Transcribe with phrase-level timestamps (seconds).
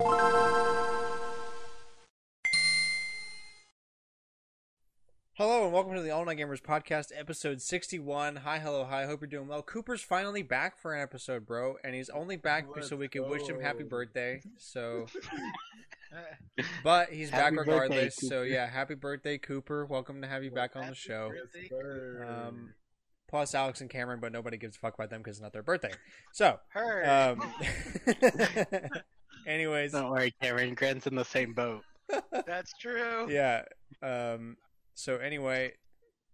[0.00, 0.16] Hello
[5.64, 8.36] and welcome to the All Night Gamers podcast, episode 61.
[8.36, 9.04] Hi, hello, hi.
[9.04, 9.60] Hope you're doing well.
[9.60, 13.28] Cooper's finally back for an episode, bro, and he's only back Let's so we can
[13.28, 14.40] wish him happy birthday.
[14.56, 15.04] So,
[16.82, 18.16] but he's Happy back birthday, regardless.
[18.16, 19.84] So yeah, happy birthday, Cooper.
[19.84, 21.30] Welcome to have you back on the show.
[21.34, 22.26] Yes, sir.
[22.26, 22.72] Um,
[23.30, 25.62] plus Alex and Cameron, but nobody gives a fuck about them because it's not their
[25.62, 25.92] birthday.
[26.32, 27.36] So, Her.
[27.38, 27.54] um,
[29.46, 30.74] anyways, Don't worry, Cameron.
[30.74, 31.82] Grant's in the same boat.
[32.46, 33.30] That's true.
[33.30, 33.62] yeah.
[34.02, 34.56] Um.
[34.94, 35.72] So anyway,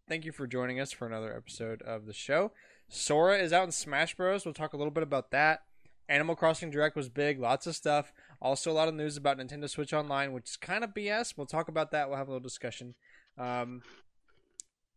[0.09, 2.53] thank you for joining us for another episode of the show.
[2.89, 4.45] Sora is out in Smash Bros.
[4.45, 5.61] We'll talk a little bit about that.
[6.09, 8.12] Animal Crossing Direct was big, lots of stuff.
[8.41, 11.34] Also, a lot of news about Nintendo Switch Online, which is kind of BS.
[11.37, 12.09] We'll talk about that.
[12.09, 12.95] We'll have a little discussion.
[13.39, 13.83] Um,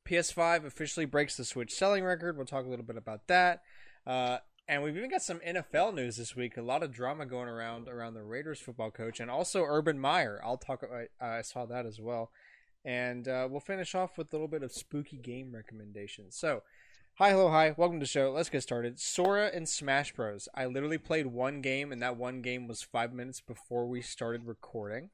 [0.09, 2.35] PS5 officially breaks the Switch selling record.
[2.35, 3.61] We'll talk a little bit about that.
[4.07, 6.57] Uh, and we've even got some NFL news this week.
[6.57, 10.41] A lot of drama going around around the Raiders football coach and also Urban Meyer.
[10.43, 10.83] I'll talk.
[10.83, 12.31] I, I saw that as well.
[12.83, 16.35] And uh, we'll finish off with a little bit of spooky game recommendations.
[16.35, 16.63] So,
[17.15, 18.31] hi, hello, hi, welcome to the show.
[18.31, 18.99] Let's get started.
[18.99, 20.47] Sora and Smash Bros.
[20.55, 24.45] I literally played one game, and that one game was five minutes before we started
[24.45, 25.09] recording.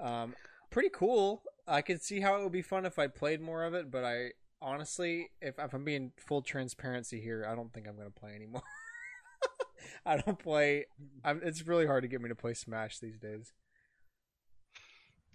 [0.00, 0.34] Um,
[0.70, 1.42] pretty cool.
[1.66, 4.04] I could see how it would be fun if I played more of it, but
[4.04, 4.30] I
[4.62, 8.34] honestly, if, if I'm being full transparency here, I don't think I'm going to play
[8.34, 8.62] anymore.
[10.06, 10.86] I don't play.
[11.24, 13.52] I'm, it's really hard to get me to play Smash these days.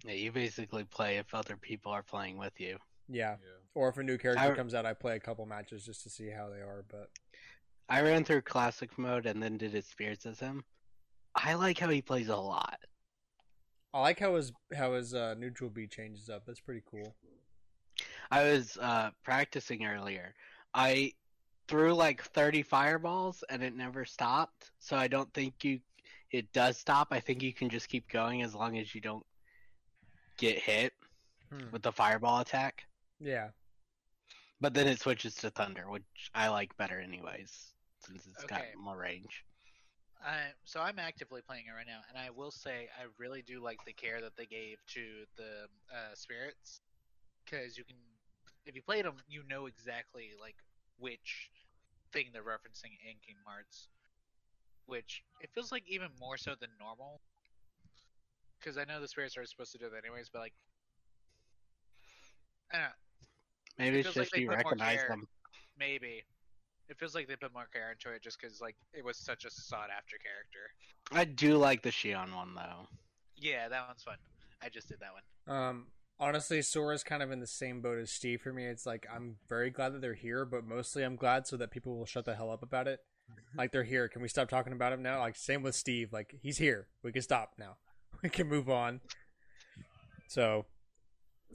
[0.04, 2.78] Yeah, you basically play if other people are playing with you.
[3.08, 3.32] Yeah.
[3.32, 3.60] Yeah.
[3.74, 6.10] Or if a new character I- comes out, I play a couple matches just to
[6.10, 6.84] see how they are.
[6.90, 7.10] But
[7.88, 10.64] I ran through classic mode and then did his spirits as him.
[11.34, 12.78] I like how he plays a lot.
[13.94, 16.44] I like how his how his uh, neutral B changes up.
[16.46, 17.14] That's pretty cool.
[18.30, 20.34] I was uh, practicing earlier.
[20.72, 21.12] I
[21.68, 24.70] threw like 30 fireballs and it never stopped.
[24.78, 25.80] So I don't think you
[26.30, 27.08] it does stop.
[27.10, 29.26] I think you can just keep going as long as you don't
[30.38, 30.94] get hit
[31.50, 31.70] Hmm.
[31.70, 32.84] with the fireball attack.
[33.20, 33.48] Yeah.
[34.62, 38.56] But then it switches to thunder, which I like better anyways, since it's Okay.
[38.56, 39.44] got more range.
[40.24, 43.60] I, so I'm actively playing it right now, and I will say I really do
[43.60, 46.80] like the care that they gave to the uh, spirits,
[47.44, 47.96] because you can,
[48.66, 50.56] if you played them, you know exactly like
[50.98, 51.50] which
[52.12, 53.88] thing they're referencing in Kingdom Hearts,
[54.86, 57.20] which it feels like even more so than normal.
[58.60, 60.54] Because I know the spirits are supposed to do that anyways, but like,
[62.72, 62.90] I don't know.
[63.78, 65.26] Maybe It it's like just they you recognize them.
[65.78, 66.22] Maybe.
[66.92, 69.46] It feels like they put more care into it just because like it was such
[69.46, 70.68] a sought after character.
[71.10, 72.86] I do like the Xion one though.
[73.34, 74.16] Yeah, that one's fun.
[74.62, 75.56] I just did that one.
[75.56, 75.86] Um.
[76.20, 78.66] Honestly, Sora's kind of in the same boat as Steve for me.
[78.66, 81.96] It's like I'm very glad that they're here, but mostly I'm glad so that people
[81.96, 83.00] will shut the hell up about it.
[83.56, 84.06] Like they're here.
[84.08, 85.18] Can we stop talking about him now?
[85.20, 86.12] Like same with Steve.
[86.12, 86.88] Like he's here.
[87.02, 87.76] We can stop now.
[88.22, 89.00] We can move on.
[90.28, 90.66] So,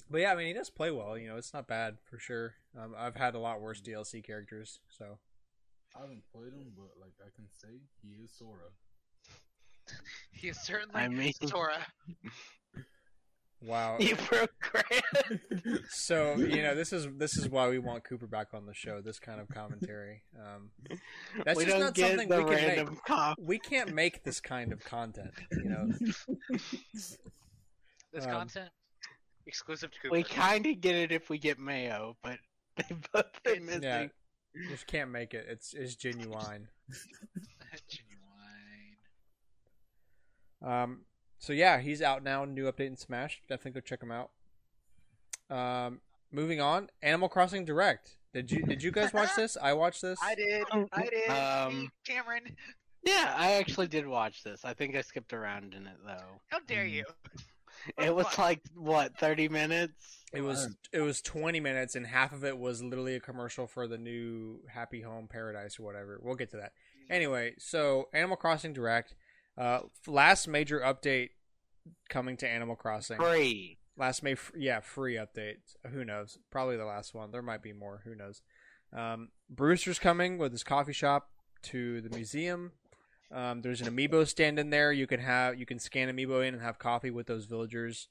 [0.10, 1.18] but yeah, I mean he does play well.
[1.18, 2.56] You know, it's not bad for sure.
[2.80, 4.80] Um, I've had a lot worse DLC characters.
[4.90, 5.18] So
[5.96, 8.70] I haven't played him, but like I can say he is Sora.
[10.32, 11.78] He is certainly I mean, Sora.
[13.64, 13.96] wow.
[14.02, 15.42] you broke Grant.
[15.90, 19.00] So you know this is this is why we want Cooper back on the show.
[19.02, 20.24] This kind of commentary.
[20.38, 20.70] Um,
[21.46, 23.04] That's we just don't something we can make.
[23.06, 23.38] cop.
[23.40, 25.32] we can't make this kind of content.
[25.52, 25.90] You know.
[28.14, 28.70] This Um, content
[29.48, 30.14] exclusive to Cooper.
[30.14, 32.38] We kind of get it if we get Mayo, but
[32.78, 33.84] they both are missing.
[33.84, 34.08] Yeah.
[34.70, 35.46] Just can't make it.
[35.50, 36.68] It's it's genuine.
[37.90, 38.16] Genuine.
[40.62, 41.02] Um,
[41.38, 42.46] so yeah, he's out now.
[42.46, 43.42] New update in Smash.
[43.48, 44.32] Definitely go check him out.
[45.50, 46.90] Um, moving on.
[47.04, 48.18] Animal Crossing Direct.
[48.34, 49.58] Did you did you guys watch this?
[49.62, 50.20] I watched this.
[50.22, 50.64] I did.
[50.92, 51.30] I did.
[51.30, 52.56] Um, Cameron.
[53.04, 54.66] Yeah, I actually did watch this.
[54.66, 56.42] I think I skipped around in it though.
[56.48, 57.06] How dare you?
[57.98, 60.18] It was like what, thirty minutes?
[60.34, 63.88] It was it was 20 minutes, and half of it was literally a commercial for
[63.88, 66.20] the new Happy Home Paradise or whatever.
[66.22, 66.74] We'll get to that.
[67.10, 69.16] Anyway, so Animal Crossing Direct,
[69.58, 71.30] uh, last major update
[72.10, 73.18] coming to Animal Crossing.
[73.18, 73.78] Free.
[73.98, 75.58] Last May, yeah, free update.
[75.92, 76.38] Who knows?
[76.52, 77.32] Probably the last one.
[77.32, 78.02] There might be more.
[78.04, 78.42] Who knows?
[78.96, 81.30] Um, Brewster's coming with his coffee shop
[81.64, 82.74] to the museum.
[83.34, 84.92] Um, there's an amiibo stand in there.
[84.92, 88.08] You can have you can scan amiibo in and have coffee with those villagers.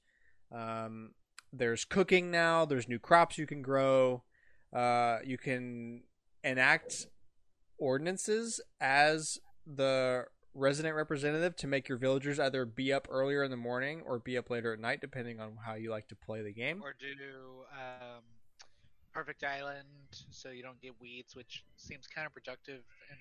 [0.53, 1.13] Um,
[1.53, 2.65] there's cooking now.
[2.65, 4.25] There's new crops you can grow.
[4.73, 6.03] Uh, you can
[6.45, 7.07] enact
[7.79, 10.25] ordinances as the
[10.55, 14.39] resident representative to make your villagers either be up earlier in the morning or be
[14.39, 16.81] up later at night, depending on how you like to play the game.
[16.83, 17.07] Or do
[17.73, 18.23] um,
[19.13, 19.87] Perfect Island
[20.31, 22.81] so you don't get weeds, which seems kind counterproductive
[23.11, 23.17] in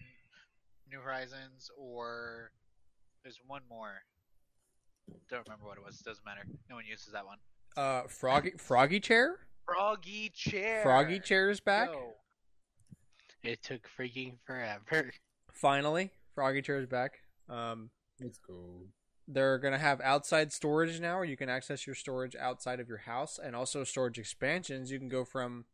[0.92, 1.70] New Horizons.
[1.78, 2.52] Or
[3.24, 4.04] there's one more.
[5.30, 6.00] Don't remember what it was.
[6.00, 6.42] Doesn't matter.
[6.70, 7.38] No one uses that one.
[7.78, 9.40] Uh, Froggy Froggy Chair.
[9.66, 10.82] Froggy chair.
[10.84, 11.90] Froggy Chair is back.
[11.92, 12.14] Yo.
[13.44, 15.12] It took freaking forever.
[15.52, 17.20] Finally, Froggy Chair is back.
[17.50, 17.90] Um,
[18.22, 18.82] Let's go.
[19.28, 23.00] they're gonna have outside storage now, where you can access your storage outside of your
[23.00, 24.92] house, and also storage expansions.
[24.92, 25.66] You can go from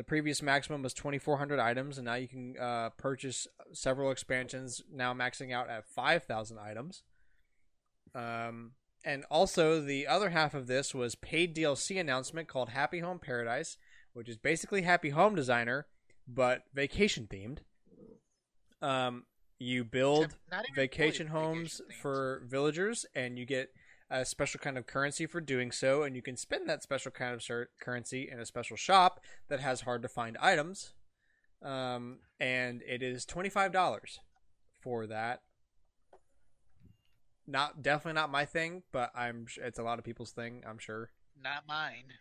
[0.00, 5.12] the previous maximum was 2,400 items, and now you can uh, purchase several expansions, now
[5.12, 7.02] maxing out at 5,000 items.
[8.14, 8.70] Um,
[9.04, 13.76] and also, the other half of this was paid DLC announcement called Happy Home Paradise,
[14.14, 15.86] which is basically Happy Home Designer,
[16.26, 17.58] but vacation themed.
[18.80, 19.24] Um,
[19.58, 23.68] you build Except not even vacation homes vacation for villagers, and you get
[24.10, 27.34] a special kind of currency for doing so, and you can spend that special kind
[27.34, 30.94] of currency in a special shop that has hard to find items.
[31.62, 34.18] Um, and it is twenty five dollars
[34.80, 35.42] for that.
[37.46, 40.62] Not definitely not my thing, but I'm it's a lot of people's thing.
[40.66, 41.10] I'm sure.
[41.42, 42.14] Not mine.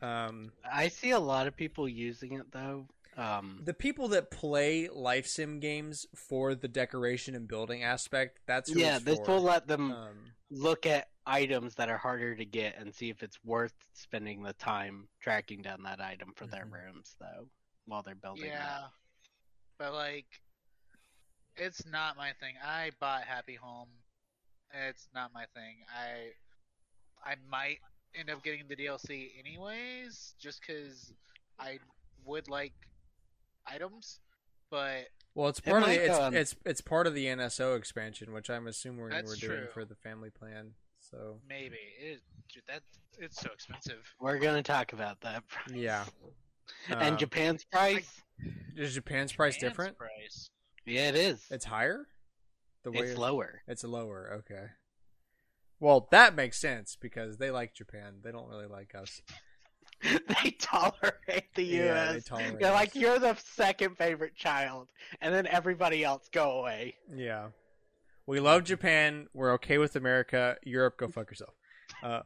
[0.00, 2.86] Um, I see a lot of people using it though.
[3.18, 8.70] Um, the people that play life sim games for the decoration and building aspect, that's
[8.70, 9.26] who yeah, it's this for.
[9.28, 13.22] will let them Um, look at items that are harder to get and see if
[13.22, 16.72] it's worth spending the time tracking down that item for their Mhm.
[16.72, 17.50] rooms though
[17.86, 18.58] while they're building Yeah.
[18.58, 18.92] that.
[19.78, 20.40] But like,
[21.56, 22.56] it's not my thing.
[22.64, 23.88] I bought Happy Home.
[24.72, 25.84] It's not my thing.
[25.92, 26.34] I
[27.24, 27.80] I might
[28.14, 31.12] end up getting the DLC anyways, just because
[31.58, 31.80] I
[32.24, 32.74] would like
[33.72, 34.20] items.
[34.70, 37.76] But Well, it's It part of the it's, um, it's it's part of the NSO
[37.76, 39.68] expansion, which I'm assuming we're, That's we're doing true.
[39.72, 40.72] for the family plan.
[41.00, 42.20] So maybe it.
[42.52, 42.82] Dude, that
[43.18, 44.04] it's so expensive.
[44.20, 45.46] We're gonna talk about that.
[45.48, 45.74] price.
[45.74, 46.04] yeah,
[46.88, 48.20] and Um, Japan's price?
[48.76, 49.96] is Japan's price Man's different?
[49.98, 50.50] Price.
[50.84, 51.44] Yeah, it is.
[51.50, 52.06] It's higher.
[52.84, 53.62] The way it's lower.
[53.66, 54.40] It's lower.
[54.40, 54.66] Okay.
[55.80, 58.16] Well, that makes sense because they like Japan.
[58.22, 59.20] They don't really like us.
[60.42, 62.24] they tolerate the Yeah, they U.S.
[62.24, 64.88] tolerate They're like you're the second favorite child,
[65.20, 66.94] and then everybody else go away.
[67.14, 67.48] Yeah.
[68.26, 69.28] We love Japan.
[69.32, 70.56] We're okay with America.
[70.62, 71.54] Europe, go fuck yourself.
[72.02, 72.20] Uh,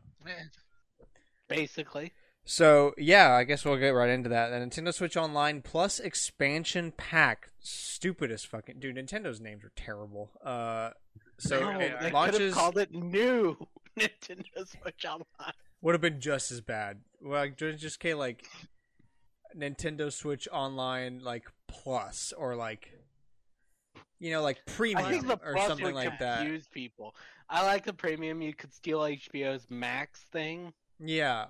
[1.48, 2.12] Basically,
[2.44, 4.48] So yeah, I guess we'll get right into that.
[4.48, 8.96] The Nintendo Switch Online Plus expansion pack, stupidest fucking dude.
[8.96, 10.30] Nintendo's names are terrible.
[10.44, 10.90] Uh,
[11.38, 13.56] so no, it they could have launches called it new
[13.98, 15.52] Nintendo Switch Online.
[15.82, 17.00] Would have been just as bad.
[17.20, 18.46] Well, like, just K like
[19.56, 22.92] Nintendo Switch Online like Plus or like
[24.18, 26.38] you know like premium think or something like that.
[26.38, 27.14] confuse people.
[27.50, 28.40] I like the premium.
[28.40, 30.72] You could steal HBO's Max thing.
[30.98, 31.46] Yeah.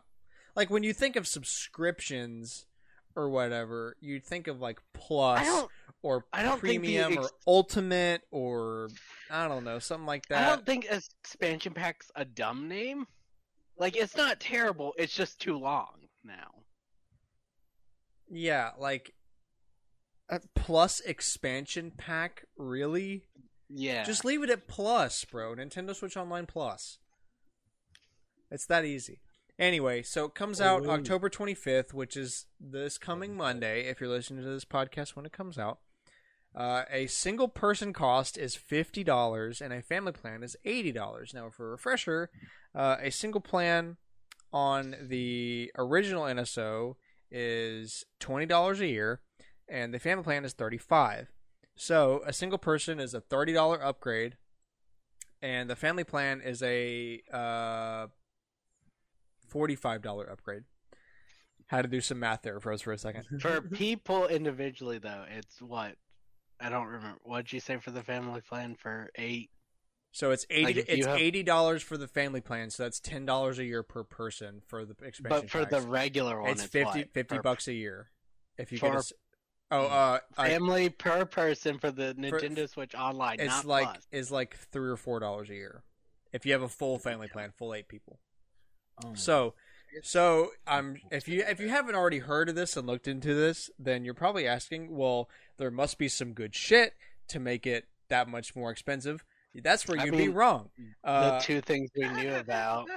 [0.56, 2.66] Like when you think of subscriptions
[3.14, 5.66] or whatever, you'd think of like plus
[6.02, 8.88] or I don't think the premium or ultimate or
[9.30, 10.46] I don't know, something like that.
[10.46, 13.06] I don't think expansion pack's a dumb name.
[13.82, 14.94] Like it's not terrible.
[14.96, 16.52] It's just too long now.
[18.30, 19.12] Yeah, like
[20.30, 23.24] a plus expansion pack, really?
[23.68, 24.04] Yeah.
[24.04, 25.56] Just leave it at plus, bro.
[25.56, 26.98] Nintendo Switch Online Plus.
[28.52, 29.18] It's that easy.
[29.58, 30.90] Anyway, so it comes out Oh.
[30.90, 35.32] October 25th, which is this coming Monday, if you're listening to this podcast when it
[35.32, 35.80] comes out.
[36.54, 41.32] Uh, a single person cost is $50, and a family plan is $80.
[41.32, 42.30] Now, for a refresher,
[42.74, 43.96] uh, a single plan
[44.52, 46.96] on the original NSO
[47.30, 49.20] is $20 a year,
[49.66, 51.32] and the family plan is 35
[51.74, 54.36] So, a single person is a $30 upgrade,
[55.40, 58.08] and the family plan is a uh,
[59.50, 60.64] $45 upgrade.
[61.66, 63.24] Had to do some math there, froze for a second.
[63.40, 65.96] For people individually, though, it's what
[66.62, 67.18] I don't remember.
[67.24, 69.50] What'd you say for the family plan for eight?
[70.12, 70.64] So it's eighty.
[70.64, 72.70] Like, it's have- eighty dollars for the family plan.
[72.70, 75.22] So that's ten dollars a year per person for the expansion.
[75.28, 77.12] But for the regular one, it's it's 50, what?
[77.12, 78.10] 50 Per bucks a year.
[78.58, 82.94] If you for- get a, oh, uh, I- family per person for the Nintendo Switch
[82.94, 83.40] Online.
[83.40, 84.06] it's like Plus.
[84.12, 85.82] is like three or four dollars a year.
[86.32, 88.18] If you have a full family plan, full eight people.
[89.04, 89.54] Oh, So,
[90.02, 93.70] so I'm if you if you haven't already heard of this and looked into this,
[93.78, 96.94] then you're probably asking, well, there must be some good shit
[97.28, 99.24] to make it that much more expensive.
[99.54, 100.70] That's where I you'd be mean, wrong.
[101.04, 102.88] Uh, the two things we knew about.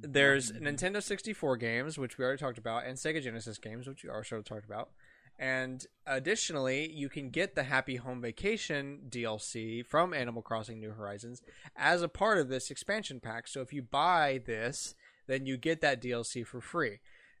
[0.00, 4.10] there's Nintendo 64 games, which we already talked about, and Sega Genesis games, which we
[4.10, 4.90] also talked about.
[5.38, 11.42] And additionally, you can get the Happy Home Vacation DLC from Animal Crossing New Horizons
[11.74, 13.48] as a part of this expansion pack.
[13.48, 14.94] So if you buy this,
[15.26, 16.98] then you get that DLC for free.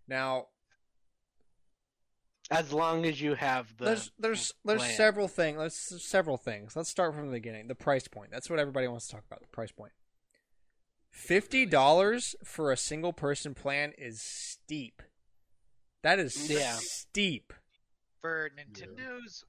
[0.08, 0.46] Now,
[2.50, 4.96] As long as you have the there's there's there's plan.
[4.96, 5.56] several things.
[5.58, 6.76] There's several things.
[6.76, 7.68] Let's start from the beginning.
[7.68, 8.30] The price point.
[8.30, 9.40] That's what everybody wants to talk about.
[9.40, 9.92] The price point.
[11.10, 15.00] Fifty dollars for a single person plan is steep.
[16.02, 16.72] That is Yeah.
[16.74, 17.52] steep.
[18.20, 19.44] For Nintendo's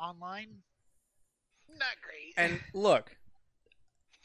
[0.00, 0.62] online,
[1.68, 2.34] not great.
[2.36, 3.16] And look,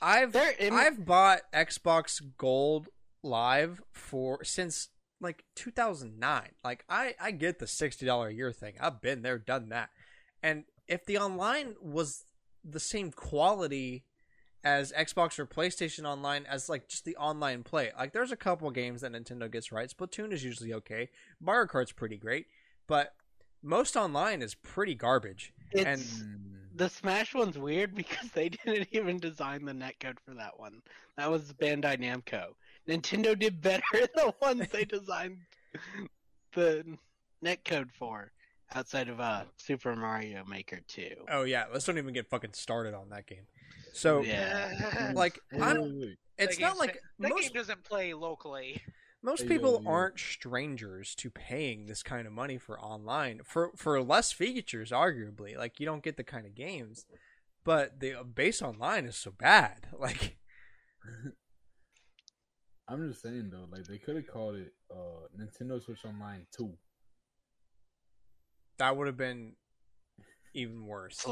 [0.01, 2.89] I've There- I've bought Xbox Gold
[3.24, 6.50] Live for since like 2009.
[6.63, 8.74] Like I I get the sixty dollar a year thing.
[8.80, 9.90] I've been there, done that.
[10.42, 12.25] And if the online was
[12.63, 14.06] the same quality
[14.63, 18.70] as Xbox or PlayStation Online as like just the online play, like there's a couple
[18.72, 19.92] games that Nintendo gets right.
[19.96, 21.10] Splatoon is usually okay.
[21.40, 22.46] Mario Kart's pretty great,
[22.88, 23.13] but
[23.63, 25.54] most online is pretty garbage.
[25.72, 25.86] It's
[26.22, 30.82] And- the Smash one's weird because they didn't even design the netcode for that one.
[31.18, 32.54] That was Bandai Namco.
[32.88, 35.38] Nintendo did better in the ones they designed
[36.54, 36.98] the
[37.44, 38.32] netcode for,
[38.74, 41.10] outside of uh Super Mario Maker 2.
[41.30, 43.48] Oh yeah, let's don't even get fucking started on that game.
[43.94, 45.12] So Yeah.
[45.16, 46.18] like I'm wait, wait.
[46.38, 48.82] it's That not game's- like that most game doesn't play locally.
[49.22, 49.90] most people yo, yo.
[49.90, 55.56] aren't strangers to paying this kind of money for online for for less features arguably.
[55.58, 57.06] Like you don't get the kind of games,
[57.64, 59.88] but the base online is so bad.
[60.00, 60.38] Like
[62.92, 66.70] I'm just saying though, like they could have called it uh Nintendo Switch Online 2.
[68.80, 69.54] that would have been
[70.54, 71.26] even worse.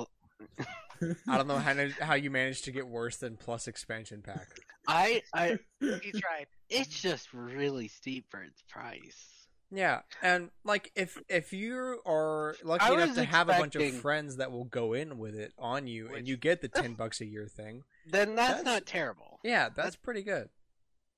[1.27, 4.47] I don't know how how you managed to get worse than plus expansion pack.
[4.87, 6.47] I I He tried.
[6.69, 9.35] it's just really steep for its price.
[9.71, 13.93] Yeah, and like if if you are lucky I enough to have a bunch of
[13.95, 17.21] friends that will go in with it on you, and you get the ten bucks
[17.21, 19.39] a year thing, Then that's, That's- not terrible.
[19.43, 20.49] yeah, that's pretty good.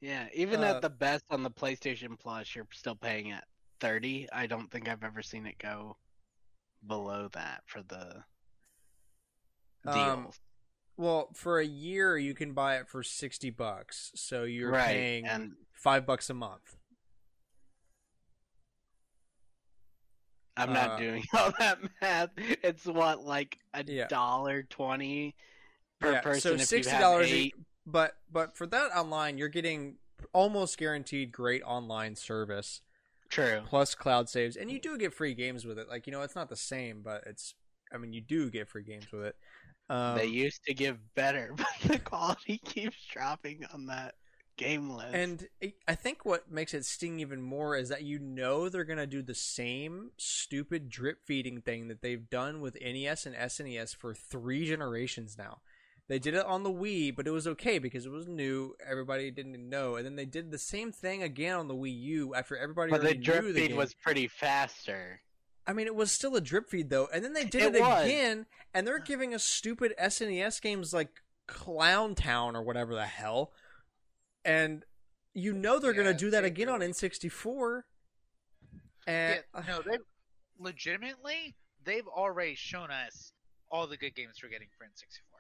[0.01, 3.48] Yeah, even Uh, at the best on the PlayStation Plus, you're still paying at
[3.79, 4.27] 30.
[4.31, 5.96] I don't think I've ever seen it go
[6.86, 8.24] below that for the
[9.86, 9.96] deals.
[9.96, 10.31] Um,
[10.98, 15.25] Well, for a year you can buy it for sixty bucks, so you're right, paying
[15.25, 16.75] and five bucks a month.
[20.58, 22.29] I'm uh, not doing all that math.
[22.38, 24.08] It's what like a Yeah.
[24.08, 25.36] dollar twenty
[26.00, 27.31] per yeah, person so sixty dollars.
[27.86, 29.96] But but for that online, you're getting
[30.34, 32.82] almost guaranteed great online service
[33.30, 33.62] True.
[33.66, 35.90] plus cloud saves, and you do get free games with it.
[35.90, 37.56] Like you know, it's not the same, but it's.
[37.94, 39.36] I mean, you do get free games with it.
[39.90, 44.16] Um, they used to give better, but the quality keeps dropping on that
[44.58, 45.14] game list.
[45.14, 45.48] And
[45.88, 49.08] I think what makes it sting even more is that you know they're going to
[49.08, 54.14] do the same stupid drip feeding thing that they've done with NES and SNES for
[54.14, 55.60] three generations now.
[56.12, 58.75] They did it on the Wii, but it was okay because it was new.
[58.86, 59.96] Everybody didn't know.
[59.96, 63.01] And then they did the same thing again on the Wii U after everybody but
[63.01, 63.77] the drip knew the feed game.
[63.77, 65.22] was pretty faster.
[65.65, 68.03] I mean, it was still a drip feed though, and then they did It it,
[68.03, 73.53] again, and they're giving us stupid SNES games like Clown Town or whatever the hell,
[74.44, 74.84] and
[75.34, 77.84] you know they're Yeah, gonna do that again on N64.
[79.08, 79.98] And Yeah, no, they
[80.60, 83.32] legitimately they've already shown us
[83.70, 85.31] all the good games we're getting for N64.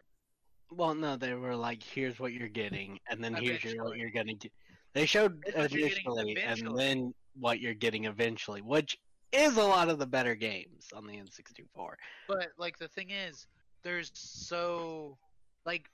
[0.71, 4.11] Well, no, they were like, "Here's what you're getting," and then here's your, what you're
[4.11, 4.51] gonna get.
[4.93, 8.97] They showed Here's what you're getting initially, and then what you're getting eventually, which
[9.31, 11.93] is a lot of the better games on the N64.
[12.27, 13.47] But like the thing is,
[13.83, 15.17] there's so
[15.65, 15.89] like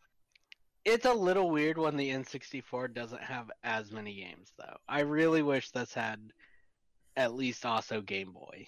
[0.85, 4.77] It's a little weird when the N64 doesn't have as many games, though.
[4.87, 6.19] I really wish this had
[7.15, 8.67] at least also Game Boy.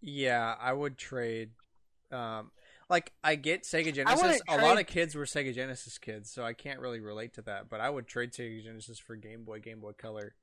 [0.00, 1.50] yeah, I would trade.
[2.12, 2.50] Um,
[2.88, 4.22] like I get Sega Genesis.
[4.22, 7.42] wouldn't A lot of kids were Sega Genesis kids, so I can't really relate to
[7.42, 7.68] that.
[7.68, 10.34] But I would trade Sega Genesis for Game Boy, Game Boy Color.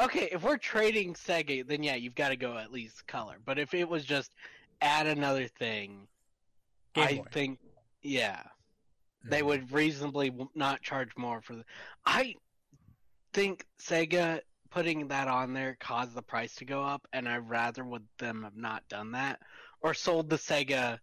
[0.00, 3.36] Okay, if we're trading Sega, then yeah, you've got to go at least color.
[3.44, 4.32] But if it was just
[4.80, 6.06] add another thing,
[6.94, 7.24] Game I Boy.
[7.30, 7.58] think,
[8.02, 8.42] yeah,
[9.24, 9.46] they Mhm.
[9.46, 11.64] would reasonably not charge more for the.
[12.06, 12.36] I
[13.32, 17.84] think Sega putting that on there caused the price to go up, and I rather
[17.84, 19.40] would them have not done that
[19.80, 20.98] or sold the Sega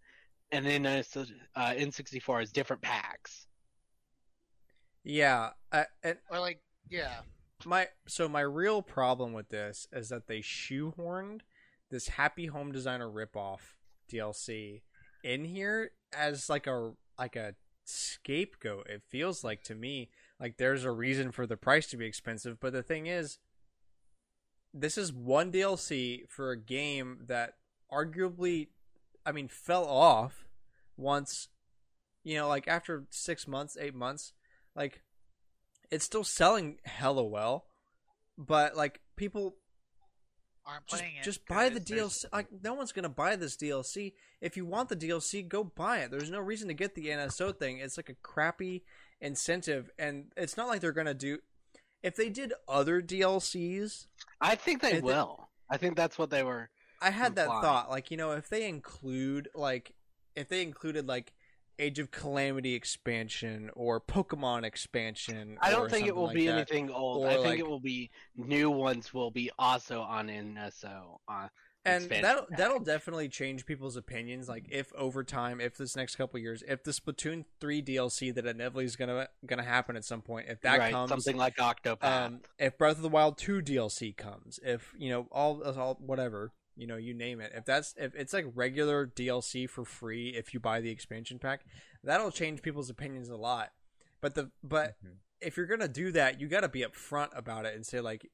[0.52, 1.04] and then uh,
[1.58, 3.48] N64 as different packs.
[5.04, 7.22] Yeah, I, and or like yeah.
[7.66, 11.42] my so my real problem with this is that they shoehorned
[11.90, 13.76] this Happy Home Designer ripoff
[14.12, 14.82] DLC
[15.24, 18.88] in here as like a like a scapegoat.
[18.88, 22.60] It feels like to me like there's a reason for the price to be expensive,
[22.60, 23.40] but the thing is
[24.74, 27.56] this is one DLC for a game that
[27.92, 28.68] arguably
[29.30, 30.48] I mean fell off
[30.98, 31.50] once
[32.24, 34.34] you know like after 6 months, 8 months
[34.76, 35.02] like
[35.92, 37.66] it's still selling hella well
[38.38, 39.56] but like people
[40.66, 41.24] aren't just, playing it.
[41.24, 42.26] just buy the DLC.
[42.32, 44.14] Like no one's gonna buy this DLC.
[44.42, 46.12] If you want the DLC, go buy it.
[46.12, 47.80] There's no reason to get the NSO thing.
[47.80, 48.84] It's like a crappy
[49.20, 51.40] incentive, and it's not like they're gonna do.
[52.02, 54.08] If they did other DLCs,
[54.40, 55.50] I think they I thi- will.
[55.70, 56.70] I think that's what they were.
[57.02, 57.62] I had that Imply.
[57.62, 57.90] thought.
[57.90, 59.94] Like you know, if they include like
[60.36, 61.34] if they included like
[61.78, 66.56] Age of Calamity expansion or Pokemon expansion, I don't think it will like be that,
[66.56, 67.24] anything old.
[67.26, 71.20] Or, I think like- it will be new ones will be also on NSO.
[71.28, 71.48] Uh,
[71.86, 72.58] and that'll pack.
[72.58, 76.84] that'll definitely change people's opinions like if over time if this next couple years if
[76.84, 80.80] the splatoon 3 dlc that inevitably is gonna gonna happen at some point if that
[80.80, 82.04] right, comes something like Octopath.
[82.04, 86.52] um if breath of the wild 2 dlc comes if you know all all whatever
[86.80, 90.54] you know you name it if that's if it's like regular dlc for free if
[90.54, 91.66] you buy the expansion pack
[92.04, 93.72] that'll change people's opinions a lot
[94.22, 95.18] but the but Mhm.
[95.42, 98.30] if you're gonna do that, you got to be upfront about it and say like,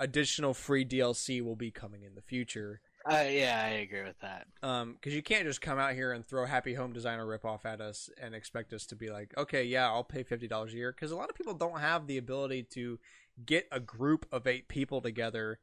[0.00, 2.80] additional free DLC will be coming in the future.
[3.08, 4.46] Uh, yeah, I agree with that.
[4.62, 7.80] Um, because you can't just come out here and throw Happy Home Designer ripoff at
[7.80, 10.92] us and expect us to be like, okay, yeah, I'll pay fifty dollars a year.
[10.92, 12.98] Because a lot of people don't have the ability to
[13.46, 15.60] get a group of eight people together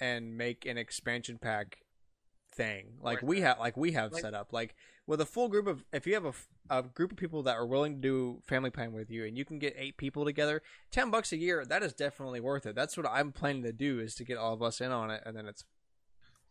[0.00, 1.78] and make an expansion pack
[2.54, 4.74] thing like Worth we have like we have Like- set up like
[5.06, 6.32] with a full group of if you have a,
[6.70, 9.44] a group of people that are willing to do family plan with you and you
[9.44, 12.96] can get eight people together 10 bucks a year that is definitely worth it that's
[12.96, 15.36] what i'm planning to do is to get all of us in on it and
[15.36, 15.64] then it's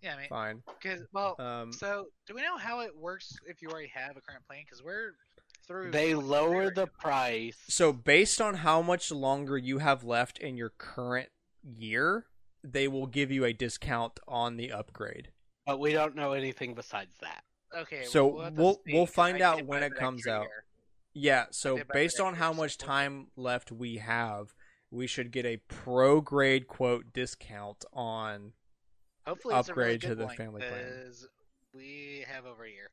[0.01, 3.61] Yeah, I mean, fine because well, um so do we know how it works if
[3.61, 4.61] you already have a current plan?
[4.65, 5.13] Because we're
[5.67, 5.91] through.
[5.91, 6.91] They like, lower the now.
[6.99, 7.57] price.
[7.67, 11.29] so based on how much longer you have left in your current
[11.63, 12.27] year
[12.71, 15.29] they will give you a discount on the upgrade
[15.65, 17.43] but we don't know anything besides that.
[17.75, 18.05] Okay.
[18.05, 20.43] So well, have to we'll- we'll 'cause find out when it comes out.
[20.43, 20.63] year.
[21.13, 24.53] Yeah, so based on how much time left we have,
[24.91, 28.53] we should get a pro grade quote discount on.
[29.25, 31.03] Hopefully, it's a really upgrade to the one, family plan.
[31.05, 31.27] 'cause
[31.73, 32.91] We have over a year.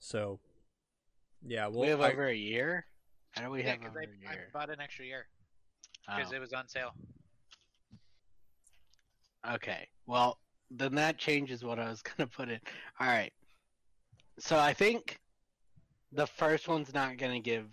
[0.00, 0.40] So,
[1.46, 2.86] yeah, well, we have I- over a year.
[3.30, 4.46] How do we yeah, have over I, a I year?
[4.48, 5.28] I bought an extra year
[6.06, 6.94] because Oh, it was on sale.
[9.54, 9.88] Okay.
[10.06, 10.38] Well,
[10.70, 12.60] then that changes what I was gonna put in.
[13.00, 13.32] All right.
[14.38, 15.18] So I think
[16.12, 17.66] the first one's not gonna give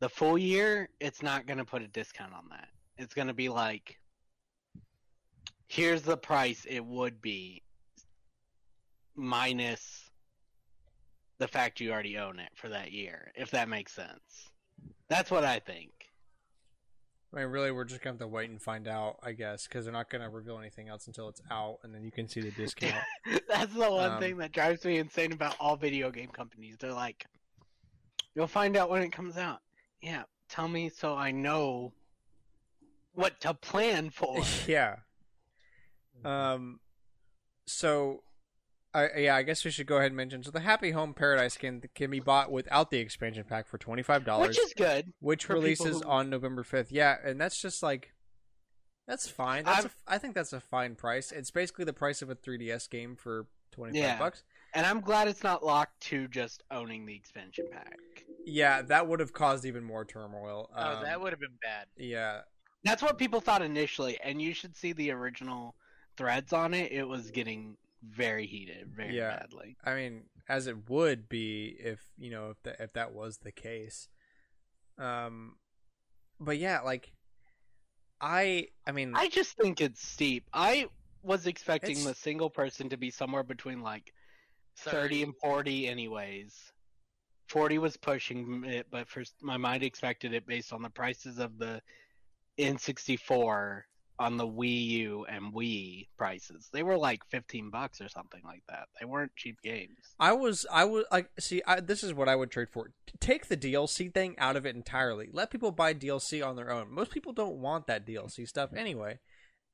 [0.00, 0.88] the full year.
[1.00, 2.68] It's not gonna put a discount on that.
[2.96, 3.98] It's gonna be like,
[5.68, 7.62] here's the price it would be
[9.14, 10.10] minus
[11.38, 14.50] the fact you already own it for that year, if that makes sense.
[15.08, 15.97] That's what I think.
[17.34, 19.84] I mean, really, we're just gonna have to wait and find out, I guess, because
[19.84, 22.50] they're not gonna reveal anything else until it's out, and then you can see the
[22.50, 23.04] discount.
[23.48, 26.76] That's the one Um, thing that drives me insane about all video game companies.
[26.80, 27.26] They're like,
[28.34, 29.60] you'll find out when it comes out.
[30.00, 31.92] Yeah, tell me so I know
[33.12, 34.38] what to plan for.
[34.66, 34.96] yeah.
[36.24, 36.80] Um.
[37.66, 38.22] So,
[38.98, 40.42] I yeah, I guess we should go ahead and mention.
[40.42, 44.02] So the Happy Home Paradise can can be bought without the expansion pack for twenty
[44.02, 44.48] five dollars.
[44.48, 45.12] Which is good.
[45.20, 46.88] which releases who- on November 5th.
[46.90, 48.12] Yeah, and that's just like
[49.06, 49.64] that's fine.
[49.64, 51.32] That's a, I think that's a fine price.
[51.32, 54.18] It's basically the price of a 3DS game for 25 Yeah.
[54.18, 54.42] bucks.
[54.74, 57.96] And I'm glad it's not locked to just owning the expansion pack.
[58.44, 60.68] Yeah, that would have caused even more turmoil.
[60.76, 61.86] Oh, Um, that would have been bad.
[61.96, 62.42] Yeah.
[62.84, 65.74] That's what people thought initially, and you should see the original
[66.18, 66.92] threads on it.
[66.92, 69.38] It was getting very heated, very Yeah.
[69.38, 69.76] badly.
[69.84, 73.52] I mean, as it would be if, you know, if that if that was the
[73.52, 74.08] case.
[74.98, 75.56] Um
[76.40, 77.12] but yeah, like
[78.20, 80.48] I I mean I just think it's steep.
[80.52, 80.88] I
[81.22, 84.12] was expecting It's- the single person to be somewhere between like
[84.76, 86.72] 30 and 40 anyways
[87.48, 91.58] 40 was pushing it but for my mind expected it based on the prices of
[91.58, 91.82] the
[92.60, 93.82] n64
[94.18, 98.62] on the wii u and wii prices they were like 15 bucks or something like
[98.68, 102.28] that they weren't cheap games I was I was like see I, this is what
[102.28, 102.90] I would trade for.
[103.20, 105.28] Take the DLC thing out of it entirely.
[105.32, 106.92] Let people buy DLC on their own.
[106.92, 109.18] Most people don't want that DLC stuff anyway.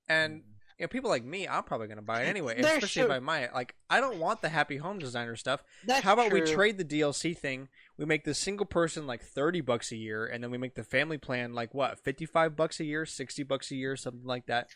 [0.08, 0.42] And
[0.78, 3.10] you know, people like me, I'm probably going to buy it anyway, especially if should-
[3.10, 3.54] I might.
[3.54, 5.62] Like I don't want the Happy Home Designer stuff.
[5.86, 7.68] That's How about we trade the DLC thing?
[7.96, 10.82] We make the single person like 30 bucks a year and then we make the
[10.84, 14.68] family plan like what, 55 bucks a year, 60 bucks a year, something like that.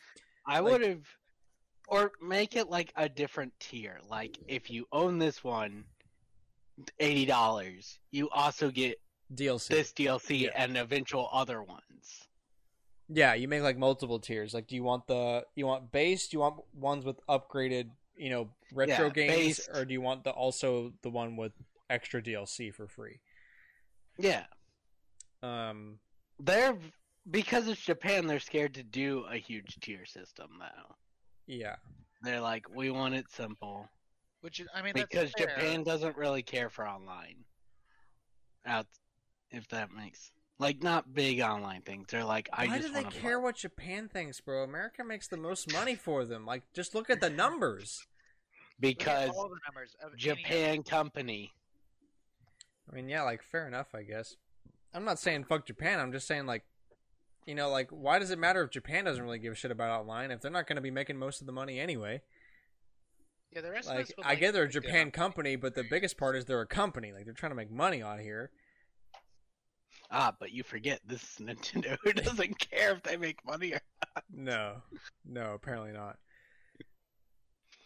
[0.47, 1.05] I Like- would have,
[1.89, 3.99] or make it like a different tier.
[4.09, 5.85] Like if you own this one,
[7.01, 9.01] eighty dollars, you also get
[9.35, 9.69] DLC.
[9.69, 10.51] this DLC Yeah.
[10.55, 12.28] and eventual other ones.
[13.09, 14.53] Yeah, you make like multiple tiers.
[14.55, 16.29] Like, do you want the you want base?
[16.29, 19.69] Do you want ones with upgraded, you know, retro Yeah, games, based.
[19.73, 21.53] or do you want the also the one with
[21.91, 23.21] extra DLC for free?
[24.19, 24.47] Yeah,
[25.43, 26.01] Um,
[26.39, 26.77] they're
[27.31, 28.27] because it's Japan.
[28.27, 30.97] They're scared to do a huge tier system though.
[31.47, 31.77] Yeah.
[32.23, 33.91] They're like, we want it simple
[34.41, 35.47] Which I mean, because fair.
[35.49, 37.45] Japan doesn't really care for online.
[38.65, 38.87] Out,
[39.51, 42.07] if that makes like not big online things.
[42.11, 44.65] They're like, I Why just do they want to care what Japan thinks, bro?
[44.65, 46.45] America makes the most money for them.
[46.45, 48.07] Like, just look at the numbers.
[48.83, 51.53] Look at because all the numbers of any- Japan company.
[52.91, 54.37] I mean, yeah, like fair enough, I guess.
[54.95, 56.01] I'm not saying fuck Japan.
[56.01, 56.65] I'm just saying like,
[57.47, 60.01] you know, like why does it matter if Japan doesn't really give a shit about
[60.01, 62.23] online if they're not going to be making most of the money anyway?
[63.53, 65.85] yeah, the rest of Like, us would I get they're a Japan company, but the
[65.89, 67.13] biggest part is they're a company.
[67.13, 68.51] Like they're trying to make money on here.
[70.11, 73.81] Ah, but you forget this is Nintendo who doesn't care if they make money or
[74.33, 74.83] No,
[75.25, 76.19] no, apparently not.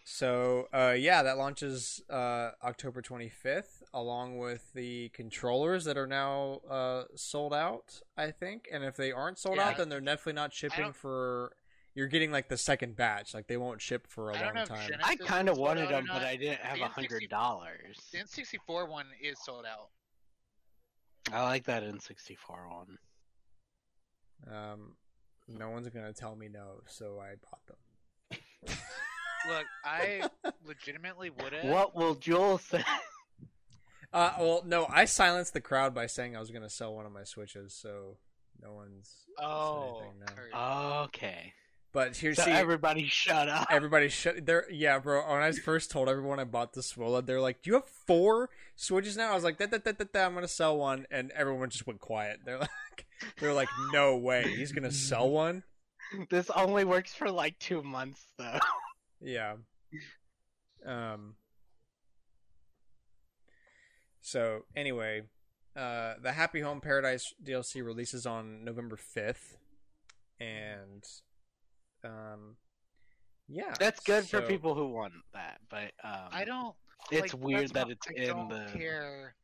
[0.05, 6.61] So, uh, yeah, that launches uh, October 25th, along with the controllers that are now
[6.69, 8.69] uh, sold out, I think.
[8.73, 9.69] And if they aren't sold Yeah.
[9.69, 11.53] out, then they're definitely not shipping for.
[11.95, 13.33] You're getting like the second batch.
[13.33, 14.79] Like they won't ship for a I don't long time.
[14.89, 16.23] Genesis I kind of wanted them, but.
[16.25, 17.97] I didn't have The a N64 hundred dollars.
[18.13, 19.89] The N64 one is sold out.
[21.31, 22.37] I like that N64
[22.71, 22.99] one.
[24.51, 24.97] Um,
[25.49, 28.39] no one's gonna tell me no, so I bought them.
[29.49, 30.23] Look, I
[30.67, 31.65] legitimately would have.
[31.65, 32.83] What will Joel say?
[34.13, 37.13] Uh, well, no, I silenced the crowd by saying I was gonna sell one of
[37.13, 38.19] my switches, so
[38.61, 40.33] no one's Oh, anything now.
[40.35, 41.05] Kurt.
[41.07, 41.53] okay.
[41.93, 43.67] But here's So see, everybody shut up.
[43.71, 44.65] everybody shut there.
[44.71, 45.31] Yeah, bro.
[45.31, 48.49] When I first told everyone I bought the Swola, they're like, "Do you have four
[48.77, 51.31] switches now?" I was like, "That that that da da." I'm gonna sell one, and
[51.33, 52.41] everyone just went quiet.
[52.47, 53.07] They're like,
[53.39, 55.65] "They're like, no way, he's gonna sell one."
[56.31, 58.59] This only works for like two months though.
[59.21, 59.57] Yeah.
[60.87, 61.35] Um.
[64.23, 65.23] So anyway,
[65.77, 69.59] uh, the Happy Home Paradise DLC releases on November fifth,
[70.41, 71.05] and
[72.05, 72.57] um,
[73.49, 76.75] yeah, That's good for people who want that, but um, I don't.
[77.11, 79.35] It's like, weird that not- it's I in don't the care.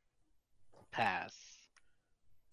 [0.92, 1.34] pass.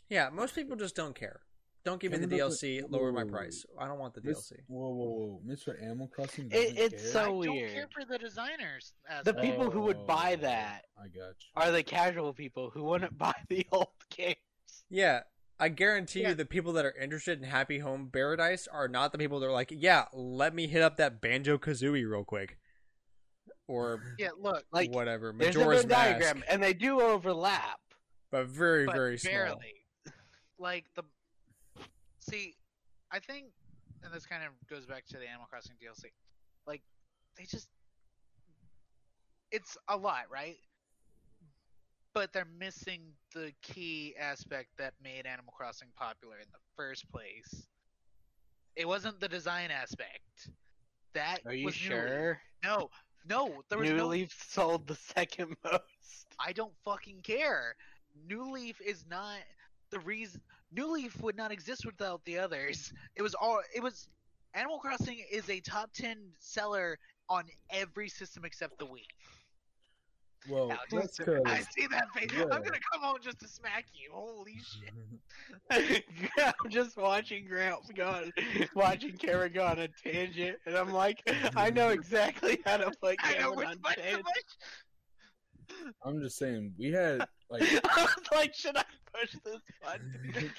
[0.10, 1.42] Yeah, most people just don't care.
[1.84, 3.64] Don't give me the about the- DLC, lower my price.
[3.80, 4.58] I don't want the Miss- DLC.
[4.68, 5.42] Whoa, whoa, whoa!
[5.48, 5.80] Mr.
[5.82, 6.48] Animal Crossing.
[6.52, 7.12] It- it's care?
[7.12, 7.72] so I don't weird.
[7.74, 8.94] care for the designers.
[9.08, 9.42] The aspect.
[9.42, 11.34] people who would buy Oh, that I got you.
[11.56, 14.36] are the casual people who wouldn't buy the old game.
[14.90, 15.22] Yeah,
[15.60, 16.30] I guarantee Yeah.
[16.30, 19.48] you the people that are interested in Happy Home Paradise are not the people that
[19.48, 22.58] are like, yeah, let me hit up that Banjo Kazooie real quick,
[23.68, 25.34] or Yeah, look, Like whatever.
[25.38, 27.80] there's a Majora's Venn Mask, diagram, and they do overlap.
[28.32, 29.62] but very but very small.
[30.60, 31.04] Like the
[32.20, 32.56] see,
[33.12, 33.48] I think,
[34.04, 36.12] and this kind of goes back to the Animal Crossing DLC.
[36.68, 36.82] Like
[37.38, 37.70] they just,
[39.52, 40.58] it's a lot, right?
[42.16, 43.02] But they're missing
[43.34, 47.68] the key aspect that made Animal Crossing popular in the first place.
[48.78, 50.50] It wasn't the design aspect.
[51.14, 52.08] That Are you was New Leaf.
[52.08, 52.42] sure?
[52.64, 52.90] No,
[53.28, 56.26] no, there was New no Leaf sold the second most.
[56.40, 57.76] I don't fucking care.
[58.30, 59.40] New Leaf is not
[59.92, 60.40] the reason.
[60.72, 62.94] New Leaf would not exist without the others.
[63.16, 63.60] It was all.
[63.76, 64.08] It was.
[64.54, 66.98] Animal Crossing is a top ten seller
[67.30, 69.04] on every system except the Wii.
[70.50, 72.30] Well, Now, that's just- I see that face.
[72.34, 72.44] yeah.
[72.44, 74.10] I'm gonna come home just to smack you.
[74.14, 74.58] Holy
[75.70, 76.06] shit!
[76.64, 78.32] I'm just watching Gramps go on,
[78.76, 81.22] watching Kara go on a tangent, and I'm like,
[81.56, 84.26] I know exactly how to put I know Cameron which on button to tangent.
[86.06, 90.52] I'm just saying we had like I was like, should I push this button?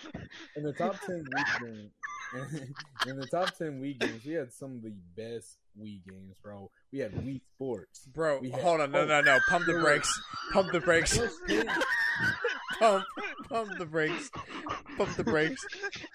[0.57, 2.73] in the top ten week games.
[3.07, 6.71] In the top ten week games, we had some of the best Wii games, bro.
[6.93, 8.07] We had Wii Sports.
[8.07, 9.85] Bro, We had- hold on, no, no, no, pump the Wait, wait.
[9.85, 10.21] brakes,
[10.53, 11.19] pump the brakes,
[12.79, 13.05] pump,
[13.49, 14.31] pump the brakes,
[14.97, 15.65] pump the brakes.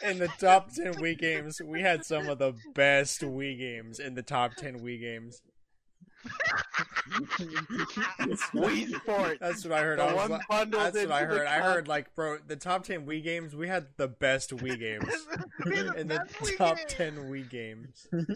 [0.02, 4.16] In the top ten Wii games, we had some of the best Wii games in
[4.16, 5.42] the top ten Wii games.
[8.54, 9.38] Wii Sports.
[9.40, 10.00] That's what I heard.
[10.00, 11.48] The I was one like, that's what I heard.
[11.48, 15.12] I heard like, bro, the top ten Wii games, we had the best Wii games
[15.98, 18.08] in the Best Wii top ten Wii games.
[18.12, 18.28] Dude,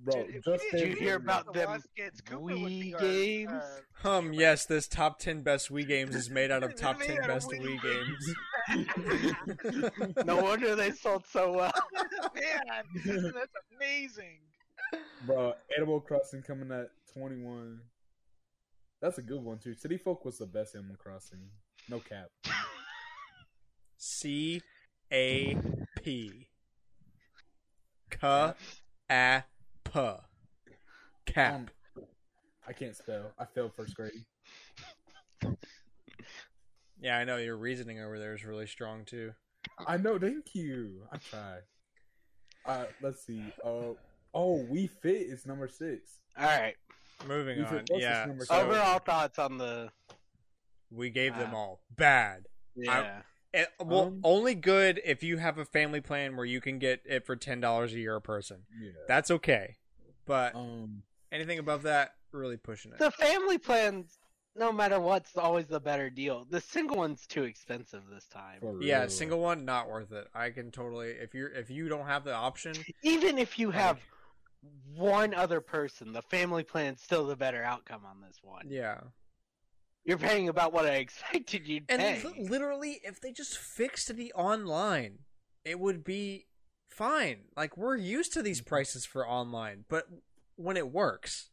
[0.00, 0.24] bro.
[0.26, 3.52] dude, just we Did you hear about the them Lost Kids, Wii be our, games?
[4.04, 7.16] uh, Um, yes, this top ten best Wii games is made out of top ten
[7.26, 8.34] best Wii Wii games.
[10.26, 11.72] No wonder they sold so well.
[12.34, 14.38] Man, that's amazing.
[15.26, 17.80] Bro, Animal Crossing coming at 21.
[19.00, 19.74] That's a good one too.
[19.74, 21.40] City Folk was the best Animal Crossing.
[21.88, 22.28] No cap.
[23.96, 24.62] C
[25.12, 25.56] A
[26.02, 26.48] P.
[28.10, 28.52] K
[29.10, 29.44] A
[29.94, 30.00] P.
[31.26, 31.54] Cap.
[31.54, 31.66] Um,
[32.66, 33.32] I can't spell.
[33.38, 34.12] I failed first grade.
[37.00, 39.32] Yeah, I know your reasoning over there is really strong too.
[39.86, 40.18] I know.
[40.18, 41.02] Thank you.
[41.12, 41.56] I try.
[42.66, 43.42] Uh, let's see.
[43.64, 43.94] Uh,
[44.36, 46.18] Oh, Wii Fit is number six.
[46.36, 46.74] All right.
[47.28, 47.84] Moving You said on.
[47.84, 48.26] Plus is Yeah.
[48.40, 48.54] So.
[48.60, 49.90] Overall thoughts on the
[50.90, 52.46] we gave them Uh, all bad.
[52.74, 53.22] yeah.
[53.52, 57.02] It, well, Um, only good if you have a family plan where you can get
[57.04, 58.66] it for ten dollars a year a person.
[58.76, 58.90] Yeah.
[59.06, 59.76] That's okay.
[60.26, 61.02] But Um.
[61.32, 62.98] anything above that, really pushing it.
[62.98, 64.18] the family plans,
[64.56, 66.44] no matter what's always the better deal.
[66.50, 68.60] The single one's too expensive this time.
[68.60, 69.10] For Yeah, real.
[69.10, 70.28] single one not worth it.
[70.34, 72.74] I can totally if you're if you don't have the option.
[73.02, 74.00] Even if you Like- have
[74.94, 78.66] one other person, the family plan's still the better outcome on this one.
[78.68, 79.00] Yeah,
[80.04, 82.22] You're paying about what I expected you'd and pay.
[82.22, 85.18] li- literally, if they just fixed the online,
[85.64, 86.46] it would be
[86.94, 87.38] fine.
[87.56, 88.68] Like we're used to these mm-hmm.
[88.68, 90.06] prices for online, but
[90.56, 91.50] when it works,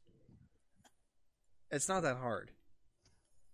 [1.70, 2.52] it's not that hard.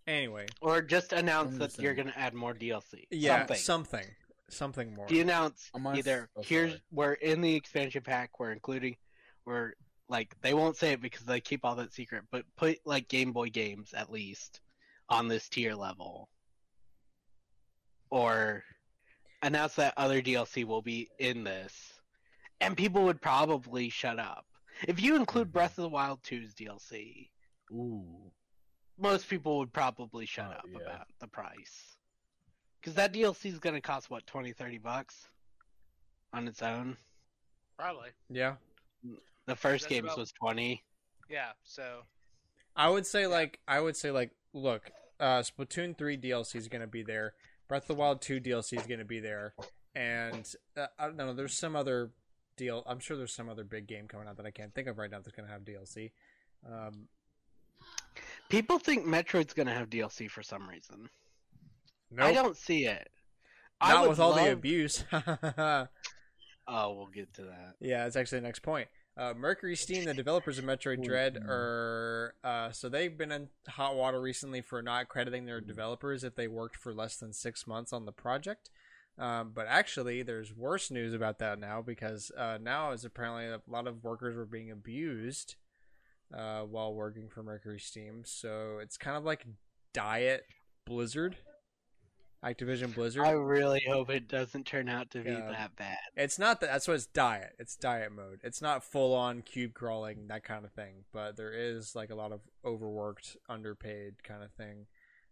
[0.05, 3.05] Anyway, Or just announce I'm that you're going to add more DLC.
[3.11, 3.57] yeah, Something.
[3.57, 4.05] something,
[4.49, 5.05] something more.
[5.07, 6.81] Do you announce I must- either oh, here's sorry.
[6.91, 8.95] we're in the expansion pack, we're including
[9.45, 9.73] we're
[10.09, 13.33] like they won't say it because they keep all that secret, but put like Game
[13.33, 14.61] Boy games at least
[15.09, 16.29] on this tier level.
[18.09, 18.63] Or
[19.41, 21.93] announce that other DLC will be in this.
[22.59, 24.45] And people would probably shut up.
[24.87, 25.53] If you include Mhm.
[25.53, 27.29] Breath of the Wild 2's DLC,
[27.71, 28.31] Ooh.
[28.97, 30.77] most people would probably shut Uh, up yeah.
[30.79, 31.97] about the price.
[32.79, 35.27] Because that DLC is going to cost, what, 20, 30 bucks
[36.33, 36.97] on its own?
[37.77, 38.09] Probably.
[38.29, 38.57] yeah,
[39.45, 40.83] The first That's games about- was 20.
[41.29, 41.53] Yeah.
[41.63, 42.05] So
[42.75, 46.81] I would say like I would say like look, uh Splatoon 3 DLC is going
[46.81, 47.33] to be there.
[47.67, 49.53] Breath of the Wild 2 DLC is going to be there.
[49.95, 52.11] And uh, I don't know, there's some other
[52.55, 52.83] deal.
[52.87, 55.09] I'm sure there's some other big game coming out that I can't think of right
[55.09, 56.11] now that's going to have DLC.
[56.67, 57.07] Um
[58.49, 61.09] People think Metroid's going to have DLC for some reason.
[62.09, 63.09] nope, I don't see it.
[63.81, 65.03] Not with all the abuse.
[66.69, 67.75] Oh, we'll get to that.
[67.79, 68.89] Yeah, it's actually the next point.
[69.17, 74.21] Uh, MercurySteam, the developers of Metroid Dread, are uh, so they've been in hot water
[74.21, 78.05] recently for not crediting their developers if they worked for less than six months on
[78.05, 78.69] the project.
[79.17, 83.61] Um, but actually, there's worse news about that now because uh, now is apparently a
[83.67, 85.55] lot of workers were being abused
[86.31, 88.27] uh, while working for MercurySteam.
[88.27, 89.47] So it's kind of like
[89.93, 90.45] Diet
[90.85, 91.37] Blizzard,
[92.43, 93.25] Activision Blizzard.
[93.25, 95.49] I really hope it doesn't turn out to be Yeah.
[95.51, 95.97] that bad.
[96.15, 96.67] It's not that.
[96.67, 97.55] That's what it's diet.
[97.59, 98.41] It's diet mode.
[98.43, 101.05] It's not full on cube crawling that kind of thing.
[101.11, 104.85] But there is like a lot of overworked, underpaid kind of thing,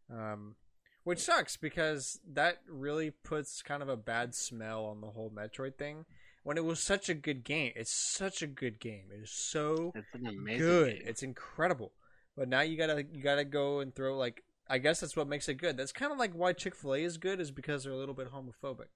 [0.10, 0.56] um,
[1.04, 5.78] which sucks because that really puts kind of a bad smell on the whole Metroid
[5.78, 6.06] thing.
[6.44, 9.06] When it was such a good game, it's such a good game.
[9.12, 10.98] It is so It's an amazing good.
[11.00, 11.08] game.
[11.08, 11.92] It's incredible.
[12.36, 15.48] But now you gotta you gotta go and throw like I guess that's what makes
[15.48, 15.78] it good.
[15.78, 18.16] That's kind of like why Chick Fil A is good is because they're a little
[18.16, 18.88] bit homophobic.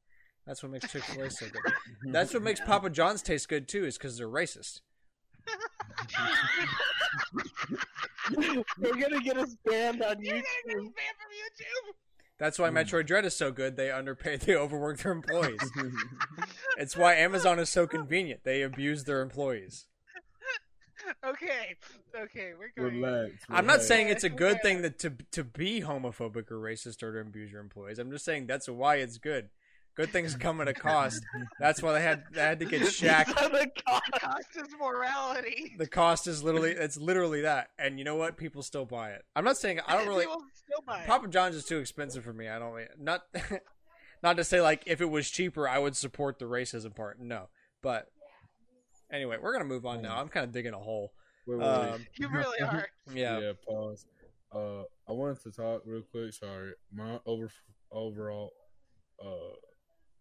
[0.46, 1.74] That's what makes Chick Fil A so good.
[2.12, 4.82] That's what makes Papa John's taste good too, is because they're racist.
[8.78, 10.76] They're gonna get us banned on You're gonna get YouTube.
[10.76, 11.94] banned from YouTube.
[12.38, 12.78] That's why hmm.
[12.78, 13.76] Metroid Dread is so good.
[13.76, 15.60] They underpay, they overwork their employees.
[16.78, 18.44] it's why Amazon is so convenient.
[18.44, 19.88] They abuse their employees.
[21.26, 21.76] Okay.
[22.16, 22.52] Okay.
[22.58, 23.02] We're going.
[23.02, 23.34] relax.
[23.50, 27.14] I'm not saying it's a good thing that to to be homophobic or racist or
[27.14, 28.00] to abuse your employees.
[28.00, 29.50] I'm just saying that's why it's good.
[29.96, 31.26] Good things come at a cost.
[31.60, 33.26] That's why they had they had to get Shaq.
[33.28, 34.12] The cost.
[34.14, 35.76] Cost is morality.
[35.78, 37.72] The cost is literally it's literally that.
[37.78, 38.38] And you know what?
[38.38, 39.26] People still buy it.
[39.36, 41.08] I'm not saying I don't really People still buy it.
[41.08, 42.48] Papa John's is too expensive for me.
[42.48, 43.24] I don't not
[44.24, 47.20] not to say like if it was cheaper I would support the racism part.
[47.20, 47.50] No.
[47.82, 48.08] But
[49.12, 50.18] anyway, we're gonna move on now.
[50.20, 51.12] I'm kind of digging a hole.
[51.48, 51.90] Wait, wait, wait.
[51.90, 52.88] Um, You really are.
[53.14, 53.40] yeah.
[53.40, 53.52] yeah.
[53.68, 54.06] Pause.
[54.54, 56.34] Uh, I wanted to talk real quick.
[56.34, 57.50] Sorry, my over
[57.92, 58.52] overall,
[59.24, 59.56] uh,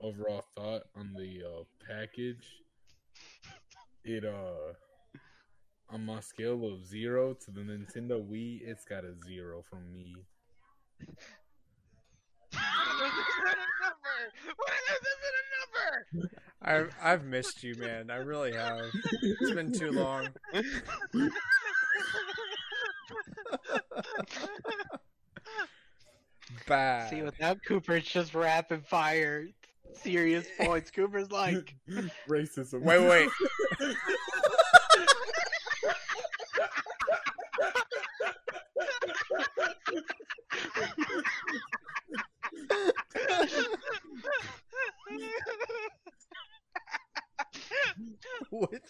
[0.01, 2.46] overall thought on the uh package.
[4.05, 4.74] It uh,
[5.90, 10.14] on my scale of zero to the Nintendo Wii, it's got a zero from me.
[12.51, 12.61] What
[13.07, 13.12] is
[13.44, 14.18] that a number?
[14.57, 16.31] What is this in a number?
[16.61, 18.11] I've I've missed you, man.
[18.11, 18.90] I really have.
[19.23, 20.29] It's been too long.
[26.66, 27.11] Bad.
[27.11, 29.47] See, without Cooper, it's just rapid fire,
[29.94, 30.90] serious points.
[30.90, 31.75] Cooper's like,
[32.29, 32.83] Racism.
[32.83, 33.31] Wait, wait.
[48.51, 48.83] with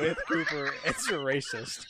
[0.00, 1.86] with Cooper, it's a racist.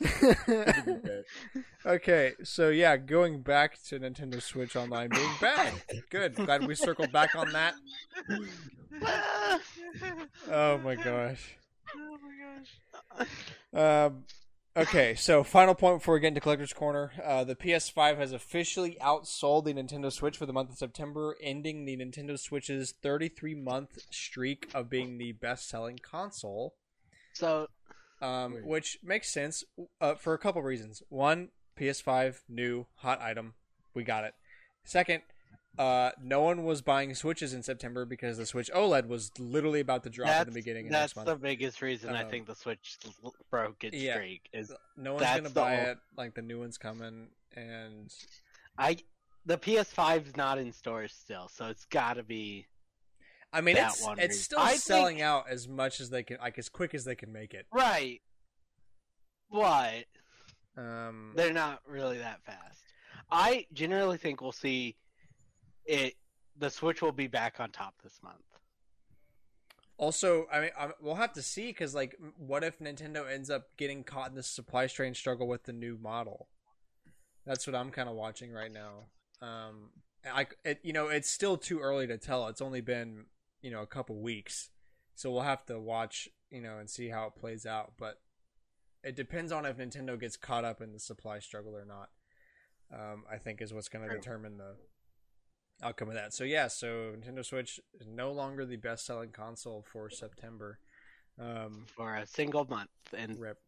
[1.86, 5.74] Okay, so yeah, going back to Nintendo Switch Online being bad.
[6.10, 6.34] Good.
[6.34, 7.74] Glad we circled back on that.
[10.50, 11.56] Oh my gosh.
[11.96, 13.26] Oh my
[13.74, 14.06] gosh.
[14.08, 14.24] Um,
[14.76, 17.12] okay, so final point before we get into Collector's Corner.
[17.22, 21.84] Uh, the PS5 has officially outsold the Nintendo Switch for the month of September, ending
[21.84, 26.74] the Nintendo Switch's 33 month streak of being the best selling console.
[27.32, 27.68] So
[28.22, 29.64] Um, which makes sense
[30.00, 31.02] uh, for a couple reasons.
[31.08, 33.54] One, PS5, new, hot item.
[33.94, 34.34] We got it.
[34.84, 35.22] Second,
[35.78, 40.02] uh, no one was buying Switches in September because the Switch OLED was literally about
[40.04, 42.54] to drop that's, in the beginning of that's the biggest reason I Um, think the
[42.54, 42.98] Switch
[43.50, 44.14] broke its yeah.
[44.14, 44.48] streak.
[44.52, 45.98] Is No one's gonna buy it.
[46.16, 48.12] Like the new one's coming, and
[48.78, 48.98] I
[49.46, 52.66] the PS5's not in stores still, so it's got to be
[53.52, 54.30] I mean it's it's reason.
[54.32, 57.14] still I selling think- out as much as they can, like as quick as they
[57.14, 57.66] can make it.
[57.72, 58.20] right.
[59.50, 60.06] But
[60.76, 62.80] Um, they're not really that fast.
[63.30, 64.96] I generally think we'll see
[65.86, 66.14] it.
[66.56, 68.44] The Switch will be back on top this month.
[69.96, 73.76] Also, I mean, i we'll have to see because, like, what if Nintendo ends up
[73.76, 76.48] getting caught in this supply chain struggle with the new model?
[77.46, 79.06] That's what I'm kind of watching right now.
[79.40, 79.90] Um,
[80.24, 82.48] I, it, you know, it's still too early to tell.
[82.48, 83.26] It's only been,
[83.62, 84.70] you know, a couple weeks,
[85.14, 87.92] so we'll have to watch, you know, and see how it plays out.
[87.98, 88.20] But
[89.04, 92.08] it depends on if Nintendo gets caught up in the supply struggle or not.
[92.92, 94.76] Um, I think is what's going to determine the
[95.82, 96.32] outcome of that.
[96.34, 100.78] So yeah, so Nintendo Switch is no longer the best-selling console for September.
[101.38, 103.58] Um, for a single month in rip.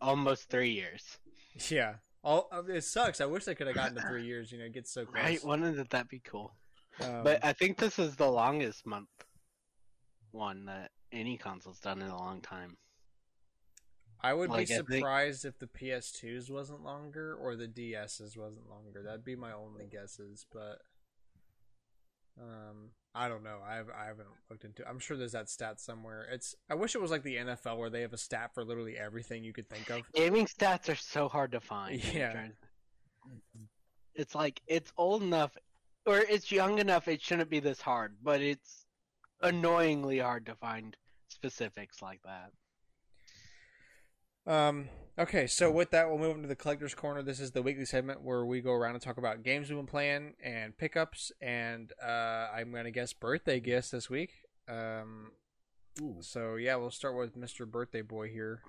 [0.00, 1.18] almost three years.
[1.68, 1.94] Yeah.
[2.24, 3.20] All uh, it sucks.
[3.20, 4.50] I wish I could have gotten to three years.
[4.50, 5.22] You know, it gets so close.
[5.22, 5.44] Right?
[5.44, 6.54] Wouldn't that be cool?
[7.02, 9.08] Um, But I think this is the longest month
[10.30, 12.76] one that any console's done in a long time.
[14.22, 18.36] I would like, be I think- surprised if the PS2s wasn't longer or the DSs
[18.36, 19.02] wasn't longer.
[19.02, 20.78] That'd be my only guesses, but
[22.40, 23.58] um, I don't know.
[23.66, 24.88] I've I haven't looked into.
[24.88, 26.26] I'm sure there's that stat somewhere.
[26.32, 26.54] It's.
[26.70, 29.44] I wish it was like the NFL where they have a stat for literally everything
[29.44, 30.02] you could think of.
[30.14, 32.02] Gaming stats are so hard to find.
[32.14, 32.48] Yeah.
[34.14, 35.56] It's like it's old enough
[36.06, 38.84] or it's young enough it shouldn't be this hard, but it's
[39.40, 40.96] annoyingly hard to find
[41.28, 42.50] specifics like that.
[44.46, 44.88] Um.
[45.18, 47.22] Okay, so with that, we'll move into the collector's corner.
[47.22, 49.86] This is the weekly segment where we go around and talk about games we've been
[49.86, 54.30] playing and pickups, and uh, I'm gonna guess birthday gifts this week.
[54.68, 55.32] Um.
[56.00, 56.16] Ooh.
[56.20, 57.70] So yeah, we'll start with Mr.
[57.70, 58.62] Birthday Boy here.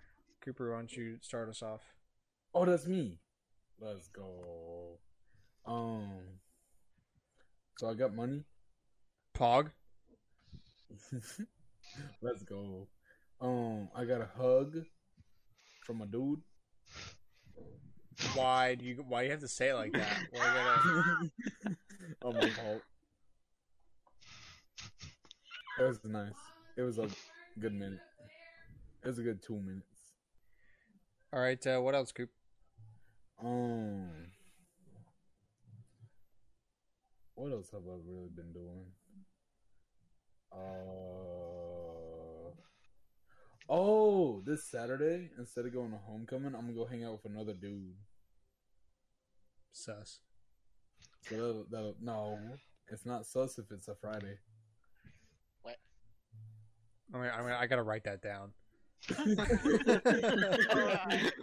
[0.44, 1.82] Cooper, why don't you start us off?
[2.54, 3.20] Oh, that's me.
[3.80, 5.00] Let's go.
[5.66, 6.12] Um.
[7.78, 8.44] So I got money.
[9.36, 9.72] Pog.
[12.22, 12.88] Let's go.
[13.42, 14.86] Um, I got a hug
[15.84, 16.42] from a dude.
[18.36, 19.04] Why do you?
[19.08, 20.18] Why you have to say it like that?
[20.32, 21.76] Why gotta-
[22.24, 22.82] oh my fault.
[25.80, 26.34] It was nice.
[26.78, 27.08] It was a
[27.60, 28.00] good minute.
[29.04, 29.88] It was a good two minutes.
[31.34, 31.66] All right.
[31.66, 32.30] Uh, what else, Coop?
[33.44, 34.08] Um,
[37.36, 38.86] what else have I really been doing?
[40.52, 41.93] Uh,
[43.70, 47.54] oh, this Saturday instead of going to homecoming, I'm gonna go hang out with another
[47.54, 47.96] dude.
[49.72, 50.20] Sus.
[51.28, 52.40] So that'll, that'll, no,
[52.92, 54.38] it's not sus if it's a Friday.
[57.14, 58.54] I mean, I mean, I gotta write that down.
[59.16, 59.46] Hold on,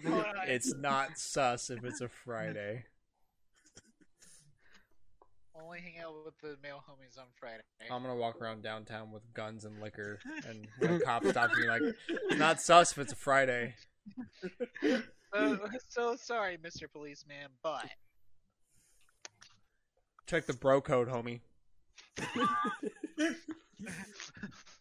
[0.07, 0.49] hold on.
[0.49, 2.85] It's not sus if it's a Friday.
[5.71, 7.63] Only hang out with the male homies on Friday.
[7.93, 11.69] I'm gonna walk around downtown with guns and liquor, and when a cop stops me,
[11.69, 11.83] like,
[12.33, 13.77] not sus if it's a Friday.
[15.33, 16.91] so, so sorry, Mr.
[16.93, 17.89] Policeman, but
[20.27, 21.39] Check the bro code, homie.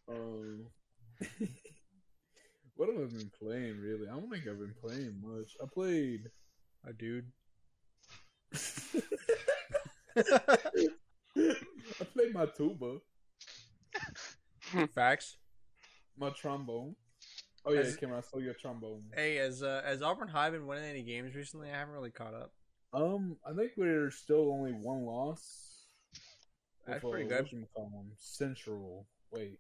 [0.10, 0.66] Um,
[2.76, 3.80] what have I been playing?
[3.80, 5.56] Really, I don't think I've been playing much.
[5.62, 6.32] I played.
[6.88, 7.32] A dude.
[10.18, 12.98] I played my tuba,
[14.94, 15.38] Facts.
[16.18, 16.96] my trombone.
[17.66, 19.04] Oh yeah, Has- Cameron, I saw your trombone.
[19.16, 21.70] Hey, has uh, has Auburn High been winning any games recently?
[21.70, 22.52] I haven't really caught up.
[22.94, 25.76] Um, I think we're still only one loss.
[26.88, 27.48] That's pretty good.
[28.18, 29.06] Central.
[29.32, 29.60] Wait.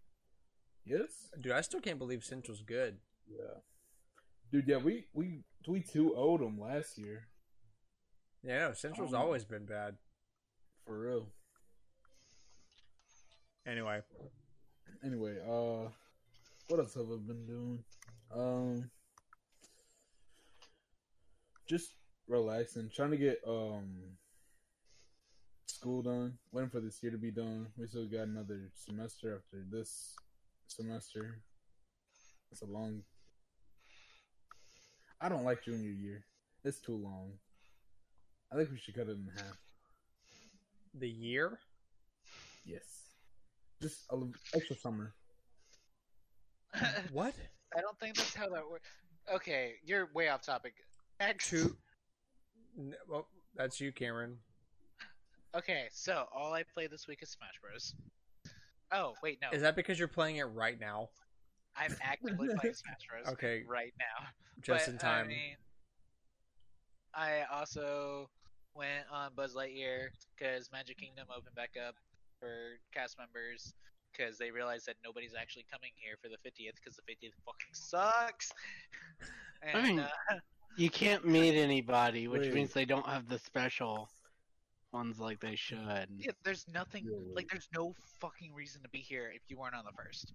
[0.85, 1.29] Yes.
[1.39, 2.97] Dude, I still can't believe Central's good.
[3.29, 3.59] Yeah.
[4.51, 7.27] Dude, yeah, we we we two owed them last year
[8.41, 9.97] Yeah, no, Central's Um, always been bad.
[10.89, 11.27] For real.
[13.67, 14.01] Anyway,
[15.05, 15.87] Anyway, uh,
[16.67, 17.83] what else have I been doing?
[18.35, 18.89] Um,
[21.67, 21.93] just
[22.27, 23.85] relaxing, trying to get um
[25.67, 26.33] school done.
[26.51, 27.67] Waiting for this year to be done.
[27.77, 30.15] We still got another semester after this
[30.67, 31.35] semester.
[32.51, 33.03] It's a long.
[35.21, 36.25] I don't like junior year.
[36.65, 37.33] It's too long.
[38.51, 39.68] I think we should cut it in half.
[40.93, 41.59] The year?
[42.65, 42.83] Yes,
[43.81, 45.13] just a little extra summer.
[47.11, 47.33] What?
[47.75, 48.87] I don't think that's how that works.
[49.33, 50.73] Okay, you're way off topic.
[51.19, 51.49] Next.
[51.49, 51.75] Two.
[52.77, 54.37] N- Well, that's you, Cameron.
[55.55, 57.93] Okay, so all I played this week is Smash Bros.
[58.91, 61.09] Oh wait, no, Is that because you're playing it right now?
[61.75, 63.33] I'm actively playing Smash Bros.
[63.33, 63.63] Okay.
[63.67, 64.27] right now.
[64.61, 65.25] Just But, in time.
[65.25, 65.55] I mean,
[67.13, 68.29] I also
[68.75, 71.95] went on Buzz Lightyear because Magic Kingdom opened back up
[72.39, 73.73] for cast members
[74.11, 77.73] because they realized that nobody's actually coming here for the 50th because the 50th fucking
[77.73, 78.51] sucks.
[79.61, 80.07] And, mean, uh,
[80.77, 82.53] You can't meet anybody, which Wait.
[82.53, 84.07] means they don't have the special
[84.93, 86.07] ones like they should.
[86.17, 89.75] yeah, there's nothing Yeah, like there's no fucking reason to be here if you weren't
[89.75, 90.31] on the first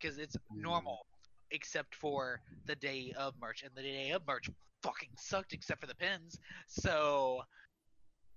[0.00, 1.06] because it's normal
[1.50, 4.48] except for the day of merch and the day of merch
[4.82, 7.42] fucking sucked except for the pins so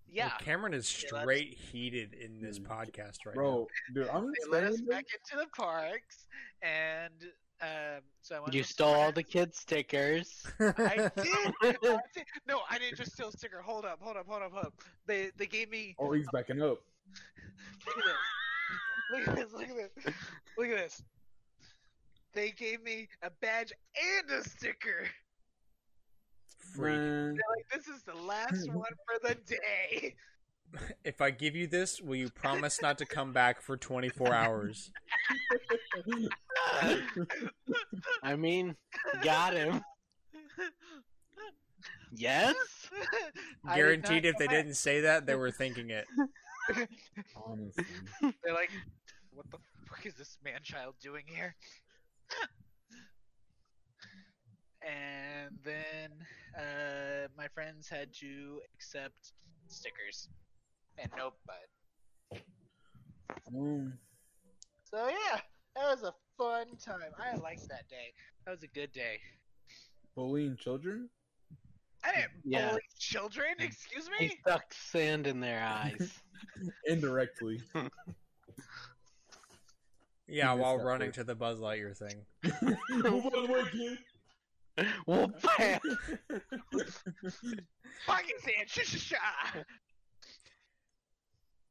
[0.07, 2.67] yeah Well, Cameron is Yeah, that's- straight heated in this Mm.
[2.67, 6.27] podcast right Bro, dude, I'm they let us saying back into the parks
[6.61, 7.13] and
[7.61, 10.45] um so I went You with stole all the kids' stickers.
[10.61, 11.53] I did.
[11.61, 12.25] I did.
[12.47, 13.61] No, I didn't just steal a sticker.
[13.61, 14.73] Hold up, hold up, hold up, hold up.
[15.07, 15.93] They they gave me.
[15.99, 16.79] Oh, he's backing up.
[17.85, 18.15] Look at this.
[19.11, 19.53] Look at this.
[19.53, 20.13] Look at this.
[20.57, 21.03] Look at this.
[22.33, 25.07] They gave me a badge and a sticker.
[26.75, 26.95] Freak.
[26.95, 30.15] They're like, this is the last one for the day.
[31.03, 34.91] If I give you this, will you promise not to come back for 24 hours?
[38.23, 38.75] I mean,
[39.23, 39.81] got him.
[42.11, 42.55] Yes?
[43.73, 44.55] Guaranteed, if they back.
[44.55, 46.05] didn't say that, they were thinking it.
[47.35, 47.85] Honestly.
[48.21, 48.69] They're like,
[49.33, 49.57] what the
[49.87, 51.55] fuck is this man child doing here?
[54.81, 56.09] And then
[56.57, 59.33] uh, my friends had to accept
[59.67, 60.29] stickers
[60.97, 62.41] and no bud.
[63.47, 63.93] Um,
[64.83, 65.39] So yeah,
[65.75, 67.11] that was a fun time.
[67.19, 68.13] I liked that day.
[68.45, 69.19] That was a good day.
[70.15, 71.09] bullying children?
[72.03, 72.69] I didn't Yeah.
[72.69, 73.55] bully children.
[73.59, 74.15] Excuse me.
[74.19, 74.37] He me.
[74.41, 76.11] stuck sand in their eyes.
[76.87, 77.59] Indirectly.
[80.29, 81.15] Yeah, while running part.
[81.15, 82.25] to the Buzz Lightyear thing.
[82.91, 83.97] Move out of the way, kid.
[85.05, 85.39] Whoop!
[88.05, 88.67] Fucking sand.
[88.67, 89.13] Shh shh shh.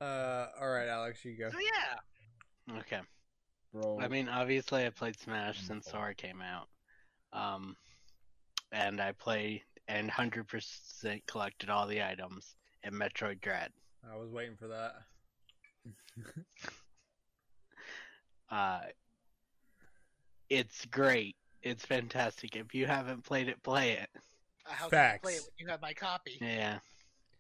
[0.01, 1.51] Uh, all right, Alex, you go.
[1.51, 2.79] So yeah.
[2.79, 3.01] Okay.
[3.73, 4.01] Bro.
[4.01, 6.69] I mean, obviously, I played Smash since Sora came out.
[7.33, 7.77] Um,
[8.73, 13.71] and I played and 100% collected all the items in Metroid Dread.
[14.11, 14.93] I was waiting for that.
[18.51, 18.81] Uh,
[20.49, 21.37] it's great.
[21.63, 22.57] It's fantastic.
[22.57, 24.09] If you haven't played it, play it.
[24.67, 25.45] Uh, How can I play it Facts.
[25.47, 26.39] when you have my copy?
[26.41, 26.79] Yeah.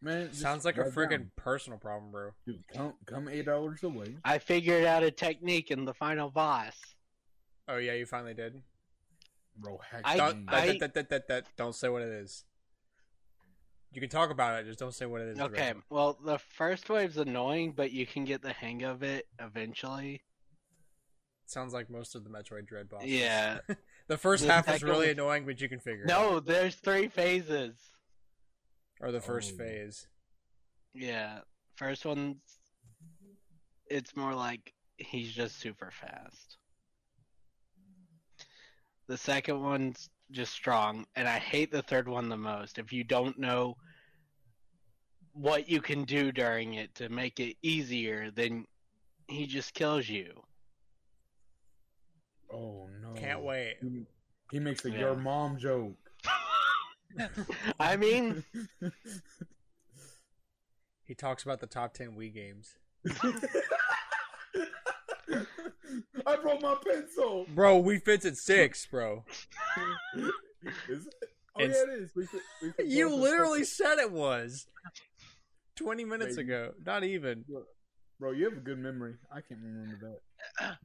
[0.00, 1.30] Man, Sounds like a write friggin' down.
[1.36, 2.30] personal problem, bro.
[2.46, 4.14] Dude, come, come eight hours away.
[4.24, 6.76] I figured out a technique in the final boss.
[7.66, 8.62] Oh yeah, you finally did.
[9.56, 10.46] Bro, hack I- Don't, game.
[10.46, 12.44] that, I- that, that, that, that- don't say what it is.
[13.90, 15.40] You can talk about it, just don't say what it is.
[15.40, 19.26] Okay, right well, the first wave's annoying, but you can get the hang of it
[19.40, 20.20] eventually.
[21.48, 23.08] Sounds like most of the Metroid Dread bosses.
[23.10, 23.58] Yeah.
[24.08, 26.22] The first The half is second- really annoying, but you can figure it out.
[26.32, 27.74] No, there's three phases.
[29.02, 29.58] Or the first Oh.
[29.58, 30.06] phase.
[30.94, 31.40] Yeah.
[31.76, 32.36] First one's
[33.90, 36.56] it's more like he's just super fast.
[39.08, 42.78] The second one's just strong, and I hate the third one the most.
[42.78, 43.76] If you don't know
[45.32, 48.64] what you can do during it to make it easier, then
[49.28, 50.42] he just kills you.
[52.52, 53.12] Oh no!
[53.14, 53.76] Can't wait.
[53.82, 54.04] He,
[54.52, 54.98] he makes a Yeah.
[54.98, 55.94] your mom joke.
[57.80, 58.44] I mean,
[61.04, 62.74] He talks about the top 10 Wii games.
[66.26, 67.46] I broke my pencil.
[67.54, 69.24] Bro, Wii Fit's at six, bro.
[70.88, 71.14] Is it?
[71.56, 72.12] Oh It's- yeah, it is.
[72.12, 73.70] Wii Fit, Wii Fit You literally us.
[73.72, 74.66] said it was.
[75.76, 76.52] 20 minutes Maybe.
[76.52, 76.72] ago.
[76.84, 77.44] Not even.
[78.20, 79.14] Bro, you have a good memory.
[79.32, 80.18] I can't remember
[80.60, 80.76] that.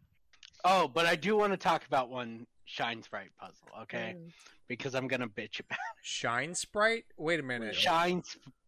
[0.64, 4.16] Oh, but I do want to talk about one Shine Sprite puzzle, okay?
[4.68, 7.06] Because I'm gonna bitch about Shine Sprite?
[7.18, 7.76] Wait a minute.
[7.76, 8.24] Shine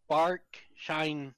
[0.06, 0.42] Spark,
[0.76, 1.34] Shine.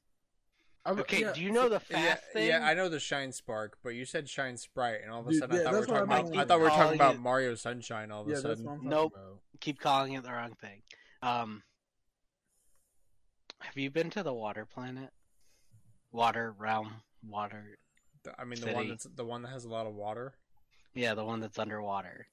[0.85, 2.47] I, Okay, yeah, do you know the fast yeah, thing?
[2.47, 5.31] yeah, I know the Shine Spark, but you said Shine Sprite, and all of a
[5.31, 6.37] Dude, sudden I yeah, thought we were talking I'm about.
[6.37, 8.09] I thought we were talking about it- Mario Sunshine.
[8.09, 9.13] All of Yeah, a sudden, Nope.
[9.15, 9.39] about.
[9.59, 10.81] Keep calling it the wrong thing.
[11.21, 11.63] Um,
[13.59, 15.09] Have you been to the water planet?
[16.11, 17.77] Water realm, water.
[18.23, 18.89] The- I mean, the one City.
[18.89, 20.35] that's the one that has a lot of water.
[20.97, 22.27] Yeah, the one that's underwater.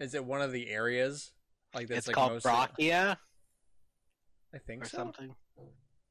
[0.00, 1.32] Is it one of the areas?
[1.74, 3.16] Like that's it's like called mostly- Brachia
[4.54, 4.96] I think or so.
[4.96, 5.34] something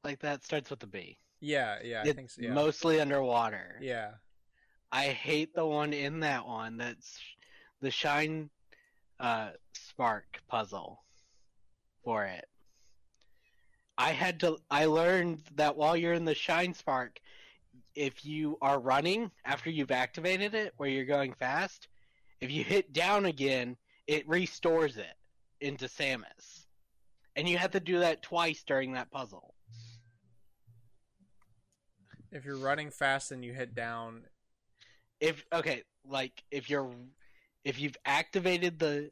[0.04, 0.44] like that.
[0.44, 1.18] Starts with a B.
[1.40, 2.42] Yeah, yeah, I think so.
[2.42, 2.52] Yeah.
[2.52, 3.78] mostly underwater.
[3.80, 4.12] yeah.
[4.92, 6.76] I hate the one in that one.
[6.76, 7.18] That's
[7.80, 8.48] the shine
[9.18, 11.02] uh, spark puzzle
[12.04, 12.44] for it.
[13.98, 14.58] I had to.
[14.70, 17.18] I learned that while you're in the shine spark,
[17.96, 21.88] if you are running after you've activated it, where you're going fast,
[22.40, 23.76] if you hit down again,
[24.06, 25.14] it restores it
[25.60, 26.66] into Samus,
[27.34, 29.54] and you have to do that twice during that puzzle.
[32.30, 34.24] If you're running fast and you hit down,
[35.20, 36.90] if okay, like if you're
[37.64, 39.10] if you've activated the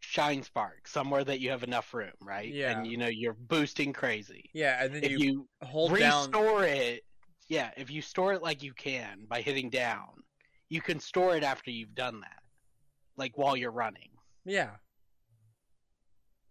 [0.00, 2.52] shine spark somewhere that you have enough room, right?
[2.52, 2.76] Yeah.
[2.78, 4.50] And you know you're boosting crazy.
[4.52, 6.26] yeah, and then If you, you, hold down.
[6.30, 7.04] restore it,
[7.48, 10.08] yeah, if you store it like you can by hitting down,
[10.68, 12.42] you can store it after you've done that.
[13.16, 14.10] Like while you're running.
[14.44, 14.70] Yeah.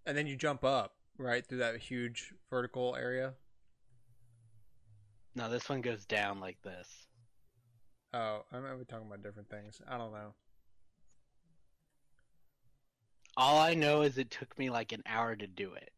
[0.06, 3.34] And then you jump up right through that huge vertical area.
[5.36, 6.88] No, this one goes down like this.
[8.14, 9.82] Oh, I might be talking about different things.
[9.88, 10.34] I don't know.
[13.36, 15.92] All I know is it took me like an hour to do it.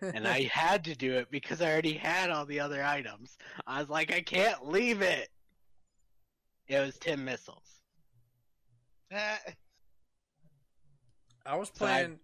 [0.00, 3.36] And I had to do it because I already had all the other items.
[3.66, 5.28] I was like, I can't leave it.
[6.68, 7.82] It was ten missiles.
[9.10, 9.36] Eh,
[11.44, 12.18] I was So I- playing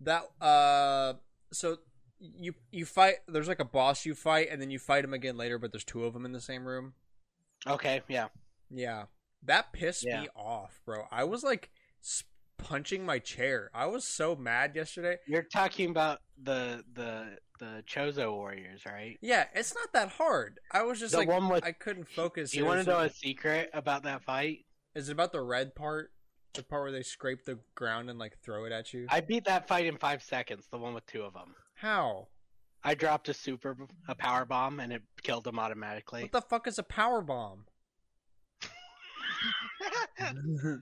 [0.00, 0.24] that.
[0.40, 1.14] Uh,
[1.52, 1.78] so
[2.18, 3.16] you you fight.
[3.28, 5.58] There's like a boss you fight, and then you fight him again later.
[5.58, 6.94] But there's two of them in the same room.
[7.66, 8.28] Okay, yeah.
[8.70, 9.04] Yeah,
[9.44, 10.22] that pissed Yeah.
[10.22, 11.06] me off, bro.
[11.10, 11.70] I was like
[12.02, 12.24] s-
[12.58, 13.70] punching my chair.
[13.74, 15.16] I was so mad yesterday.
[15.26, 19.16] You're talking about the the the Chozo warriors, right?
[19.20, 20.58] Yeah, it's not that hard.
[20.72, 22.50] I was just The like one with- I couldn't focus.
[22.50, 24.66] Do you want to know a secret about that fight?
[24.94, 26.10] Is it about the red part?
[26.54, 29.06] The part where they scrape the ground and like throw it at you?
[29.08, 30.66] I beat that fight in five seconds.
[30.70, 31.54] The one with two of them.
[31.74, 32.28] How?
[32.84, 33.76] I dropped a super
[34.08, 36.22] a power bomb and it killed them automatically.
[36.22, 37.64] What the fuck is a power bomb?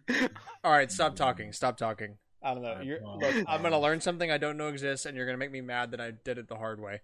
[0.64, 1.52] All right, stop talking.
[1.52, 2.16] Stop talking.
[2.42, 2.80] I don't know.
[2.82, 5.60] You're, look, I'm gonna learn something I don't know exists, and you're gonna make me
[5.60, 7.00] mad that I did it the hard way.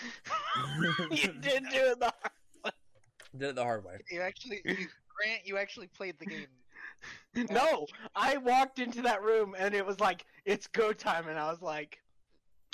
[1.10, 2.32] you did do it the hard
[2.64, 2.70] way.
[3.36, 3.98] Did it the hard way.
[4.10, 4.74] you actually, you,
[5.16, 6.46] Grant, you actually played the game.
[7.50, 11.28] No, I walked into that room and it was like, it's go time.
[11.28, 11.98] And I was like,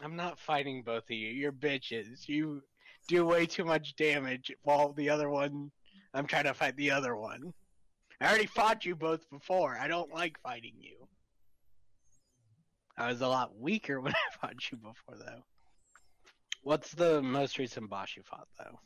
[0.03, 1.29] I'm not fighting both of you.
[1.29, 2.29] You're bitches.
[2.29, 2.63] You
[3.07, 5.71] do way too much damage while the other one,
[6.13, 7.55] I'm trying to fight the other one.
[8.21, 9.79] I already fought you both before.
[9.79, 11.07] I don't like fighting you.
[12.97, 15.45] I was a lot weaker when I fought you before, though.
[16.63, 18.79] What's the most recent boss you fought, though?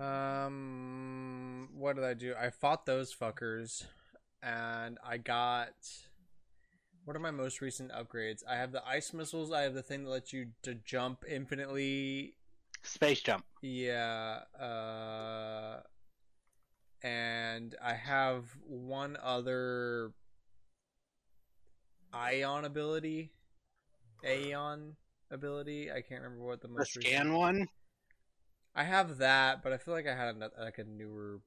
[0.00, 2.34] Um, what did I do?
[2.40, 3.84] I fought those fuckers,
[4.42, 5.74] and I got.
[7.04, 8.44] What are my most recent upgrades?
[8.48, 9.50] I have the ice missiles.
[9.52, 12.34] I have the thing that lets you to jump infinitely.
[12.84, 13.44] Space jump.
[13.60, 14.38] Yeah.
[14.58, 15.80] Uh,
[17.02, 20.12] and I have one other
[22.12, 23.32] ion ability.
[24.24, 24.92] Aeion
[25.30, 25.90] ability.
[25.90, 27.68] I can't remember what the The most recent- one?
[28.74, 31.40] I have that, but I feel like I had a, like a newer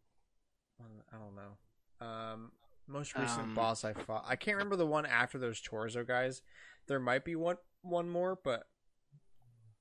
[0.78, 1.02] one.
[1.12, 2.06] I don't know.
[2.06, 2.52] Um,
[2.88, 4.26] most recent Um, boss I fought.
[4.28, 6.42] I can't remember the one after those Chozo guys.
[6.88, 8.68] There might be one one more, but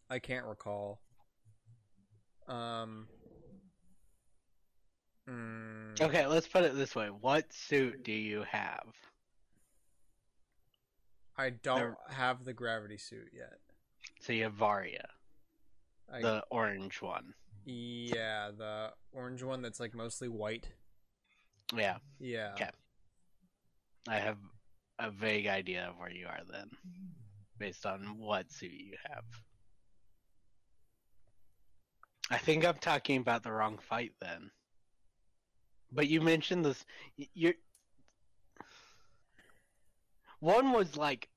[0.08, 1.00] I can't recall.
[2.46, 3.08] Um.
[5.28, 7.08] Mm, Okay, let's put it this way.
[7.08, 8.86] What suit do you have?
[11.36, 13.58] I don't there- have the gravity suit yet.
[14.20, 15.08] So you have Varia,
[16.12, 17.34] I, the orange one.
[17.64, 20.68] yeah, the orange one that's like mostly white.
[21.74, 22.52] Yeah, Yeah.
[22.54, 22.70] Okay.
[24.08, 24.38] I have
[24.98, 26.70] a vague idea of where you are then,
[27.58, 29.24] based on what suit you have.
[32.30, 34.50] I think I'm talking about the wrong fight then.
[35.92, 36.84] But you mentioned this.
[37.34, 37.54] You're
[40.40, 41.28] one was like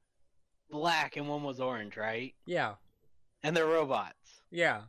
[0.69, 2.33] black and one was orange, right?
[2.45, 2.73] Yeah.
[3.43, 4.41] And they're robots.
[4.51, 4.81] Yeah.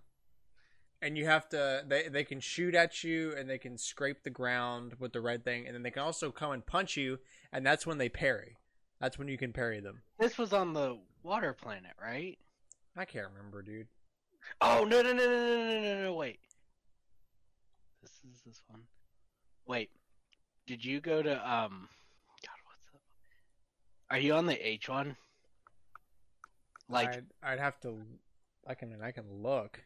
[1.00, 4.30] And you have to they they can shoot at you and they can scrape the
[4.30, 7.18] ground with the red thing and then they can also come and punch you
[7.52, 8.56] and that's when they parry.
[9.00, 10.02] That's when you can parry them.
[10.18, 12.36] This was on the water planet, right?
[12.96, 13.86] I can't remember, dude.
[14.61, 16.40] Oh no no no no no no no, no wait.
[18.02, 18.82] This is this one.
[19.69, 19.91] Wait.
[20.66, 21.89] Did you go to um
[22.43, 23.01] God what's up?
[24.11, 25.16] Are you on the H one?
[26.89, 27.99] Like, I'd, I'd have to.
[28.66, 28.97] I can.
[29.03, 29.81] I can look.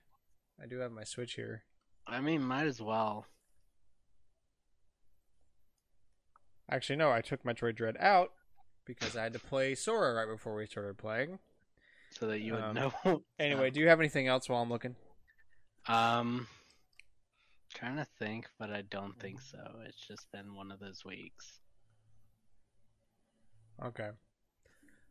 [0.62, 1.64] I do have my Switch here.
[2.07, 3.26] I mean, might as well.
[6.70, 7.11] Actually, no.
[7.11, 8.30] I took Metroid Dread out
[8.87, 11.39] because I had to play Sora right before we started playing.
[12.18, 13.22] So that you would Um, know.
[13.39, 14.95] Anyway, do you have anything else while I'm looking?
[15.89, 16.47] Um,
[17.74, 19.58] trying to think, but I don't think so.
[19.86, 21.60] It's just been one of those weeks.
[23.84, 24.10] Okay.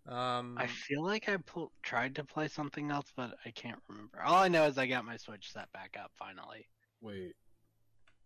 [0.07, 0.57] Um.
[0.57, 4.21] I feel like I pl- tried to play something else, but I can't remember.
[4.23, 6.67] All I know is I got my Switch set back up finally.
[7.01, 7.35] Wait.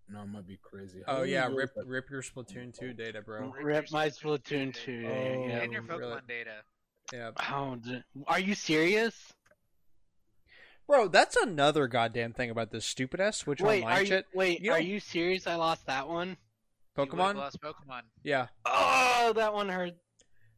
[0.07, 1.01] No, it might be crazy.
[1.05, 1.88] How Oh yeah, rip that?
[1.88, 3.51] rip your Splatoon 2 data, bro.
[3.61, 5.03] Rip my Splatoon 2.
[5.05, 5.61] Oh, yeah.
[5.61, 6.21] and your Pokemon really?
[6.27, 6.61] data.
[7.11, 7.31] Yeah.
[7.51, 9.33] Oh, d- are you serious?
[10.88, 14.25] Bro, that's another goddamn thing about this stupid ass Switch wait, online are you, shit.
[14.33, 15.47] wait, You are you serious?
[15.47, 16.38] I lost that one.
[16.97, 17.36] Pokemon?
[17.36, 18.01] lost Pokemon.
[18.23, 18.47] Yeah.
[18.65, 19.93] Oh, that one hurt.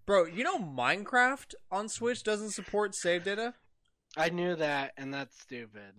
[0.06, 3.54] Bro, you know Minecraft on Switch doesn't support save data?
[4.16, 5.94] I knew that, and that's stupid.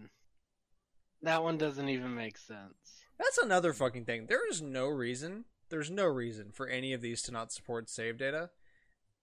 [1.22, 2.74] That one doesn't even make sense.
[3.18, 4.26] That's another fucking thing.
[4.28, 8.18] There is no reason, there's no reason for any of these to not support save
[8.18, 8.50] data.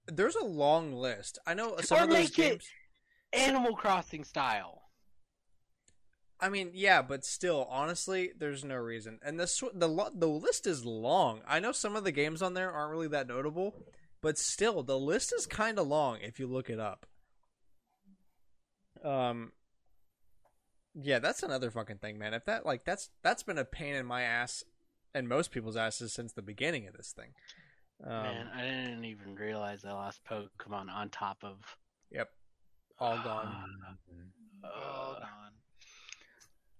[0.07, 1.39] There's a long list.
[1.47, 2.65] I know some Or of those games
[3.33, 4.83] Animal Crossing style.
[6.45, 9.17] I mean, yeah, but still, honestly, there's no reason.
[9.23, 11.41] And the the the list is long.
[11.47, 13.73] I know some of the games on there aren't really that notable,
[14.21, 17.07] but still, the list is kind of long if you look it up.
[19.03, 19.53] Um,
[20.93, 22.35] yeah, that's another fucking thing, man.
[22.35, 24.63] If that like that's that's been a pain in my ass
[25.15, 27.33] and most people's asses since the beginning of this thing.
[28.03, 31.57] Um, Man, I didn't even realize I lost Pokemon on top of
[32.11, 32.29] Yep,
[32.99, 33.65] all gone.
[34.63, 35.44] Uh, Oh, uh, gone.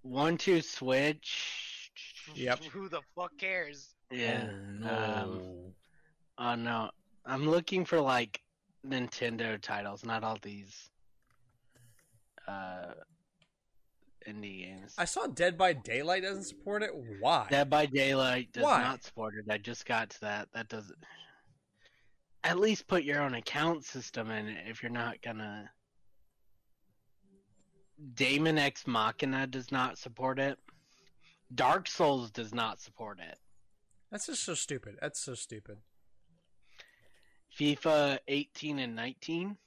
[0.06, 1.92] One two switch.
[2.34, 2.64] Yep.
[2.72, 3.96] Who the fuck cares?
[4.12, 4.48] Yeah.
[4.50, 4.90] Oh, no.
[4.90, 5.42] Um,
[6.38, 6.90] oh no,
[7.26, 8.42] I'm looking for like
[8.88, 10.90] Nintendo titles, not all these
[12.48, 12.94] uh
[14.28, 14.94] indie games.
[14.98, 16.92] I saw Dead by Daylight doesn't support it.
[17.20, 17.48] Why?
[17.50, 18.82] Dead by Daylight does Why?
[18.82, 19.52] not support it.
[19.52, 20.48] I just got to that.
[20.54, 20.98] That doesn't.
[22.44, 25.70] At least put your own account system in it if you're not gonna.
[28.14, 30.58] Daemon X Machina does not support it.
[31.54, 33.38] Dark Souls does not support it.
[34.12, 34.98] That's just so stupid.
[35.02, 35.78] That's so stupid.
[37.58, 39.58] FIFA 18 and 19.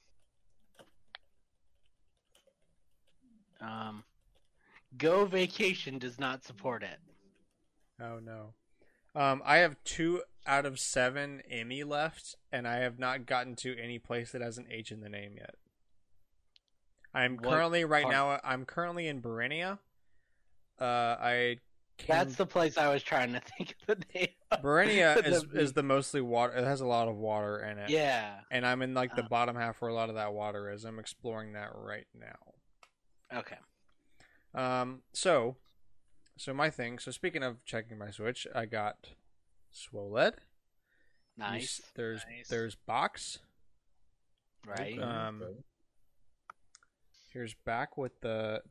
[3.61, 4.03] Um,
[4.97, 6.99] Go Vacation does not support it.
[8.01, 8.53] Oh no.
[9.15, 13.77] Um, I have two out of seven EMMI left, and I have not gotten to
[13.77, 15.55] any place that has an H in the name yet.
[17.13, 18.13] I'm What currently right part?
[18.13, 18.39] now.
[18.43, 19.79] I'm currently in Burenia.
[20.79, 20.83] Uh,
[21.19, 21.57] I
[21.97, 24.27] came, That's the place I was trying to think of the name.
[24.51, 24.61] of.
[24.61, 25.61] Burenia the is beach.
[25.61, 26.53] is the mostly water.
[26.53, 27.89] It has a lot of water in it.
[27.89, 28.39] Yeah.
[28.51, 29.27] And I'm in like the Uh.
[29.27, 30.85] bottom half where a lot of that water is.
[30.85, 33.37] I'm exploring that right now.
[33.39, 33.57] Okay.
[34.53, 35.57] Um, so,
[36.37, 36.99] so my thing.
[36.99, 39.09] So speaking of checking my Switch, I got
[39.71, 40.33] Swoled.
[41.37, 41.81] You Nice.
[41.95, 42.47] There's Nice.
[42.49, 43.39] there's box.
[44.65, 44.99] Right.
[45.01, 45.53] Um, okay.
[47.29, 48.61] Here's back with the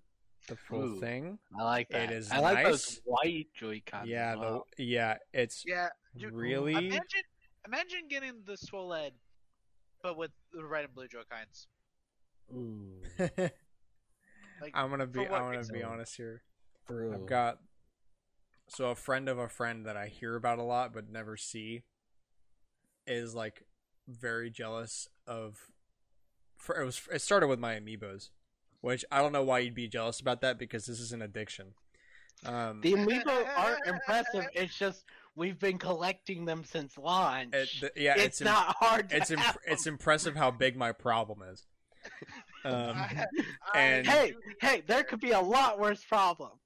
[0.49, 1.01] the full Ooh.
[1.01, 1.39] thing.
[1.59, 2.11] I like that.
[2.11, 2.67] it is I like nice.
[2.67, 4.09] those white Joy Cons.
[4.09, 4.67] yeah, well.
[4.77, 7.03] the yeah, it's Yeah, dude, really Imagine,
[7.67, 9.13] imagine getting the Swoled,
[10.03, 11.67] but with the red and blue Joy Cons.
[12.55, 13.03] Ooh,
[14.61, 16.43] Like, I'm gonna be I'm gonna be honest here.
[16.85, 17.15] for.
[17.15, 17.59] I've got
[18.69, 21.83] so a friend of a friend that I hear about a lot but never see
[23.07, 23.65] is like
[24.09, 25.71] very jealous of.
[26.57, 28.31] For, it was it started with my amiibos,
[28.81, 31.75] which I don't know why you'd be jealous about that because this is an addiction.
[32.47, 34.47] Um, The amiibo aren't impressive.
[34.55, 35.05] It's just
[35.35, 37.53] we've been collecting them since launch.
[37.55, 39.11] it, the- yeah, it's, it's, im- not hard.
[39.11, 41.67] To it's imp- have it's impressive how big my problem is.
[42.65, 43.27] Um, I-
[43.75, 46.61] and- Hey, hey, there could be a lot worse problems.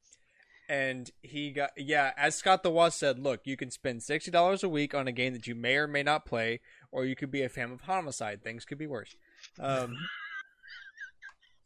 [0.69, 4.69] and he got yeah as Scott the Woz said look you can spend $60 a
[4.69, 6.61] week on a game that you may or may not play
[6.93, 9.17] or you could be a fan of homicide things could be worse
[9.59, 9.97] um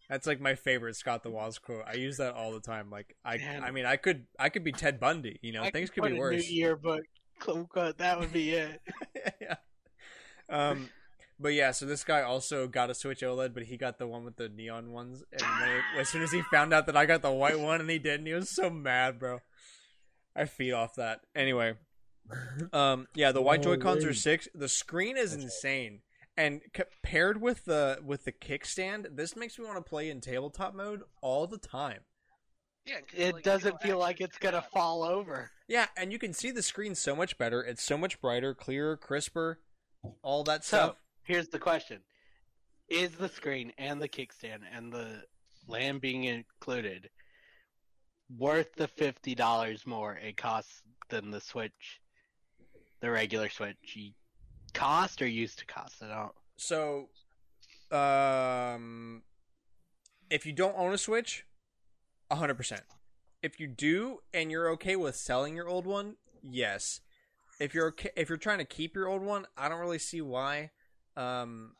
[0.08, 3.16] that's like my favorite Scott the Woz quote i use that all the time like
[3.24, 3.64] i Man.
[3.64, 6.12] i mean i could i could be ted bundy you know I things could could
[6.12, 7.04] be a worse New yearbook,
[7.38, 8.80] quote, quote, that would be it.
[9.40, 9.56] yeah.
[10.48, 10.90] Um,
[11.38, 14.24] but yeah, so this guy also got a Switch OLED, but he got the one
[14.24, 15.22] with the neon ones.
[15.32, 17.90] And then as soon as he found out that I got the white one and
[17.90, 19.40] he didn't, he was so mad, bro.
[20.34, 21.20] I feed off that.
[21.34, 21.74] Anyway,
[22.72, 24.48] um, yeah, the white Joy Cons are six.
[24.54, 26.00] The screen is insane,
[26.36, 30.74] and compared with the with the kickstand, this makes me want to play in tabletop
[30.74, 32.04] mode all the time.
[32.84, 35.50] yeah, 'cause, It like, doesn't it'll feel like it's gonna pick fall over.
[35.68, 37.62] Yeah, and you can see the screen so much better.
[37.62, 39.60] It's so much brighter, clearer, crisper,
[40.22, 40.96] all that So stuff.
[41.24, 42.04] here's the question:
[42.88, 45.26] is the screen and the kickstand and the
[45.66, 47.10] land being included
[48.28, 52.00] worth the fifty dollars more it costs than the Switch,
[53.00, 53.98] the regular Switch
[54.76, 56.02] cost or used to cost?
[56.02, 56.32] I don't.
[56.56, 57.08] So,
[57.96, 59.22] um,
[60.30, 61.44] if you don't own a Switch,
[62.30, 62.82] hundred percent.
[63.42, 67.00] If you do and you're okay with selling your old one, yes.
[67.60, 70.20] If you're okay, if you're trying to keep your old one, I don't really see
[70.20, 70.70] why.
[71.16, 71.72] Um,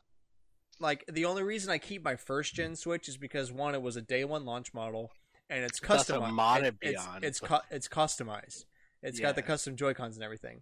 [0.79, 3.95] like the only reason I keep my first gen Switch is because one, it was
[3.95, 5.11] a day one launch model,
[5.49, 6.31] and it's customized.
[6.59, 8.65] it- it it's it's cu- it's customized.
[9.03, 10.61] It's got the custom Joy Cons and everything.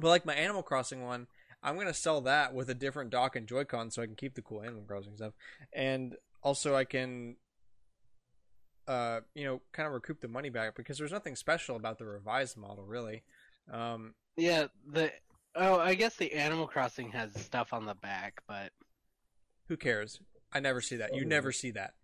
[0.00, 1.26] But like my Animal Crossing one,
[1.62, 4.34] I'm gonna sell that with a different dock and Joy Con so I can keep
[4.34, 5.32] the cool Animal Crossing stuff,
[5.72, 7.36] and also I can,
[8.86, 12.06] uh, you know, kind of recoup the money back because there's nothing special about the
[12.06, 13.22] revised model really.
[13.72, 15.12] Um, Yeah, the
[15.56, 18.72] oh, I guess the Animal Crossing has stuff on the back, but
[19.66, 20.20] who cares?
[20.52, 21.14] I never see that.
[21.14, 21.28] You Oh.
[21.28, 21.94] never see that.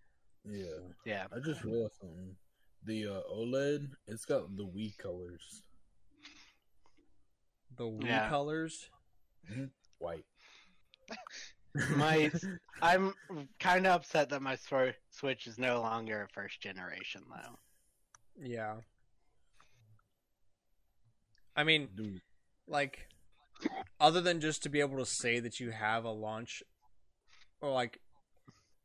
[0.45, 0.67] Yeah,
[1.07, 2.37] yeah, I just realized something.
[2.85, 5.63] The uh, OLED, it's got the Wii colors,
[7.77, 8.29] The Wii Yeah.
[8.29, 8.89] colors.
[9.51, 9.65] Mm-hmm.
[9.99, 10.25] white.
[11.97, 12.31] My-
[12.83, 13.15] I'm
[13.61, 17.59] kind of upset that my Swi- Switch is no longer a first generation though.
[18.41, 18.77] Yeah.
[21.57, 22.21] I mean, Dude,
[22.67, 23.09] like
[24.01, 26.63] other than just to be able to say that you have a launch
[27.61, 28.01] or like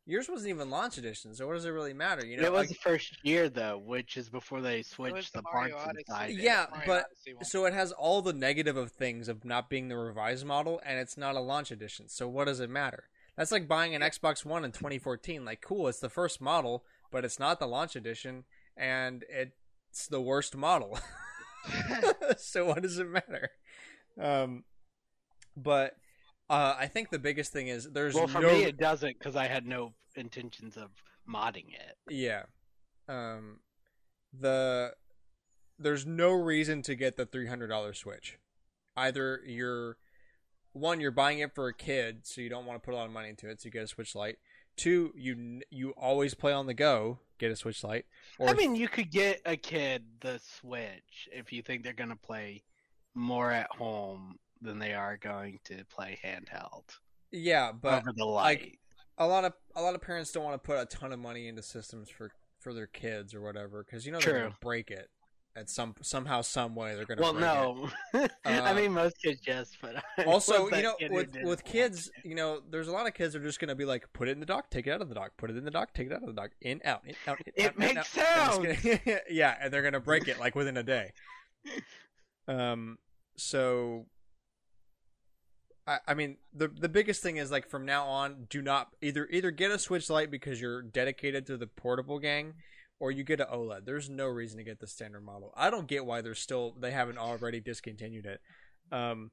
[0.10, 2.44] yours wasn't even launch edition so what does it really matter you know?
[2.48, 5.90] It was like, the first year though, which is before they switched the Mario parts
[5.90, 6.04] Odyssey.
[6.08, 6.36] inside.
[6.38, 7.06] Yeah, but-
[7.44, 11.00] so it has all the negative of things of not being the revised model and
[11.00, 13.04] it's not a launch edition so what does it matter?
[13.38, 17.24] That's like buying an xbox one in 2014 like cool it's the first model but
[17.24, 18.44] it's not the launch edition
[18.76, 21.00] and it's the worst model.
[22.38, 23.50] So what does it matter?
[24.20, 24.64] Um
[25.58, 25.96] but
[26.50, 29.36] uh, I think the biggest thing is there's Well, for no me, it doesn't because
[29.36, 30.90] I had no intentions of
[31.28, 31.96] modding it.
[32.10, 32.44] Yeah.
[33.08, 33.60] Um
[34.38, 34.94] the
[35.78, 38.38] there's no reason to get the $300 Switch.
[38.98, 39.98] Either you're
[40.74, 43.06] one you're buying it for a kid so you don't want to put a lot
[43.06, 44.38] of money into it so you get a Switch Lite.
[44.76, 48.06] Two, you you always play on the go, get a Switch Lite.
[48.38, 52.16] Or I mean, you could get a kid the Switch if you think they're gonna
[52.16, 52.64] play
[53.14, 56.84] more at home than they are going to play handheld
[57.32, 58.80] yeah, but over the like, light.
[59.18, 61.48] a lot of a lot of parents don't want to put a ton of money
[61.48, 64.50] into systems for for their kids or whatever cuz you know they're True.
[64.50, 65.10] to break it
[65.56, 68.32] at some somehow some way they're going to well, break it.
[68.46, 69.78] no, I Uh, mean most kids just.
[69.82, 73.34] But I also you know with with kids you know there's a lot of kids
[73.34, 75.10] that are just gonna be like put it in the dock take it out of
[75.10, 77.02] the dock put it in the dock take it out of the dock in out
[77.06, 80.78] in out in, It out, makes gonna- yeah and they're gonna break it like within
[80.78, 81.12] a day
[82.48, 82.98] um
[83.38, 84.06] so
[85.90, 89.28] I, I mean the the biggest thing is like from now on do not either
[89.32, 92.54] either get a switch lite because you're dedicated to the portable gang
[93.00, 93.86] or you get an oled.
[93.86, 95.52] There's no reason to get the standard model.
[95.58, 98.40] I don't get why they're still they haven't already discontinued it.
[98.92, 99.32] Um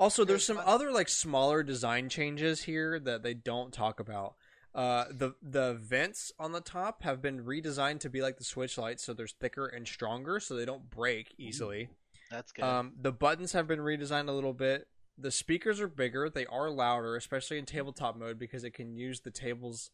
[0.00, 4.36] also there's some other like smaller design changes here that they don't talk about.
[4.74, 8.78] Uh the the vents on the top have been redesigned to be like the switch
[8.78, 11.90] lights so they're thicker and stronger so they don't break easily.
[12.30, 12.64] That's good.
[12.64, 14.88] um, the buttons have been redesigned a little bit.
[15.18, 16.30] The speakers are bigger.
[16.30, 19.90] They are louder, especially in tabletop mode because it can use the tables,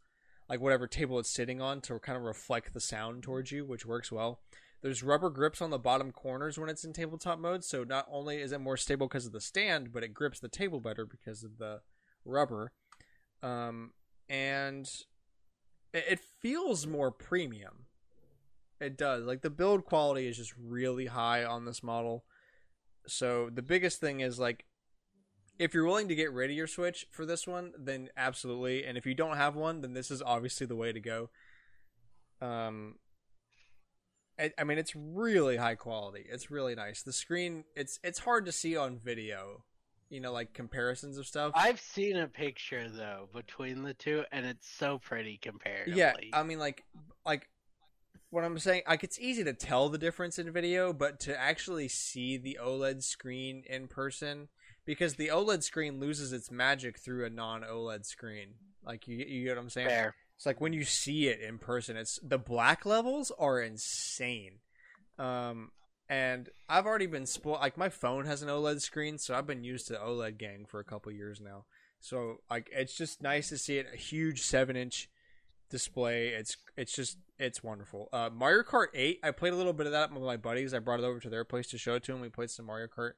[0.49, 3.85] like whatever table it's sitting on, to kind of reflect the sound towards you, which
[3.85, 4.41] works well.
[4.81, 8.41] There's rubber grips on the bottom corners when it's in tabletop mode, so not only
[8.41, 11.43] is it more stable because of the stand, but it grips the table better because
[11.43, 11.81] of the
[12.25, 12.73] rubber.
[13.43, 13.93] Um,
[14.29, 14.89] and
[15.93, 17.87] it, it feels more premium.
[18.81, 19.25] It does.
[19.25, 22.25] Like the build quality is just really high on this model.
[23.09, 24.65] So the biggest thing is like
[25.59, 28.85] if you're willing to get rid of your Switch for this one, then absolutely.
[28.85, 31.31] And if you don't have one, then this is obviously the way to go.
[32.41, 32.97] Um
[34.39, 36.25] I, I mean it's really high quality.
[36.31, 37.03] It's really nice.
[37.03, 39.65] The screen it's it's hard to see on video.
[40.11, 41.53] You know, like comparisons of stuff.
[41.55, 45.99] I've seen a picture though between the two, and it's so pretty comparatively.
[45.99, 46.85] Yeah, I mean, like,
[47.27, 47.51] like
[48.31, 51.89] what I'm saying, like it's easy to tell the difference in video, but to actually
[51.89, 54.49] see the OLED screen in person,
[54.89, 58.55] because the OLED screen loses its magic through a non-OLED screen.
[58.83, 59.89] Like you, you get what I'm saying?
[59.89, 60.15] fair.
[60.35, 64.61] It's like when you see it in person, it's the black levels are insane.
[65.19, 65.73] Um,
[66.09, 67.61] and I've already been spoiled.
[67.61, 70.81] Like my phone has an OLED screen, so I've been used to OLED gang for
[70.81, 71.67] a couple years now.
[72.01, 75.11] So like, it's just nice to see it a huge seven inch
[75.69, 76.29] display.
[76.29, 78.09] It's it's just it's wonderful.
[78.11, 79.21] Uh, Mario Kart Eight.
[79.23, 80.73] I played a little bit of that with my buddies.
[80.73, 82.23] I brought it over to their place to show it to them.
[82.23, 83.13] We played some Mario Kart,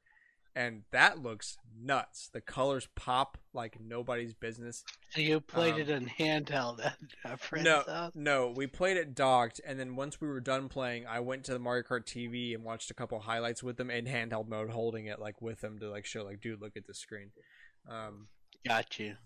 [0.54, 2.28] and that looks nuts.
[2.32, 4.84] The colors pop like nobody's business.
[5.10, 6.80] So you played Um, it in handheld
[7.62, 11.44] No, no, we played it docked, and then once we were done playing, I went
[11.44, 14.70] to the Mario Kart TV and watched a couple highlights with them in handheld mode,
[14.70, 17.30] holding it like with them to like show like, dude, look at the screen.
[17.88, 18.28] Um,
[18.66, 19.16] Got you.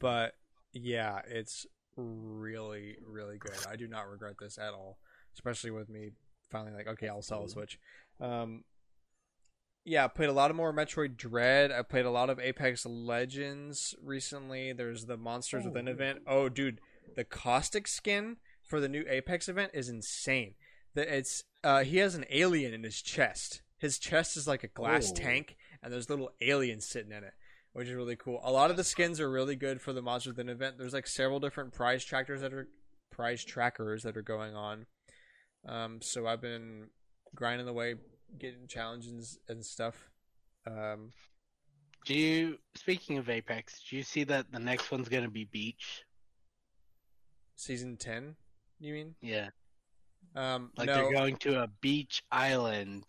[0.00, 0.34] but
[0.72, 3.56] yeah, it's really, really good.
[3.68, 4.98] I do not regret this at all,
[5.34, 6.10] especially with me
[6.50, 7.78] finally like, okay, I'll sell a Switch.
[8.20, 8.64] Um,
[9.86, 11.70] yeah, I played a lot of more Metroid Dread.
[11.72, 14.72] I played a lot of Apex Legends recently.
[14.72, 15.92] There's the Monsters Within Oh.
[15.92, 16.22] event.
[16.26, 16.80] Oh, dude,
[17.14, 20.54] the Caustic skin for the new Apex event is insane.
[20.94, 23.62] The, it's uh, he has an alien in his chest.
[23.78, 25.14] His chest is like a glass Oh.
[25.14, 27.34] tank, and there's little aliens sitting in it,
[27.72, 28.40] which is really cool.
[28.42, 30.78] A lot of the skins are really good for the Monsters Within event.
[30.78, 32.68] There's like several different prize trackers that are
[33.10, 34.86] prize trackers that are going on.
[35.66, 36.88] Um, so I've been
[37.34, 37.94] grinding away,
[38.38, 40.10] getting challenges and stuff.
[40.66, 41.10] Um,
[42.04, 42.58] Do you?
[42.74, 46.02] Speaking of Apex, do you see that the next one's gonna be Beach?
[47.56, 48.36] season ten,
[48.78, 49.14] you mean?
[49.22, 49.48] Yeah,
[50.34, 53.04] Um, like no, they're going to a beach island.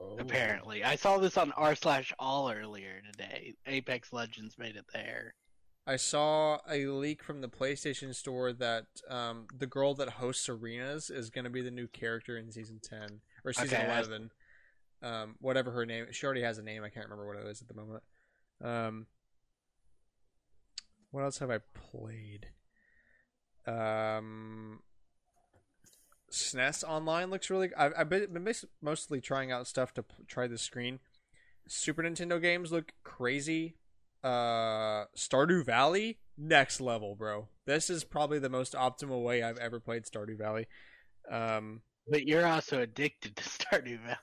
[0.00, 0.16] Oh.
[0.18, 3.54] Apparently, I saw this on r slash all earlier today.
[3.66, 5.34] Apex Legends made it there.
[5.86, 11.10] I saw a leak from the PlayStation Store that um, the girl that hosts arenas
[11.10, 14.30] is going to be the new character in season ten or season Okay, eleven.
[15.02, 16.82] Um, whatever her name, she already has a name.
[16.82, 18.02] I can't remember what it is at the moment.
[18.62, 19.06] Um,
[21.10, 22.48] what else have I played?
[23.66, 24.80] Um,
[26.32, 27.70] SNES Online looks really.
[27.76, 31.00] I've, I've been, been mostly trying out stuff to p- try the screen.
[31.68, 33.76] Super Nintendo games look crazy.
[34.22, 37.48] Uh, Stardew Valley, next level, bro.
[37.66, 40.66] This is probably the most optimal way I've ever played Stardew Valley.
[41.30, 44.16] Um, But you're also addicted to Stardew Valley.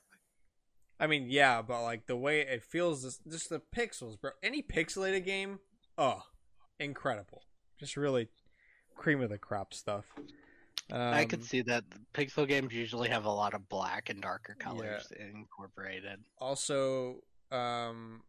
[1.00, 4.32] I mean, yeah, but like the way it feels, just, just the pixels, bro.
[4.44, 5.60] Any pixelated game,
[5.98, 6.22] oh,
[6.80, 7.42] incredible.
[7.80, 8.30] Just really
[8.96, 10.06] cream of the crop stuff.
[10.92, 14.56] Um, I could see that pixel games usually have a lot of black and darker
[14.60, 16.20] colors incorporated.
[16.38, 17.22] also
[17.52, 18.22] um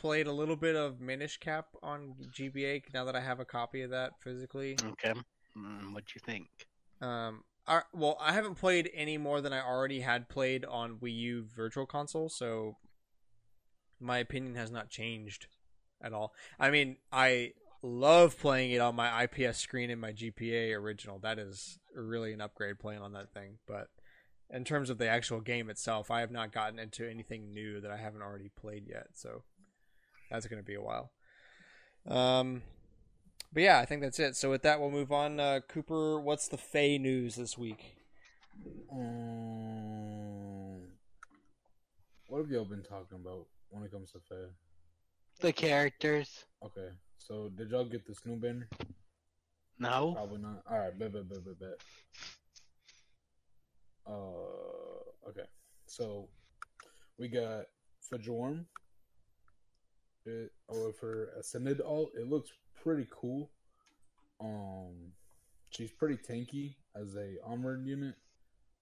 [0.00, 3.82] played a little bit of Minish Cap on GBA now that I have a copy
[3.82, 4.76] of that physically.
[4.84, 5.12] Okay,
[5.56, 6.46] mm, what do you think?
[7.00, 11.14] Um I, well, I haven't played any more than I already had played on Wii
[11.16, 12.76] U Virtual Console, so
[14.00, 15.46] my opinion has not changed
[16.00, 16.32] at all.
[16.58, 17.52] I mean, I
[17.82, 21.18] love playing it on my IPS screen in my GBA original.
[21.18, 23.88] That is really an upgrade playing on that thing, but
[24.50, 27.90] in terms of the actual game itself, I have not gotten into anything new that
[27.90, 29.42] I haven't already played yet, so
[30.30, 31.10] that's going to be a while.
[32.06, 32.62] Um
[33.52, 34.36] but yeah, I think that's it.
[34.36, 35.40] So with that, we'll move on.
[35.40, 37.96] Uh, Cooper, what's the FEH news this week?
[38.92, 40.82] Um,
[42.26, 44.50] what have y'all been talking about when it comes to FEH?
[45.40, 46.46] The characters?
[46.64, 48.68] Okay, so did y'all get this new banner?
[49.78, 50.12] No.
[50.14, 50.62] Probably not.
[50.68, 51.80] All right, bet, bet, bet, bet, bet.
[54.06, 55.46] Uh, okay.
[55.86, 56.28] So
[57.18, 57.66] we got
[58.12, 58.64] Fjorm.
[60.26, 62.50] It, or for Ascended alt, it looks
[62.82, 63.50] pretty cool.
[64.40, 65.12] Um,
[65.70, 68.14] she's pretty tanky as a armored unit.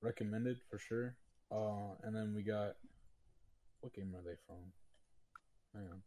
[0.02, 1.16] Recommended for sure.
[1.50, 2.76] Uh, and then we got
[3.80, 4.56] what game are they from?
[5.74, 6.02] Hang on.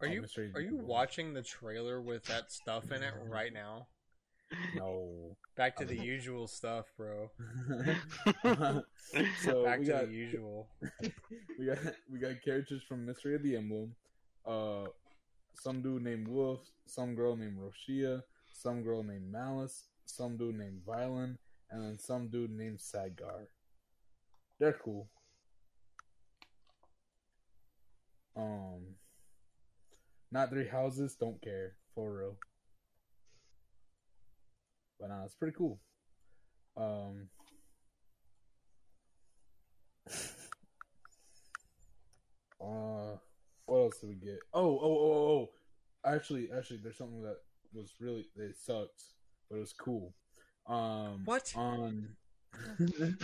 [0.00, 0.24] Are you
[0.54, 3.86] are you watching the trailer with that stuff in it right now?
[4.76, 5.36] No.
[5.56, 7.30] Back to the usual stuff, bro.
[9.42, 10.68] so Back we to got the usual.
[11.58, 11.78] we got
[12.10, 13.94] we got characters from Mystery of the Emblem.
[14.46, 14.84] Uh,
[15.54, 18.22] some dude named Wolf, some girl named Roshea,
[18.52, 21.36] some girl named Malice, some dude named Vyland,
[21.70, 23.46] and then some dude named Sedgar.
[24.58, 25.08] They're cool.
[28.36, 28.96] Um,
[30.30, 31.14] not three houses.
[31.14, 32.36] Don't care for real.
[35.02, 35.80] But nah, it's pretty cool.
[36.76, 37.28] Um.
[42.64, 43.16] Uh,
[43.66, 44.38] what else did we get?
[44.54, 45.50] Oh, oh, oh, oh!
[46.06, 47.38] Actually, actually, there's something that
[47.74, 49.02] was really it sucked,
[49.50, 50.14] but it was cool.
[50.68, 51.52] Um, What?
[51.56, 52.10] on?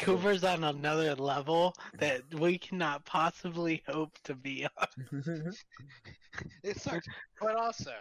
[0.00, 5.52] Cooper's on another level that we cannot possibly hope to be on.
[6.64, 7.06] It sucks,
[7.40, 7.92] but also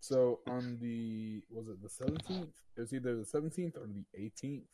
[0.00, 2.54] so on the was it the seventeenth?
[2.76, 4.64] It was either the seventeenth or the eighteenth.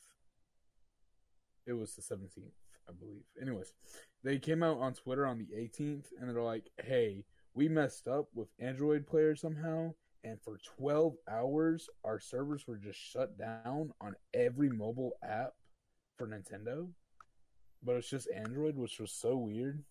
[1.66, 2.54] It was the seventeenth,
[2.88, 3.22] I believe.
[3.40, 3.72] Anyways,
[4.24, 8.28] they came out on Twitter on the eighteenth, and they're like, "Hey, we messed up
[8.34, 9.94] with Android Player somehow,
[10.24, 15.54] and for 12 hours, our servers were just shut down on every mobile app
[16.16, 16.88] for Nintendo.
[17.82, 19.82] But it's just Android, which was so weird.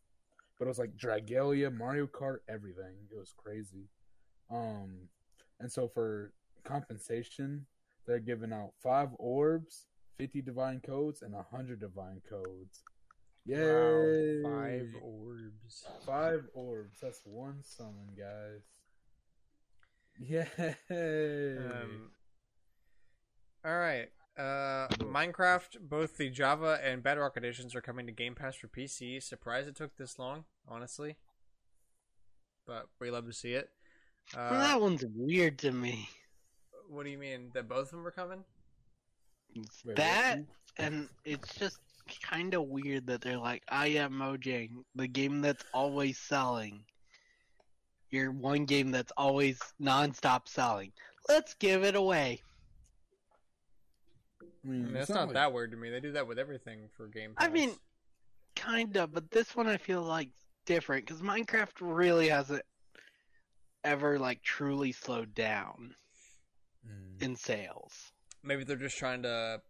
[0.57, 2.95] But it was like Dragalia, Mario Kart, everything.
[3.11, 3.89] It was crazy.
[4.49, 5.09] Um,
[5.61, 6.33] and so for
[6.63, 7.65] compensation,
[8.05, 9.85] they're giving out five orbs,
[10.17, 12.83] 50 divine codes, and 100 divine codes.
[13.45, 14.41] Yay!
[14.43, 15.85] Wow, five orbs.
[16.05, 16.99] Five orbs.
[17.01, 18.61] That's one summon, guys.
[20.19, 21.57] Yay!
[21.57, 22.11] Um,
[23.65, 24.09] all right.
[24.37, 29.21] Uh, Minecraft, both the Java and Bedrock editions are coming to Game Pass for PC.
[29.21, 31.17] Surprised it took this long, honestly.
[32.65, 33.69] But we love to see it.
[34.35, 36.07] Uh, well, that one's weird to me.
[36.89, 38.43] what do you mean that both of them are coming?
[39.85, 40.45] Wait, that what?
[40.77, 41.79] and it's just
[42.23, 46.83] kind of weird that they're like, "I am Mojang, the game that's always selling.
[48.09, 50.91] Your one game that's always nonstop selling.
[51.27, 52.41] Let's give it away."
[54.41, 55.89] I I mean, mean, that's not like- that weird to me.
[55.89, 57.47] They do that with everything for Game Pass.
[57.47, 57.71] I mean,
[58.55, 60.29] kind of, but this one I feel like
[60.65, 62.61] different because Minecraft really hasn't
[63.83, 65.95] ever like truly slowed down
[66.87, 67.21] Mm.
[67.21, 68.11] in sales.
[68.43, 69.61] maybe they're just trying to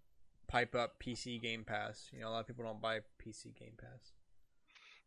[0.47, 2.07] pipe up PC Game Pass.
[2.13, 4.13] You know, a lot of people don't buy PC Game Pass,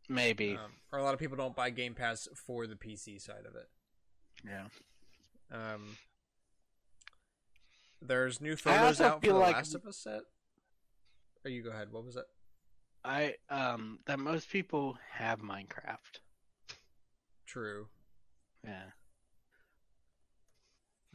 [0.07, 3.47] Maybe, um, or a lot of people don't buy Game Pass for the PC side
[3.47, 3.71] of it.
[4.45, 4.69] yeah.
[5.51, 5.97] Um,
[8.03, 10.23] there's new photos also out for the like- Last of Us set.
[11.45, 11.91] Or you go ahead.
[11.93, 12.27] What was that?
[13.05, 16.21] I um that most people have Minecraft.
[17.47, 17.89] True.
[18.65, 18.85] Yeah.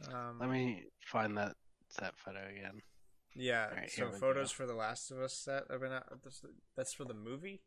[0.08, 1.54] Um, Let me find that
[1.98, 2.80] that photo again.
[3.34, 3.66] yeah.
[3.70, 4.56] Alright, so photos go.
[4.56, 6.06] for the Last of Us set have been out.
[6.76, 7.60] That's, for the movie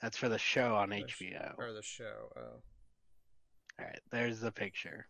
[0.00, 1.54] That's for the show on The sh- HBO.
[1.58, 2.30] or the show.
[2.36, 2.62] Oh,
[3.78, 5.06] All right, there's the picture.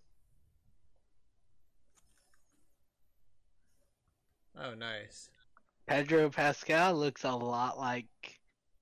[4.59, 5.29] oh, nice.
[5.87, 8.07] Pedro Pascal looks a lot like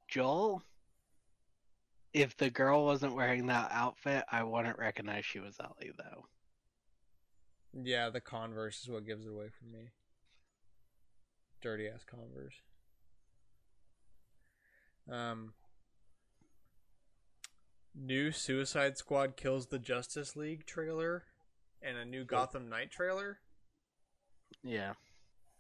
[0.09, 0.63] Joel.
[2.13, 6.27] If the girl wasn't wearing that outfit, I wouldn't recognize she was Ellie though.
[7.73, 9.91] Yeah, the Converse is what gives it away for me.
[11.63, 12.55] Dirty ass Converse.
[15.11, 15.55] Um,
[17.95, 21.25] new Suicide Squad kills the Justice League trailer,
[21.83, 23.39] and a new Gotham Knight trailer.
[24.63, 24.95] Yeah.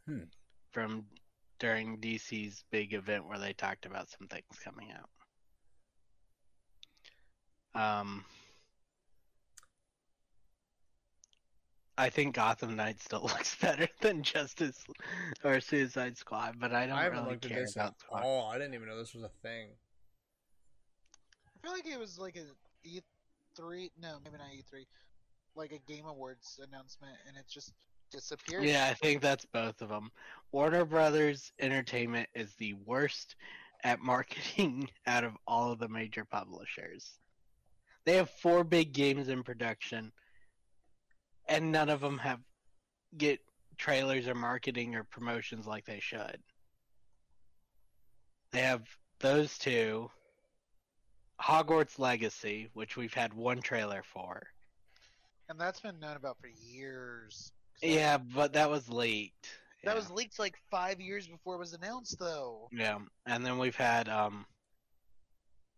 [0.06, 0.24] Hmm.
[0.70, 1.06] From
[1.58, 5.10] during DC's big event where they talked about some things coming out.
[7.74, 8.24] Um
[12.00, 14.84] I think Gotham Knight still looks better than Justice
[15.44, 18.50] or Suicide Squad, but I don't I really looked at care this about at all.
[18.50, 19.68] I didn't even know this was a thing.
[21.46, 24.86] I feel like it was like a E3, no, maybe not E3,
[25.54, 27.74] like a Game Awards announcement, and it just
[28.10, 28.64] disappeared.
[28.64, 30.10] Yeah, I think that's both of them.
[30.52, 33.36] Warner Brothers Entertainment is the worst
[33.84, 37.18] at marketing out of all of the major publishers.
[38.04, 40.12] They have four big games in production,
[41.48, 42.40] and none of them have
[43.16, 43.40] get
[43.76, 46.40] trailers or marketing or promotions like they should.
[48.52, 48.82] They have
[49.20, 50.10] those two,
[51.40, 54.42] Hogwarts Legacy, which we've had one trailer for.
[55.48, 57.50] and that's been known about for years.
[57.82, 59.48] that- Yeah, but that was leaked.
[59.82, 59.94] that Yeah.
[59.96, 62.68] was leaked like five years before it was announced, though.
[62.70, 64.46] Yeah, and then we've had um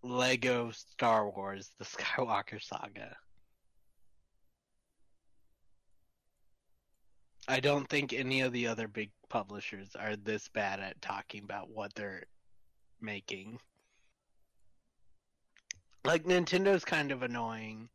[0.02, 3.16] Lego Star Wars: The Skywalker Saga.
[7.48, 11.70] I don't think any of the other big publishers are this bad at talking about
[11.70, 12.24] what they're
[13.00, 13.58] making.
[16.04, 17.88] Like Nintendo's kind of annoying,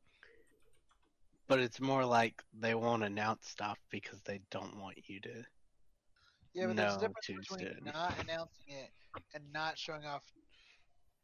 [1.48, 5.44] but it's more like they won't announce stuff because they don't want you to.
[6.54, 8.92] Yeah, but there's a difference between not announcing it
[9.34, 10.24] and not showing off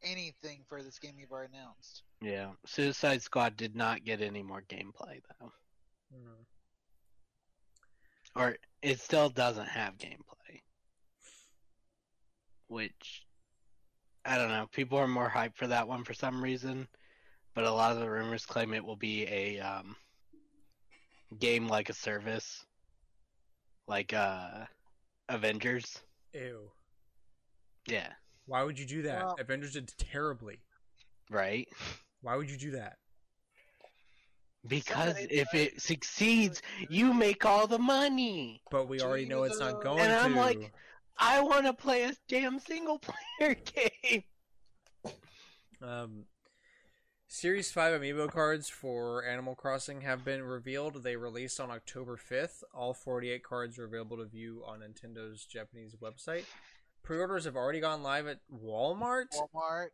[0.04, 2.02] anything for this game you've already announced.
[2.20, 5.52] Yeah, Suicide Squad did not get any more gameplay though.
[6.12, 6.42] Hmm.
[8.36, 10.60] or it still doesn't have gameplay.
[12.68, 13.24] Which
[14.24, 14.66] I don't know.
[14.72, 16.88] People are more hyped for that one for some reason,
[17.54, 19.96] but a lot of the rumors claim it will be a um,
[21.38, 22.64] game like a service,
[23.86, 24.64] like uh,
[25.28, 26.00] Avengers.
[26.32, 26.70] Ew.
[27.86, 28.08] Yeah,
[28.46, 29.24] Why would you do that?
[29.24, 30.60] Well- Avengers did terribly.
[31.30, 31.68] right.
[32.20, 32.96] Why would you do that?
[34.66, 38.62] Because Somebody if tried- it succeeds, you make all the money.
[38.70, 39.84] But we already know it's not Jesus.
[39.84, 40.18] going And to.
[40.18, 40.72] I'm like,
[41.18, 44.24] I want to play a damn single player game.
[45.82, 46.24] Um,
[47.28, 51.02] Series 5 amiibo cards for Animal Crossing have been revealed.
[51.02, 52.62] They released on October 5th.
[52.72, 56.44] All 48 cards are available to view on Nintendo's Japanese website.
[57.04, 59.26] Pre-orders have already gone live at Walmart.
[59.36, 59.88] Walmart.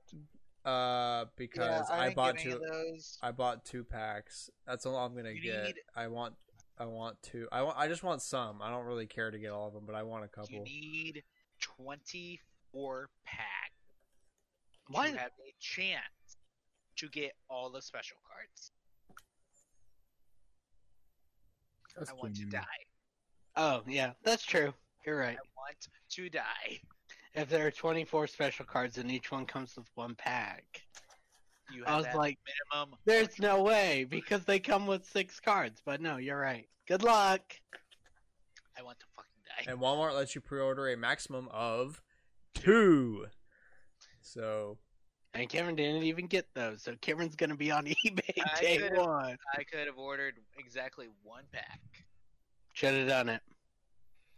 [0.65, 2.61] Uh, because yeah, I, I, bought two.
[2.71, 3.19] those.
[3.23, 4.49] I bought two packs.
[4.67, 5.65] That's all I'm gonna You get.
[5.65, 6.35] need- I want.
[6.79, 7.49] I want two.
[7.51, 7.77] I want.
[7.79, 8.63] I just want some.
[8.63, 10.55] I don't really care to get all of them, but I want a couple.
[10.55, 11.25] You need
[11.79, 13.73] 24 pack
[14.89, 15.11] Why?
[15.11, 16.37] to have a chance
[16.97, 18.73] to get all the special cards.
[21.99, 22.65] That's I want to die.
[23.57, 24.73] Oh yeah, that's true.
[25.05, 25.37] You're right.
[25.37, 26.81] I want to die.
[27.35, 30.83] If there are 24 special cards and each one comes with one pack,
[31.73, 32.39] You I was like,
[32.75, 32.99] minimum.
[33.05, 35.81] there's no way because they come with six cards.
[35.85, 36.69] But no, you're right.
[36.89, 37.43] Good luck.
[38.77, 39.31] I want to fucking
[39.67, 39.71] die.
[39.71, 42.03] And Walmart lets you pre-order a maximum of
[42.55, 43.27] two.
[44.23, 44.79] So
[45.35, 49.37] And Cameron didn't even get those, so Cameron's gonna be on eBay I day one.
[49.55, 51.81] I could have ordered exactly one pack.
[52.73, 53.41] Should have done it.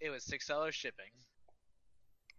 [0.01, 1.07] It was six dollars shipping.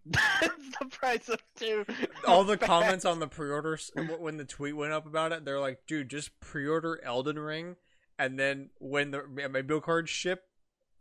[0.06, 1.86] That's the price of two.
[2.28, 5.86] all the comments on the pre-orders when the tweet went up about it, they're like,
[5.88, 7.78] "Dude, just pre-order Elden Ring,
[8.20, 10.44] and then when the bill cards ship,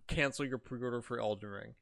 [0.06, 1.74] cancel your pre-order for Elden Ring."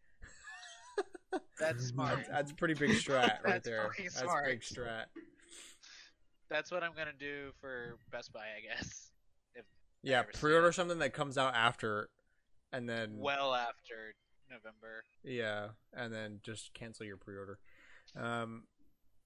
[1.60, 2.16] That's smart.
[2.16, 3.90] That's, that's a pretty big strat right That's there.
[3.98, 5.04] That's big strat.
[6.48, 9.10] That's what I'm gonna do for Best Buy, I guess.
[10.02, 12.08] Yeah, pre-order something that comes out after,
[12.72, 14.14] and then Well after
[14.50, 15.04] November.
[15.22, 17.58] Yeah, and then just cancel your pre-order.
[18.18, 18.64] Um,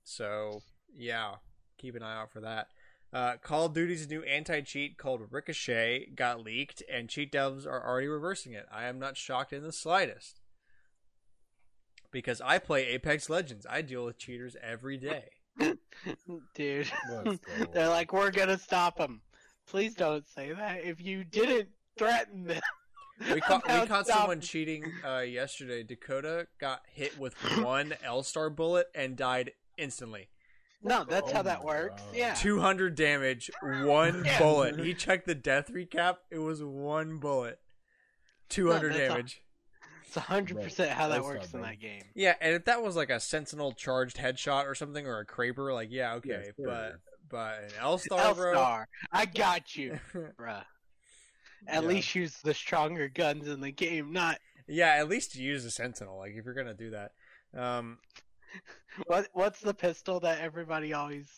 [0.02, 0.62] so
[0.94, 1.36] yeah,
[1.78, 2.68] keep an eye out for that.
[3.12, 8.08] Uh, Call of Duty's new anti-cheat called Ricochet got leaked, and cheat devs are already
[8.08, 8.66] reversing it.
[8.72, 10.40] I am not shocked in the slightest
[12.10, 13.66] because I play Apex Legends.
[13.70, 15.26] I deal with cheaters every day.
[16.54, 16.90] Dude,
[17.72, 19.20] they're like, we're gonna stop them.
[19.68, 20.84] Please don't say that.
[20.84, 22.60] If you didn't threaten them,
[23.32, 25.82] We caught we caught someone cheating uh, yesterday.
[25.82, 30.28] Dakota got hit with one L star bullet and died instantly.
[30.82, 32.02] No, that's Oh how that works.
[32.02, 32.14] God.
[32.14, 32.34] Yeah.
[32.34, 34.38] 200 damage, one Yeah.
[34.38, 34.78] bullet.
[34.80, 36.16] He checked the death recap.
[36.30, 37.58] It was one bullet.
[38.50, 39.40] 200 No, that's all- damage.
[40.06, 42.02] It's hundred percent how that That's works in that game.
[42.14, 45.72] Yeah, and if that was like a sentinel charged headshot or something, or a Kraber,
[45.74, 48.52] like yeah, okay, Yes, but but an L star, L bro.
[48.52, 49.98] star, I got you,
[50.38, 50.62] bruh.
[51.66, 51.88] At Yeah.
[51.88, 56.18] least use the stronger guns in the game, not yeah, at least use the sentinel.
[56.18, 57.12] Like if you're gonna do that,
[57.56, 57.98] um,
[59.06, 59.28] what.
[59.32, 61.28] What's the pistol that everybody always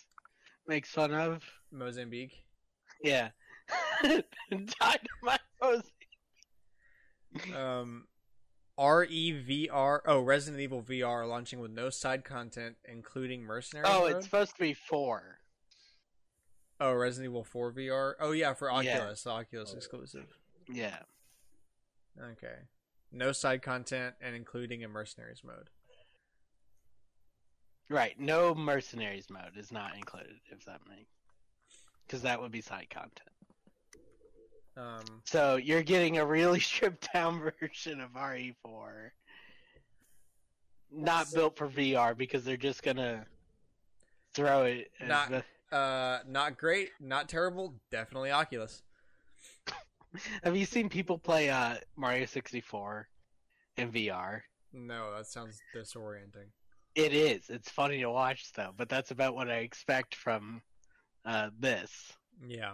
[0.67, 1.43] makes fun of?
[1.73, 2.45] Mozambique.
[3.03, 3.31] Yeah,
[4.03, 5.41] dynamite.
[5.63, 5.83] Rose.
[7.55, 8.07] Um,
[8.79, 10.01] REVR.
[10.07, 13.87] Oh, Resident Evil VR launching with no side content, including mercenary.
[13.89, 14.17] Oh, mode?
[14.17, 15.39] it's supposed to be four.
[16.81, 18.15] Oh Resident Evil 4 VR.
[18.21, 20.27] Oh yeah, for Oculus, the Oculus exclusive.
[20.69, 20.99] Yeah.
[22.33, 22.55] Okay.
[23.13, 25.71] No side content and including a mercenaries mode.
[27.89, 28.19] Right.
[28.19, 31.11] No mercenaries mode is not included, if that makes.
[32.07, 33.31] Because that would be side content.
[34.77, 39.11] Um, So you're getting a really stripped down version of RE4.
[40.93, 43.27] Not built for VR because they're just gonna
[44.35, 44.91] throw it.
[45.01, 47.75] as Not- the- uh, not great, not terrible.
[47.91, 48.83] Definitely Oculus.
[50.43, 53.09] Have you seen people play uh, Mario 64
[53.77, 54.41] in VR?
[54.73, 56.51] No, that sounds disorienting.
[56.95, 57.51] It is.
[57.51, 60.63] It's funny to watch though, but that's about what I expect from
[61.25, 62.13] uh, this.
[62.47, 62.73] Yeah.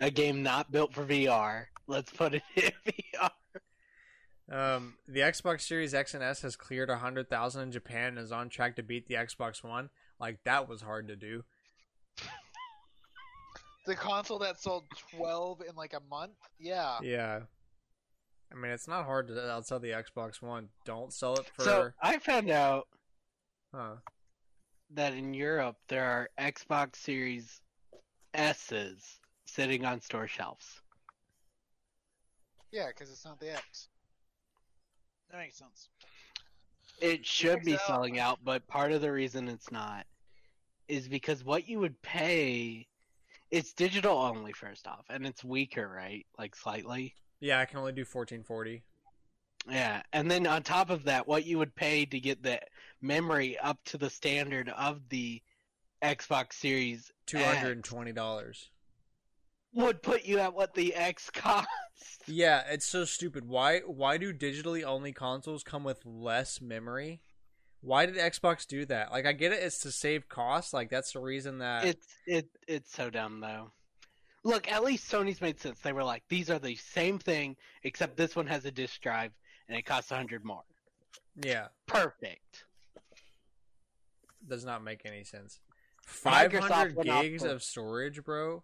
[0.00, 1.66] A game not built for VR.
[1.86, 3.30] Let's put it in VR.
[4.50, 8.50] Um, the Xbox Series X and S has cleared 100,000 in Japan and is on
[8.50, 9.88] track to beat the Xbox One.
[10.20, 11.44] Like, that was hard to do.
[13.86, 14.84] The console that sold
[15.16, 16.38] 12 in like a month?
[16.58, 16.98] Yeah.
[17.02, 17.40] Yeah.
[18.52, 20.68] I mean, it's not hard to outsell the Xbox One.
[20.84, 21.64] Don't sell it for.
[21.64, 22.86] So I found out
[23.74, 23.96] huh.
[24.94, 27.60] that in Europe there are Xbox Series
[28.32, 30.80] S's sitting on store shelves.
[32.70, 33.88] Yeah, because it's not the X.
[35.30, 35.88] That makes sense.
[37.00, 40.06] It should be selling out, but part of the reason it's not
[40.86, 42.86] is because what you would pay
[43.54, 46.26] it's digital only first off, and it's weaker, right?
[46.36, 47.14] Like slightly.
[47.38, 48.82] Yeah, I can only do 1440.
[49.70, 52.58] Yeah, and then on top of that, what you would pay to get the
[53.00, 55.40] memory up to the standard of the
[56.02, 58.66] Xbox Series $220.
[59.72, 61.68] would put you at what the X costs.
[62.26, 63.46] Yeah, it's so stupid.
[63.46, 67.20] Why why do digitally only consoles come with less memory?
[67.84, 69.12] Why did Xbox do that?
[69.12, 72.48] Like I get it it's to save costs, like that's the reason that It's it
[72.66, 73.72] it's so dumb though.
[74.42, 75.80] Look, at least Sony's made sense.
[75.80, 79.32] They were like, these are the same thing, except this one has a disk drive
[79.68, 80.62] and it costs a hundred more.
[81.42, 82.64] Yeah, Perfect.
[84.46, 85.60] does not make any sense.
[86.24, 88.62] Microsoft 500 gigs for- of storage, bro.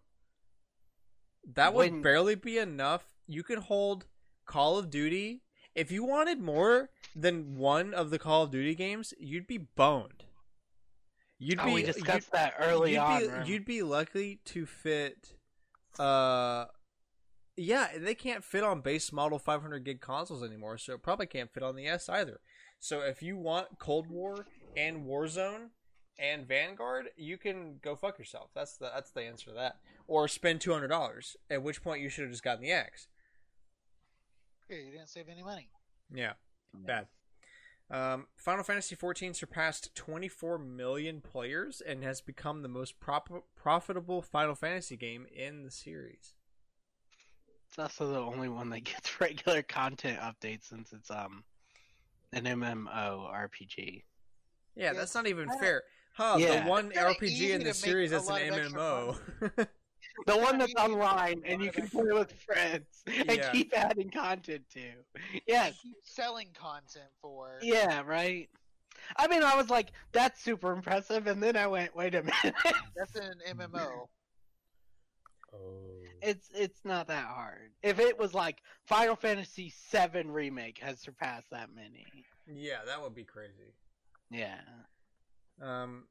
[1.54, 3.04] That would When- barely be enough.
[3.26, 4.06] You could hold
[4.46, 5.42] Call of Duty.
[5.74, 10.24] If you wanted more than one of the Call of Duty games, you'd be boned.
[11.38, 13.20] You'd oh, be we discussed that early you'd on.
[13.20, 13.46] Be, remember?
[13.48, 15.34] you'd be lucky to fit.
[15.98, 16.66] Uh,
[17.56, 21.52] yeah, they can't fit on base model 500 gig consoles anymore, so it probably can't
[21.52, 22.40] fit on the S either.
[22.78, 25.68] So if you want Cold War and Warzone
[26.18, 28.50] and Vanguard, you can go fuck yourself.
[28.54, 29.76] That's the that's the answer to that.
[30.06, 31.36] Or spend two hundred dollars.
[31.48, 33.08] At which point you should have just gotten the X.
[34.70, 35.68] Yeah, you didn't save any money.
[36.12, 36.32] Yeah,
[36.74, 37.08] bad.
[37.90, 44.22] Um, Final Fantasy XIV surpassed 24 million players and has become the most prop- profitable
[44.22, 46.34] Final Fantasy game in the series.
[47.68, 51.42] It's also the only one that gets regular content updates since it's um
[52.32, 54.04] an MMO RPG.
[54.76, 55.82] Yeah, Yeah, that's not even fair.
[56.14, 56.62] Huh, Yeah.
[56.62, 59.68] the one RPG in to the series a that's an lot of extra MMO.
[60.26, 63.50] The one that's online and you can play with friends and Yeah.
[63.50, 64.80] keep adding content to.
[65.46, 65.78] Yes.
[65.82, 67.58] Keep selling content for.
[67.62, 68.48] Yeah, right.
[69.16, 72.54] I mean, I was like, that's super impressive, and then I went, wait a minute,
[72.94, 74.08] That's an MMO.
[75.52, 75.58] Oh.
[76.22, 77.72] it's it's not that hard.
[77.82, 82.06] If it was like Final Fantasy VII remake has surpassed that many,
[82.46, 83.74] yeah, that would be crazy.
[84.30, 84.60] yeah.
[85.60, 86.04] Um,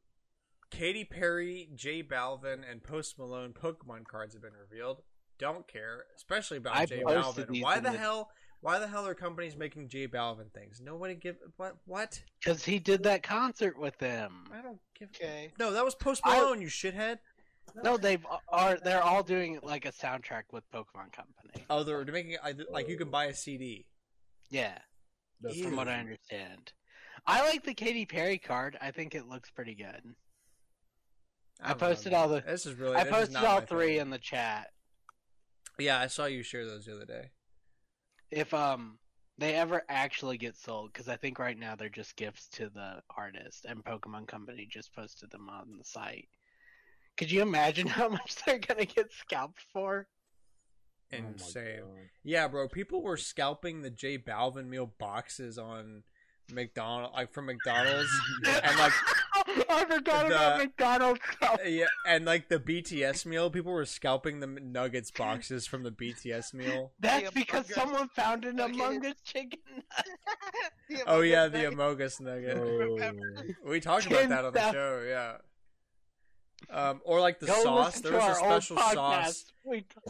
[0.72, 5.02] Katy Perry, J Balvin, and Post Malone Pokemon cards have been revealed.
[5.40, 7.62] Don't care, especially about I J Balvin.
[7.62, 8.30] Why the the- hell?
[8.62, 10.82] Why the hell are companies making J Balvin things?
[10.84, 11.78] Nobody give what?
[11.86, 12.22] What?
[12.40, 14.44] Because he did that concert with them.
[14.54, 15.10] I don't give.
[15.16, 15.54] Okay.
[15.58, 16.62] No, that was Post I- Malone.
[16.62, 17.20] You shithead.
[17.84, 21.66] No, they've are they're all doing like a soundtrack with Pokemon Company.
[21.70, 22.38] Oh, they're making
[22.70, 23.86] like you can buy a CD.
[24.50, 24.78] Yeah,
[25.42, 26.74] That's from what I understand.
[27.28, 28.76] I like the Katy Perry card.
[28.82, 30.16] I think it looks pretty good.
[31.62, 32.96] I don't know, posted all the- This is really.
[32.96, 34.02] I posted all three favorite.
[34.02, 34.68] in the chat.
[35.78, 37.32] Yeah, I saw you share those the other day.
[38.32, 39.00] If um
[39.38, 43.02] they ever actually get sold, because I think right now they're just gifts to the
[43.16, 46.28] artist, and Pokemon Company just posted them on the site.
[47.18, 50.08] Could you imagine how much they're gonna get scalped for?
[51.12, 51.80] Oh Insane.
[51.80, 52.10] God.
[52.24, 52.68] Yeah, bro.
[52.68, 56.04] People were scalping the J Balvin meal boxes on
[56.52, 58.12] McDonald, like from McDonald's,
[58.48, 58.94] and like
[59.70, 61.60] I forgot the- about McDonald's stuff.
[61.66, 63.50] yeah, and like the BTS meal.
[63.50, 66.92] People were scalping the Nuggets boxes from the BTS meal.
[67.00, 68.80] That's The because Among Us someone found an Nuggets.
[68.80, 69.60] Among Us chicken.
[70.92, 72.58] Oh, the Oh yeah, Us the Amogus nugget.
[72.58, 73.70] Oh.
[73.70, 75.06] We talked about that on the show.
[75.08, 75.34] Yeah.
[76.70, 78.02] Um, or like the Go sauce.
[78.02, 79.46] There was a special sauce.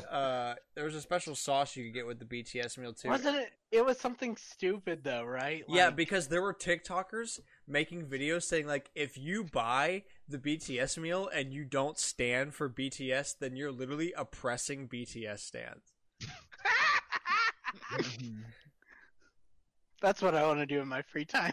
[0.09, 3.09] Uh, there was a special sauce you could get with the BTS meal too.
[3.09, 3.51] wasn't it?
[3.71, 5.63] It was something stupid though, right?
[5.67, 11.29] Yeah, because there were TikTokers making videos saying like, if you buy the BTS meal
[11.33, 15.93] and you don't stand for BTS, then you're literally oppressing BTS stands.
[20.01, 21.51] that's what I want to do in my free time.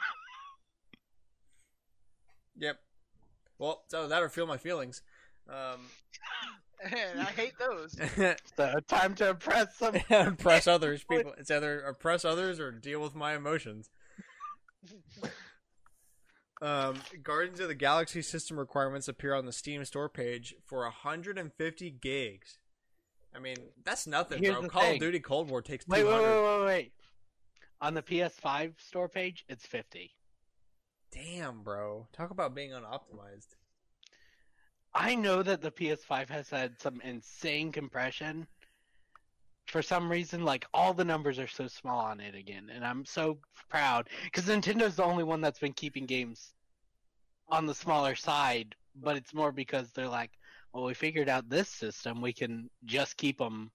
[2.59, 2.79] Yep.
[3.59, 5.03] Well, so that or feel my feelings.
[5.49, 5.81] Um,
[6.83, 7.97] and I hate those.
[8.57, 9.97] So time to impress some.
[10.11, 11.05] oppress others.
[11.05, 13.91] People, it's either oppress others or deal with my emotions.
[16.63, 21.91] Um, Guardians of the Galaxy system requirements appear on the Steam store page for 150
[21.91, 22.59] gigs.
[23.35, 24.63] I mean, that's nothing, Here's bro.
[24.63, 24.99] the Call of.
[24.99, 26.23] Duty Cold War takes Wait, 200.
[26.23, 26.93] wait, wait, wait, wait.
[27.83, 30.13] On the PS5 store page, it's fifty.
[31.17, 32.07] Damn, bro.
[32.13, 33.57] Talk about being unoptimized.
[34.95, 38.47] I know that the PS5 has had some insane compression.
[39.67, 43.05] For some reason, like all the numbers are so small on it again, and I'm
[43.07, 43.39] so
[43.71, 46.53] proud because Nintendo's the only one that's been keeping games
[47.49, 48.75] on the smaller side.
[48.95, 50.33] But it's more because they're like,
[50.73, 53.71] well, we figured out this system, we can just keep them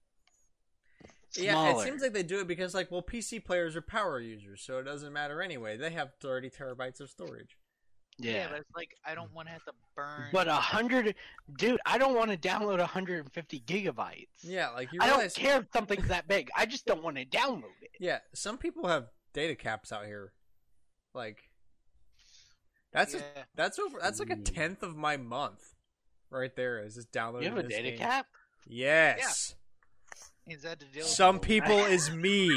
[1.36, 4.62] Yeah, it seems like they do it because, like, well, PC players are power users,
[4.62, 5.76] so it doesn't matter anyway.
[5.76, 7.56] They have 30 terabytes of storage.
[8.18, 8.48] yeah.
[8.50, 10.28] but it's like I don't want to have to burn.
[10.32, 11.14] But a hundred,
[11.58, 14.26] dude, I don't want to download 150 gigabytes.
[14.42, 16.50] Yeah, like you I don't care if something's that big.
[16.56, 17.90] I just don't want to download it.
[17.98, 20.32] Yeah, some people have data caps out here.
[21.14, 21.38] Like,
[22.92, 23.22] that's a,
[23.54, 23.98] that's over.
[24.00, 25.74] That's like a tenth of my month,
[26.30, 26.78] right there.
[26.84, 27.48] Is just downloading.
[27.48, 27.98] You have a this data game.
[27.98, 28.26] cap?
[28.66, 29.54] Yes.
[30.46, 31.68] He's had to deal with Some people.
[31.78, 32.50] people is me.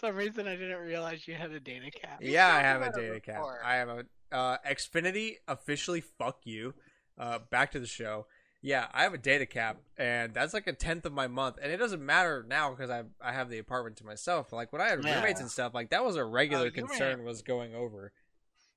[0.00, 2.18] some reason I didn't realize you had a data cap.
[2.22, 3.36] Yeah, I have a data cap.
[3.36, 3.60] before.
[3.64, 6.00] I have a uh, Xfinity officially.
[6.00, 6.74] Fuck you.
[7.18, 8.26] Uh, back to the show.
[8.62, 11.70] Yeah, I have a data cap, and that's like a tenth of my month, and
[11.70, 14.52] it doesn't matter now because I I have the apartment to myself.
[14.52, 15.16] Like when I had Yeah.
[15.16, 18.12] roommates and stuff, like that was a regular Oh, you were- concern was going over,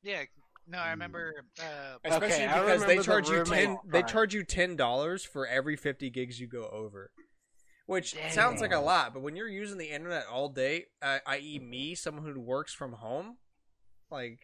[0.03, 0.23] Yeah.
[0.69, 1.33] No, I remember.
[1.59, 1.63] Uh,
[2.03, 3.77] especially Okay, because they remember the charge you ten.
[3.85, 7.11] They charge you ten dollars for every fifty gigs you go over,
[7.87, 11.59] which sounds like a lot, but when you're using the internet all day, uh, i.e.,
[11.59, 13.37] me, someone who works from home,
[14.11, 14.39] like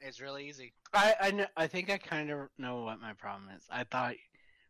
[0.00, 0.72] it's really easy.
[0.92, 3.62] I I, kn- I think I kind of know what my problem is.
[3.70, 4.14] I thought,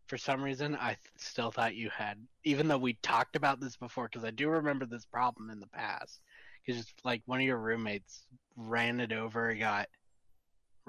[0.06, 4.08] for some reason, I still thought you had, even though we talked about this before,
[4.08, 6.20] because I do remember this problem in the past.
[6.66, 9.88] Because like one of your roommates ran it over, and got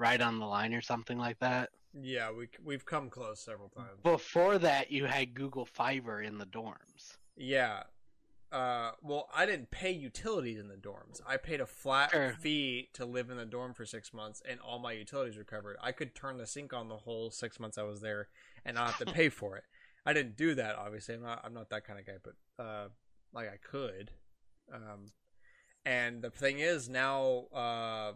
[0.02, 1.70] right on the line or something like that.
[1.94, 4.00] yeah, we we've come close several times.
[4.02, 7.16] Before that, you had Google Fiber in the dorms.
[7.36, 7.84] Yeah.
[8.50, 11.20] Uh, well, I didn't pay utilities in the dorms.
[11.26, 12.34] I paid a flat Sure.
[12.38, 15.76] fee to live in the dorm for six months, and all my utilities were covered.
[15.82, 18.28] I could turn the sink on the whole six months I was there,
[18.64, 19.64] and not have to pay for it.
[20.04, 21.14] I didn't do that, obviously.
[21.14, 21.40] I'm not.
[21.44, 22.88] I'm not that kind of guy, but uh,
[23.32, 24.10] like I could.
[24.74, 25.06] Um,
[25.86, 28.12] and the thing is, now uh,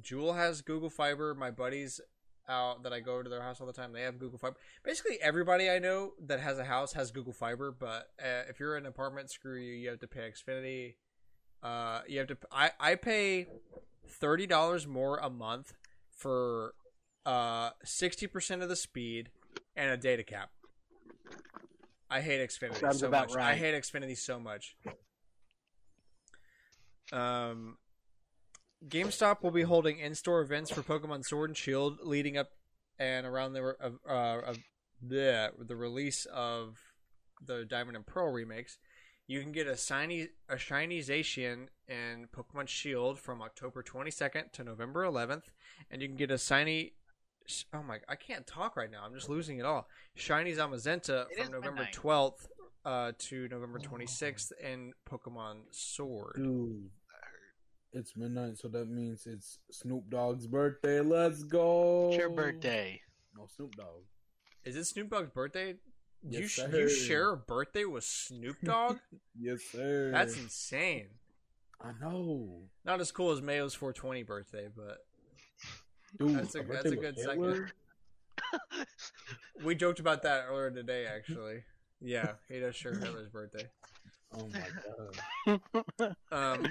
[0.00, 1.34] Jewel has Google Fiber.
[1.34, 2.00] My buddies
[2.48, 5.18] out that I go to their house all the time, they have Google Fiber basically
[5.20, 7.72] everybody I know that has a house has Google Fiber.
[7.72, 9.72] But uh, if you're in an apartment, screw you.
[9.74, 10.94] You have to pay Xfinity.
[11.62, 12.36] Uh, you have to.
[12.52, 13.46] I I pay
[14.08, 15.74] thirty dollars more a month
[16.10, 16.74] for
[17.24, 19.30] uh sixty percent of the speed
[19.74, 20.50] and a data cap.
[22.08, 23.34] I hate Xfinity Sounds so much.
[23.34, 24.76] I hate Xfinity so much.
[27.12, 27.78] Um,
[28.88, 32.50] GameStop will be holding in-store events for Pokemon Sword and Shield leading up
[32.98, 33.74] and around the re-
[34.08, 34.58] uh, of
[35.02, 36.78] the the release of
[37.44, 38.78] the Diamond and Pearl remakes.
[39.26, 44.64] You can get a shiny a shiny Zacian in Pokemon Shield from October 22nd to
[44.64, 45.50] November 11th,
[45.90, 46.92] and you can get a shiny.
[47.72, 47.98] Oh my!
[48.08, 49.02] I can't talk right now.
[49.04, 49.88] I'm just losing it all.
[50.14, 51.94] Shiny Zamazenta It from November midnight.
[51.94, 52.46] 12th
[52.84, 56.36] uh, to November 26th in Pokemon Sword.
[56.36, 56.90] Dude,
[57.96, 61.00] it's midnight, so that means it's Snoop Dogg's birthday.
[61.00, 62.08] Let's go.
[62.08, 63.00] It's your birthday.
[63.36, 64.02] No, Snoop Dogg.
[64.64, 65.72] Is it Snoop Dogg's birthday?
[66.28, 66.68] Do you Yes, sir.
[66.76, 68.98] you share a birthday with Snoop Dogg?
[69.38, 70.10] Yes, sir.
[70.12, 71.08] That's insane.
[71.80, 72.62] I know.
[72.84, 74.98] Not as cool as Mayo's 420 birthday, but
[76.18, 77.72] Dude, That's a- that's a with good second.
[79.64, 81.06] We joked about that earlier today.
[81.06, 81.64] Actually,
[82.00, 83.68] yeah, he does share Hitler's birthday.
[84.34, 85.58] Oh my
[85.98, 86.16] god.
[86.32, 86.66] Um,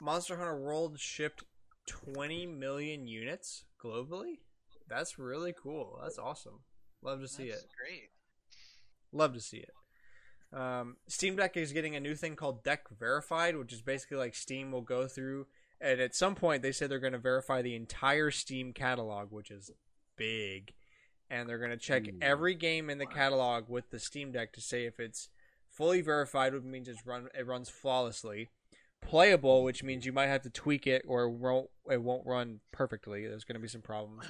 [0.00, 1.44] Monster Hunter World shipped
[1.86, 4.38] 20 million units globally.
[4.88, 5.98] That's really cool.
[6.02, 6.60] That's awesome.
[7.02, 7.68] Love to see That's it.
[7.78, 8.10] great.
[9.12, 9.72] Love to see it.
[10.52, 14.34] Um, Steam Deck is getting a new thing called Deck Verified, which is basically like
[14.34, 15.46] Steam will go through,
[15.80, 19.50] and at some point they say they're going to verify the entire Steam catalog, which
[19.50, 19.70] is
[20.16, 20.74] big,
[21.30, 22.18] and they're going to check Ooh.
[22.20, 25.28] every game in the catalog with the Steam Deck to say if it's
[25.68, 28.50] fully verified, which means it's run it runs flawlessly,
[29.02, 32.60] playable, which means you might have to tweak it or it won't it won't run
[32.72, 33.26] perfectly.
[33.26, 34.24] There's going to be some problems.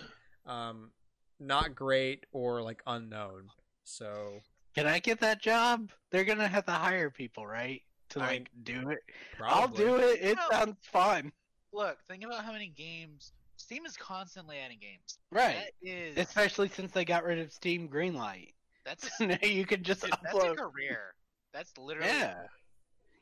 [0.46, 0.90] Um,
[1.38, 3.48] not great or like unknown.
[3.84, 4.40] So
[4.74, 5.90] Can I get that job?
[6.10, 7.82] They're gonna have to hire people, right?
[8.10, 8.98] To I- like do it.
[9.36, 9.84] probably.
[9.86, 10.20] I'll do it.
[10.22, 10.48] It No.
[10.50, 11.32] sounds fun.
[11.72, 15.18] Look, think about how many games Steam is constantly adding games.
[15.30, 15.54] Right.
[15.82, 18.54] That is Especially since they got rid of Steam Greenlight.
[18.84, 21.14] that's now you can just dude, that's a career.
[21.52, 22.46] That's literally Yeah.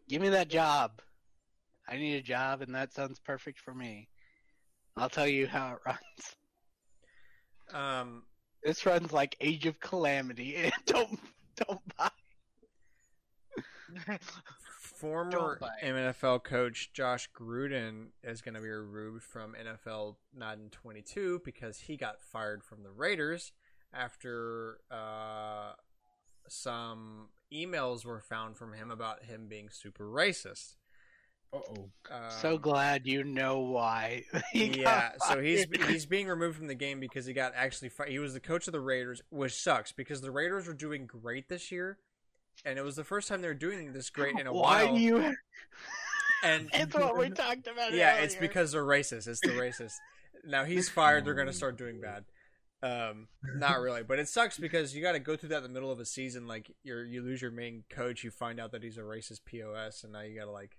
[0.08, 1.02] Give me that job.
[1.88, 4.08] I need a job, and that sounds perfect for me.
[4.96, 6.36] I'll tell you how it runs.
[7.72, 8.22] Um,
[8.62, 10.70] This runs like Age of Calamity.
[10.86, 11.18] don't
[11.56, 12.10] don't buy.
[14.98, 15.96] former Don't.
[15.96, 21.96] NFL coach Josh Gruden is going to be removed from NFL Madden 22 because he
[21.96, 23.52] got fired from the Raiders
[23.94, 25.72] after uh,
[26.48, 30.74] some emails were found from him about him being super racist.
[31.52, 31.90] Uh oh.
[32.10, 34.24] Um, so glad you know why.
[34.52, 37.88] he got yeah, so he's he's being removed from the game because he got actually
[37.88, 41.06] fi- he was the coach of the Raiders, which sucks because the Raiders were doing
[41.06, 41.98] great this year,
[42.64, 44.94] and it was the first time they were doing this great in a why while.
[44.94, 45.16] do you?
[46.42, 47.92] and It's what we talked about.
[47.92, 49.26] yeah, it's because they're racist.
[49.26, 49.94] It's the racist.
[50.44, 51.24] Now he's fired.
[51.24, 52.24] They're gonna start doing bad.
[52.80, 53.26] Um,
[53.56, 55.90] not really, but it sucks because you got to go through that in the middle
[55.90, 56.46] of a season.
[56.46, 60.04] Like you're, you lose your main coach, you find out that he's a racist pos,
[60.04, 60.77] and now you got to like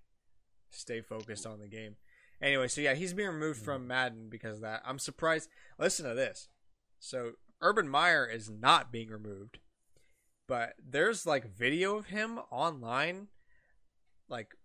[0.69, 1.95] stay focused on the game.
[2.41, 3.87] Anyway, so yeah, he's being removed from mm.
[3.87, 4.81] Madden because of that.
[4.85, 5.49] I'm surprised.
[5.77, 6.47] Listen to this.
[6.99, 7.31] So
[7.61, 9.59] Urban Meyer is not being removed,
[10.47, 13.27] but there's like video of him online,
[14.29, 14.55] like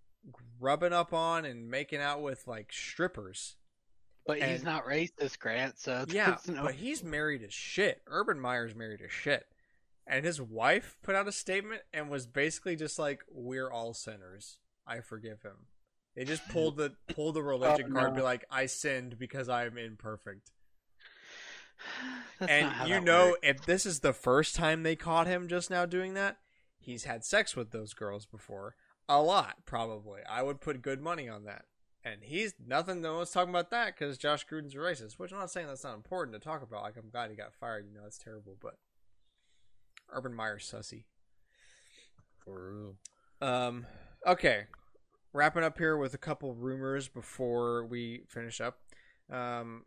[0.60, 3.56] rubbing up on and making out with like strippers
[4.26, 5.78] But he's not racist, Grant.
[5.78, 6.62] So Yeah, no...
[6.62, 8.02] but he's married as shit.
[8.06, 9.46] Urban Meyer's married as shit.
[10.06, 14.58] And his wife put out a statement and was basically just like, "We're all sinners.
[14.86, 15.66] I forgive him."
[16.14, 18.16] They just pulled the pulled the religion Oh, card, no.
[18.16, 20.50] be like, "I sinned because I am imperfect."
[22.38, 23.38] That's and not how you that know, works.
[23.42, 26.36] if this is the first time they caught him just now doing that,
[26.78, 28.76] he's had sex with those girls before.
[29.08, 30.20] A lot, probably.
[30.28, 31.64] I would put good money on that.
[32.06, 33.00] And he's nothing.
[33.00, 35.18] No one's talking about that because Josh Gruden's a racist.
[35.18, 36.82] Which I'm not saying that's not important to talk about.
[36.82, 37.86] Like I'm glad he got fired.
[37.88, 38.56] You know, that's terrible.
[38.60, 38.74] But
[40.12, 41.04] Urban Meyer's sussy.
[42.44, 42.70] For
[43.40, 43.48] real.
[43.48, 43.86] Um.
[44.26, 44.64] Okay.
[45.34, 48.78] Wrapping up here with a couple rumors before we finish up.
[49.28, 49.84] Um,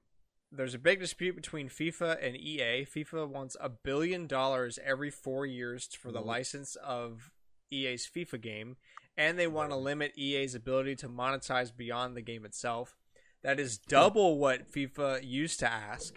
[0.51, 2.85] there's a big dispute between FIFA and EA.
[2.85, 6.25] FIFA wants a billion dollars every four years for the Mhm.
[6.25, 7.31] license of
[7.71, 8.77] EA's FIFA game,
[9.15, 12.97] and they want to limit EA's ability to monetize beyond the game itself.
[13.41, 16.13] That is double what FIFA used to ask.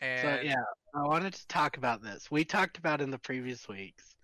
[0.00, 0.62] And So yeah,
[0.94, 2.30] I wanted to talk about this.
[2.30, 4.14] We talked about in the previous weeks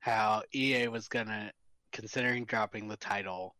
[0.00, 1.52] how EA was gonna
[1.92, 3.54] considering dropping the title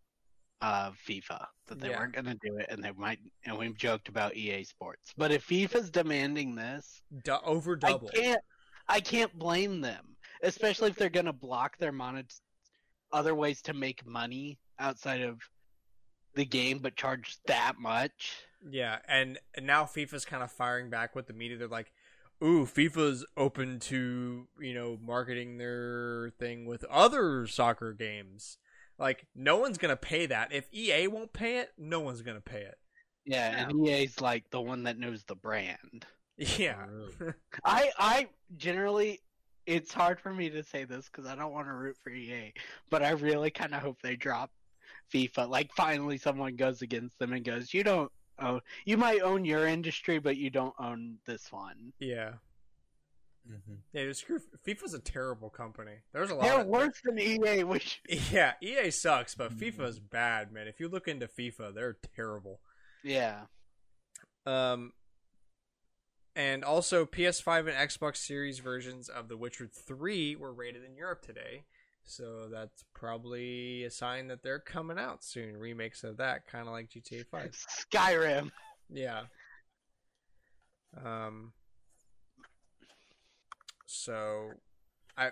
[0.61, 1.47] of FIFA.
[1.67, 1.99] That they Yeah.
[1.99, 3.21] weren't gonna do it, and they might.
[3.45, 5.13] And we joked about EA Sports.
[5.17, 8.11] But if FIFA's demanding this, du- over double.
[8.15, 8.45] I can't.
[8.89, 12.25] I can't blame them, especially if they're gonna block their monet
[13.13, 15.41] other ways to make money outside of
[16.35, 18.45] the game, but charge that much.
[18.69, 21.57] Yeah, and, and now FIFA's kind of firing back with the media.
[21.59, 21.93] They're like,
[22.43, 28.59] "Ooh, FIFA's open to you know marketing their thing with other soccer games."
[28.99, 30.53] Like, no one's gonna pay that.
[30.53, 32.77] If EA won't pay it, no one's gonna pay it.
[33.25, 36.07] Yeah, and EA's like the one that knows the brand.
[36.37, 36.87] Yeah,
[37.21, 37.33] oh,
[37.65, 39.21] I I generally
[39.67, 42.55] it's hard for me to say this because I don't want to root for EA,
[42.91, 44.51] but I really kind of hope they drop
[45.13, 45.49] FIFA.
[45.49, 48.61] Like finally, someone goes against them and goes, "You don't own.
[48.87, 52.33] You might own your industry, but you don't own this one." yeah,
[53.49, 54.05] hmm yeah.
[54.05, 55.93] Just screw FIFA's a terrible company.
[56.13, 56.45] There's a lot.
[56.45, 58.01] They're of, worse than EA, which
[58.31, 60.69] Yeah, EA sucks, but FIFA's bad, man.
[60.69, 62.61] If you look into FIFA, they're terrible.
[63.03, 63.43] yeah.
[64.47, 64.93] Um,
[66.35, 71.21] and also PS5 and Xbox Series versions of The Witcher 3 were rated in Europe
[71.21, 71.65] today.
[72.05, 75.59] So that's probably a sign that they're coming out soon.
[75.59, 77.67] Remakes of that, kind of like GTA 5.
[77.93, 78.51] Skyrim.
[78.89, 79.23] Yeah.
[81.05, 81.53] Um.
[83.91, 84.51] So,
[85.17, 85.31] I,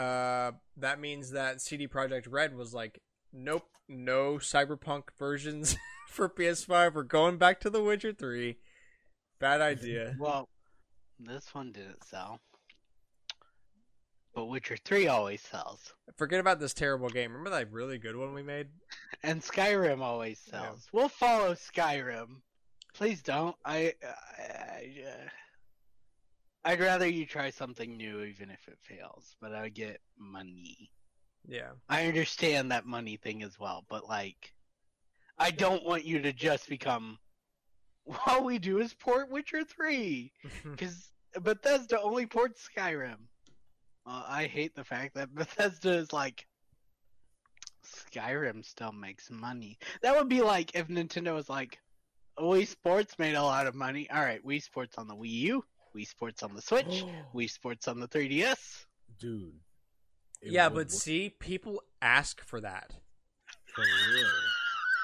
[0.00, 2.98] uh, that means that CD Projekt Red was like,
[3.30, 5.76] nope, no Cyberpunk versions
[6.08, 6.94] for PS5.
[6.94, 8.56] We're going back to The Witcher 3.
[9.38, 10.16] Bad idea.
[10.18, 10.48] Well,
[11.20, 12.40] this one didn't sell,
[14.34, 17.32] but Witcher Three always sells, Forget about this terrible game.
[17.32, 18.68] Remember that really good one we made?
[19.22, 20.62] and Skyrim always Yeah.
[20.62, 20.88] sells.
[20.90, 22.36] We'll follow Skyrim.
[22.94, 23.54] Please don't.
[23.64, 25.02] I, I, I
[26.64, 29.36] I'd rather you try something new, even if it fails.
[29.40, 30.90] But I get money.
[31.46, 31.72] Yeah.
[31.88, 34.54] I understand that money thing as well, but like,
[35.38, 37.18] I don't want you to just become.
[38.26, 40.32] All we do is port Witcher Three,
[40.64, 41.10] because
[41.40, 43.16] Bethesda only ports Skyrim.
[44.06, 46.46] Uh, I hate the fact that Bethesda is like.
[47.84, 49.78] Skyrim still makes money.
[50.02, 51.78] That would be like if Nintendo was like,
[52.38, 54.08] Wii Sports made a lot of money.
[54.10, 55.64] All right, Wii Sports on the Wii U,
[55.96, 57.04] Wii Sports on the Switch,
[57.34, 58.84] Wii Sports on the 3DS.
[59.18, 59.52] Dude.
[60.42, 62.92] yeah, but work see, people ask for that.
[63.66, 64.26] for real.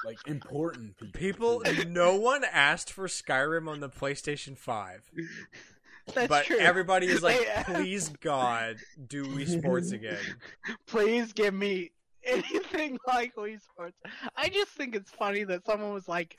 [0.04, 1.60] Like important people.
[1.60, 5.10] People, no one asked for Skyrim on the PlayStation 5.
[6.14, 6.58] That's but true.
[6.58, 8.76] everybody is like, please God,
[9.06, 10.18] do Wii Sports again.
[10.86, 11.92] Please give me
[12.24, 13.96] anything like Wii Sports.
[14.36, 16.36] I just think it's funny that someone was like,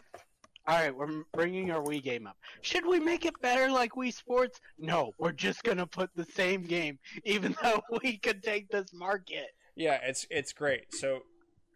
[0.67, 2.37] "All right, we're bringing our Wii game up.
[2.61, 4.59] Should we make it better like Wii Sports?
[4.77, 9.47] No, we're just gonna put the same game, even though we could take this market."
[9.75, 10.93] Yeah, it's it's great.
[10.93, 11.21] So,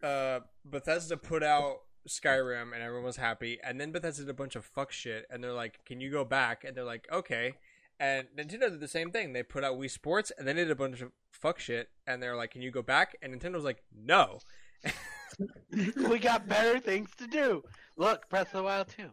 [0.02, 3.58] uh, Bethesda put out Skyrim, and everyone was happy.
[3.62, 6.24] And then Bethesda did a bunch of fuck shit, and they're like, "Can you go
[6.24, 7.54] back?" And they're like, "Okay."
[7.98, 9.32] And Nintendo did the same thing.
[9.32, 12.36] They put out Wii Sports, and then did a bunch of fuck shit, and they're
[12.36, 14.40] like, "Can you go back?" And Nintendo was like, "No."
[16.08, 17.62] we got better things to do.
[17.96, 19.04] Look, Breath of the Wild 2.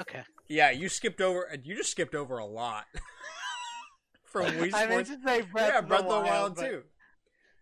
[0.00, 0.22] Okay.
[0.48, 1.48] Yeah, you skipped over.
[1.62, 2.84] You just skipped over a lot
[4.24, 6.54] from Wii I meant to say Breath, yeah, of, Breath the of the Wild, Wild
[6.56, 6.82] but- too.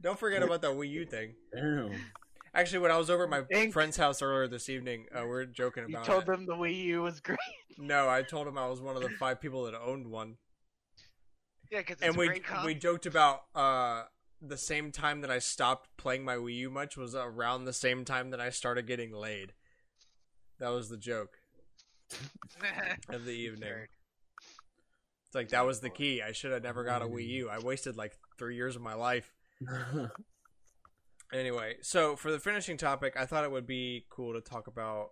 [0.00, 1.34] Don't forget about the Wii U thing.
[1.52, 1.90] Damn.
[2.54, 5.28] Actually, when I was over at my Thank- friend's house earlier this evening, uh, we
[5.28, 6.02] were joking about.
[6.02, 6.06] It.
[6.08, 6.26] You told it.
[6.26, 7.38] them the Wii U was great.
[7.78, 10.36] No, I told him I was one of the five people that owned one,
[11.70, 14.04] Yeah, because and a we great we joked about uh,
[14.40, 18.04] the same time that I stopped playing my Wii U much was around the same
[18.04, 19.52] time that I started getting laid.
[20.58, 21.38] That was the joke.
[23.08, 23.72] of the evening.
[25.26, 26.22] It's like that was the key.
[26.22, 27.48] I should have never got a Wii U.
[27.50, 29.34] I wasted like three years of my life.
[31.32, 35.10] Anyway, so for the finishing topic, I thought it would be cool to talk about.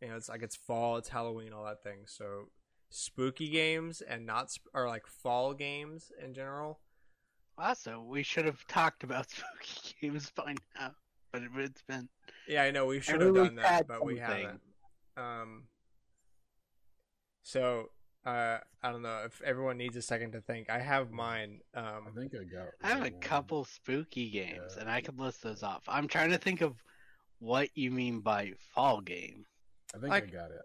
[0.00, 2.00] You know, it's like it's fall, it's Halloween, all that thing.
[2.06, 2.48] So
[2.90, 6.80] spooky games and not sp- or like fall games in general.
[7.58, 10.92] Also, we should have talked about spooky games by now,
[11.32, 12.08] but it, it's been
[12.48, 14.60] Yeah, I know we should have done that, had but we haven't.
[15.16, 15.64] Um.
[17.42, 17.90] So
[18.24, 20.70] uh, I don't know if everyone needs a second to think.
[20.70, 21.60] I have mine.
[21.74, 22.68] I Um, think I got.
[22.82, 23.20] I have a one.
[23.20, 24.80] couple spooky games, Yeah.
[24.82, 25.82] and I can list those off.
[25.88, 26.82] I'm trying to think of
[27.40, 29.44] what you mean by fall game.
[29.94, 30.60] I think Like- I got it.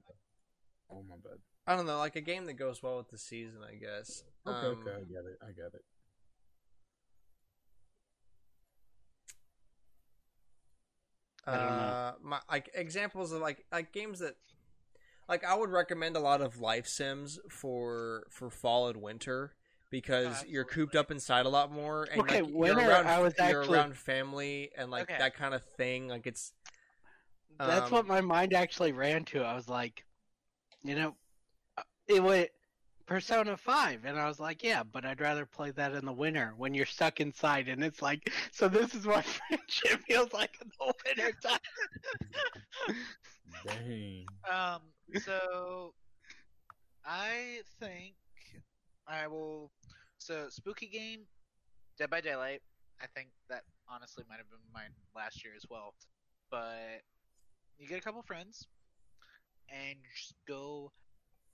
[0.90, 1.40] Oh my bad.
[1.66, 4.24] I don't know, like a game that goes well with the season, I guess.
[4.48, 5.38] Okay, Um, okay, I get it.
[5.42, 5.84] I get it.
[11.04, 11.37] I don't know.
[11.48, 14.36] Uh, my like examples of like like games that
[15.30, 19.54] like I would recommend a lot of life sims for for fall and winter
[19.90, 23.20] because you're cooped up inside a lot more and Okay, like, winter, you're around I
[23.20, 25.18] was you're actually- around family and like Okay.
[25.18, 26.54] that kind of thing like it's
[27.58, 29.42] That's Um, what my mind actually ran to.
[29.42, 30.06] I was like,
[30.84, 31.16] you know,
[32.08, 32.50] it went
[33.08, 36.54] Persona 5, and I was like, yeah, but I'd rather play that in the winter
[36.58, 40.70] when you're stuck inside, and it's like, so this is what friendship feels like in
[40.78, 42.96] the winter time.
[43.66, 44.26] Dang.
[44.52, 44.82] Um,
[45.22, 45.94] so
[47.06, 48.16] I think
[49.08, 49.72] I will.
[50.18, 51.22] So spooky game,
[51.98, 52.62] Dead by Daylight.
[53.02, 55.94] I think that honestly might have been mine last year as well.
[56.52, 57.02] But
[57.80, 58.68] you get a couple friends,
[59.70, 60.92] and you just go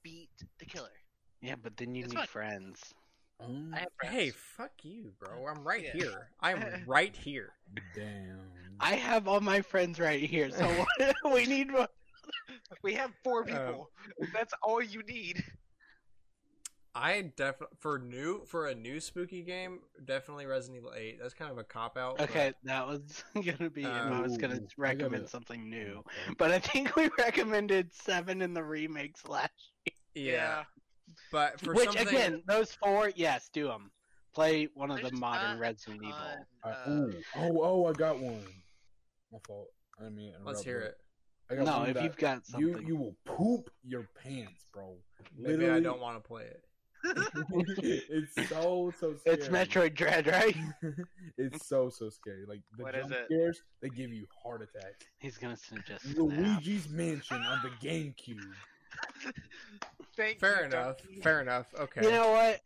[0.02, 1.03] beat the killer.
[1.44, 2.28] Yeah, but then you It's need fun.
[2.28, 2.94] friends.
[3.40, 4.16] Um, I have friends.
[4.16, 5.92] hey fuck you bro I'm right Yeah.
[5.94, 7.50] here I'm right here
[7.96, 8.40] damn.
[8.80, 10.86] I have all my friends right here, so
[11.34, 11.88] we need one.
[12.84, 13.90] we have four Um, people.
[14.34, 15.44] That's all you need.
[16.96, 21.52] I definitely for new for a new spooky game definitely Resident Evil 8 that's kind
[21.52, 25.12] of a cop out Okay, that was gonna be if I was gonna Ooh, recommend
[25.24, 26.04] gotta- something new.
[26.38, 29.52] But I think we recommended seven in the remakes last
[30.14, 30.64] year yeah,
[31.34, 33.92] but for Which something again, those four, yes, do them.
[34.34, 36.18] Play one of the There's modern not Resident a Evil.
[36.20, 38.46] ton, I, uh, ooh, oh, oh, I got one.
[39.32, 39.68] My fault.
[40.00, 40.96] I didn't mean to let's hear it
[41.52, 44.96] I got No, if you've got you something, you will poop your pants, bro.
[45.38, 46.64] maybe I don't want to play it
[47.84, 49.36] it's so so scary.
[49.36, 50.56] it's Metroid Dread, right?
[51.38, 52.46] it's so so scary.
[52.48, 53.26] Like the What is jump it?
[53.26, 55.04] scares, they give you heart attacks.
[55.20, 56.06] He's gonna suggest.
[56.16, 58.40] Luigi's Mansion on the GameCube.
[60.16, 61.22] Thank fair you, enough Donkey.
[61.22, 62.62] fair enough okay You know what?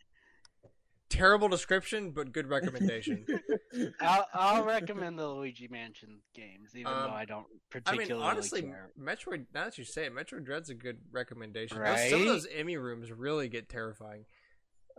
[1.10, 3.26] terrible description but good recommendation
[4.02, 8.06] I'll, I'll recommend the Luigi Mansion games, even Um, though I don't particularly.
[8.06, 8.91] I particularly mean, honestly, care.
[8.99, 9.45] Metroid.
[9.53, 11.78] Now that you say it, Metroid Dread's a good recommendation.
[11.82, 14.26] Those- some of those EMMI rooms really get terrifying.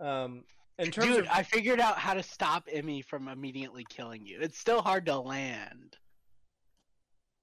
[0.01, 0.45] Um,
[0.79, 4.39] in terms Dude, of, I figured out how to stop EMMI from immediately killing you.
[4.41, 5.97] It's still hard to land,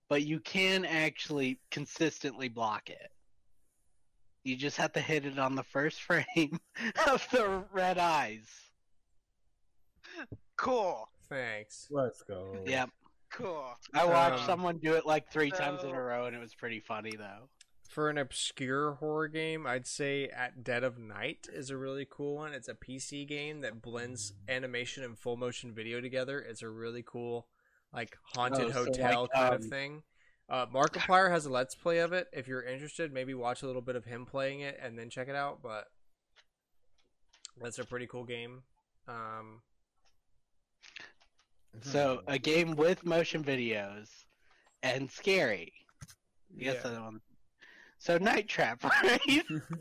[0.10, 3.11] but you can actually consistently block it.
[4.45, 6.59] You just have to hit it on the first frame
[7.07, 8.47] of the red eyes.
[10.55, 11.09] Cool.
[11.27, 11.88] thanks.
[11.91, 12.55] Let's go.
[12.65, 12.89] Yep.
[13.31, 13.65] Cool.
[13.93, 16.53] I watched Um, someone do it like three times in a row, and it was
[16.53, 17.49] pretty funny though.
[17.89, 22.35] For an obscure horror game, I'd say At Dead of Night is a really cool
[22.35, 22.53] one.
[22.53, 26.39] It's a PC game that blends animation and full motion video together.
[26.39, 27.47] It's a really cool,
[27.93, 30.03] like haunted Oh, so hotel like, kind of um, thing.
[30.47, 32.27] Uh, Markiplier has a let's play of it.
[32.31, 35.27] If you're interested, maybe watch a little bit of him playing it and then check
[35.27, 35.59] it out.
[35.63, 35.85] But
[37.61, 38.63] that's a pretty cool game.
[39.07, 39.61] Um,
[41.81, 44.07] So a game with motion videos
[44.81, 45.73] and scary.
[46.55, 46.72] yeah.
[46.72, 47.19] Yes, that one.
[48.06, 49.19] So Night Trap, right?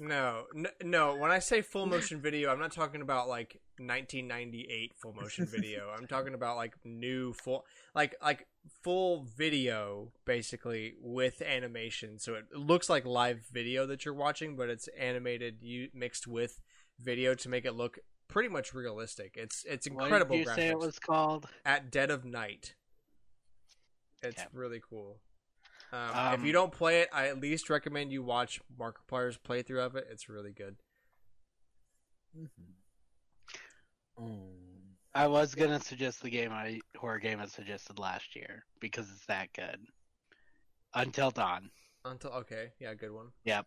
[0.01, 1.15] No, n- no.
[1.15, 5.91] When I say full motion video, I'm not talking about like 1998 full motion video.
[5.95, 8.47] I'm talking about like new full, like like
[8.83, 12.19] full video, basically with animation.
[12.19, 16.63] So it looks like live video that you're watching, but it's animated, you mixed with
[16.99, 17.99] video to make it look
[18.29, 19.35] pretty much realistic.
[19.37, 20.67] It's it's incredible What did you graphics.
[20.67, 21.47] say it was called?
[21.67, 22.75] At Dead of Night.
[24.23, 24.49] It's Okay.
[24.55, 25.21] really cool.
[25.95, 29.79] Um, if Um, you don't play it, I at least recommend you watch Markiplier's playthrough
[29.87, 30.09] of it.
[30.11, 30.77] It's really good.
[34.19, 39.09] Um, I was gonna suggest the game I horror game I suggested last year because
[39.11, 39.79] it's that good.
[40.95, 41.71] Until Dawn,
[42.05, 43.29] Until okay, yeah, good one.
[43.45, 43.67] Yep.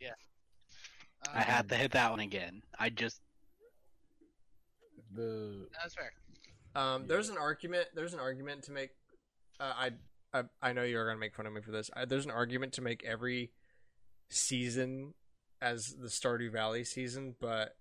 [1.34, 2.62] I had to hit that one again.
[2.78, 3.22] I just
[5.12, 6.12] the That's fair.
[6.76, 7.08] Um, Yeah.
[7.08, 7.88] there's an argument.
[7.96, 8.92] There's an argument to make.
[9.60, 9.92] Uh, I,
[10.62, 11.90] I I know you're gonna make fun of me for this.
[11.96, 13.52] I, there's an argument to make every
[14.30, 15.14] season
[15.62, 17.76] as the Stardew Valley season, but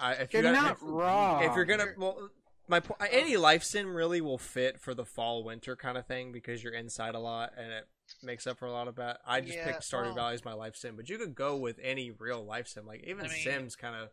[0.00, 1.44] I if You're you not if, wrong.
[1.44, 2.30] if you're gonna well
[2.66, 6.32] my po- any life sim really will fit for the fall winter kind of thing
[6.32, 7.84] because you're inside a lot and it
[8.22, 9.18] makes up for a lot of that.
[9.26, 11.56] I just Yeah, picked Stardew well- Valley as my life sim, but you could go
[11.56, 12.86] with any real life sim.
[12.86, 14.08] Like even I mean- Sims kind of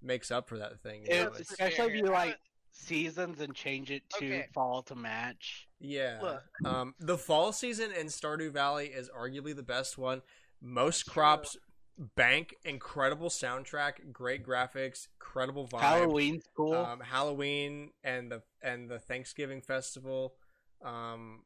[0.00, 1.04] makes up for that thing.
[1.04, 2.38] you It- know, It's it's- especially if you like
[2.70, 4.46] seasons and change it to Okay.
[4.54, 5.65] fall to match.
[5.80, 6.18] Yeah.
[6.22, 6.42] Look.
[6.64, 10.22] Um, the fall season in Stardew Valley is arguably the best one.
[10.60, 11.56] Most That's crops
[12.14, 15.80] bank incredible soundtrack, great graphics, incredible vibe.
[15.80, 16.74] Halloween's cool.
[16.74, 20.34] Um, Halloween and the and the Thanksgiving festival.
[20.84, 21.42] Um,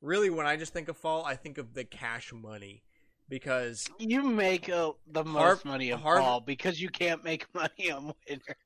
[0.00, 2.82] really, when I just think of fall, I think of the cash money
[3.28, 7.46] because you make uh, the most Harv- money of Harv- fall because you can't make
[7.54, 8.56] money on winter.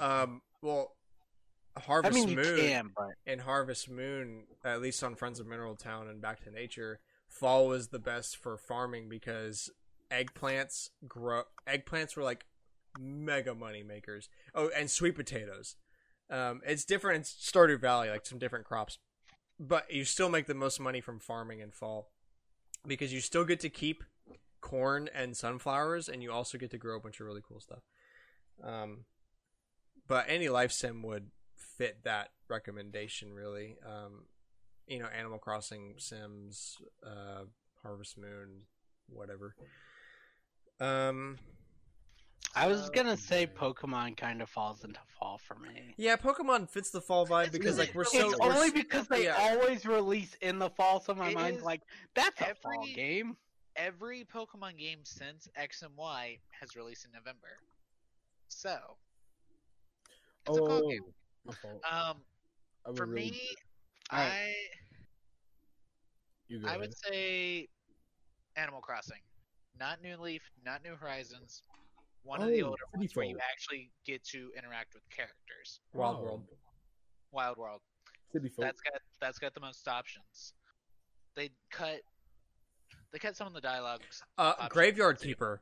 [0.00, 0.95] um, well,
[1.76, 5.46] I Harvest mean, you Moon can, but in Harvest Moon, at least on Friends of
[5.46, 9.70] Mineral Town and Back to Nature, fall was the best for farming because
[10.10, 11.42] eggplants grow.
[11.68, 12.46] Eggplants were like
[12.98, 14.28] mega money makers.
[14.54, 15.76] Oh, and sweet potatoes.
[16.30, 18.98] Um, it's different in Stardew Valley, like some different crops,
[19.60, 22.10] but you still make the most money from farming in fall
[22.86, 24.02] because you still get to keep
[24.60, 27.82] corn and sunflowers, and you also get to grow a bunch of really cool stuff.
[28.64, 29.04] Um,
[30.08, 31.30] but any life sim would
[31.76, 33.76] fit that recommendation really.
[33.86, 34.24] Um,
[34.86, 37.44] you know, Animal Crossing, Sims, uh,
[37.82, 38.62] Harvest Moon,
[39.08, 39.54] whatever.
[40.80, 41.38] Um,
[42.54, 45.94] I was gonna say Pokemon kind of falls into fall for me.
[45.96, 48.72] yeah, Pokemon fits the fall vibe because like we're it's so it's we're only s-
[48.72, 49.36] because they yeah.
[49.38, 51.82] always release in the fall, so my It mind's like,
[52.14, 53.36] that's a fall every- game.
[53.74, 57.58] Every Pokemon game since X and Y has released in November.
[58.48, 58.96] So,
[60.48, 61.02] it's a fall Oh, game.
[61.46, 61.82] My fault.
[61.90, 62.16] Um,
[62.86, 63.40] I for really- me,
[64.12, 64.30] Alright.
[64.32, 64.54] I
[66.48, 66.80] you go I ahead.
[66.80, 67.68] would say
[68.56, 69.20] Animal Crossing,
[69.78, 71.62] not New Leaf, not New Horizons.
[72.22, 75.80] One of the Oh, older City ones where you actually get to interact with characters.
[75.92, 76.46] Wild Oh, World.
[77.32, 77.80] Wild World.
[78.32, 78.64] City folk.
[78.64, 80.52] That's got that's got the most options.
[81.34, 82.00] They cut
[83.12, 84.22] they cut some of the dialogues.
[84.38, 85.28] Uh, Graveyard too.
[85.28, 85.60] Keeper.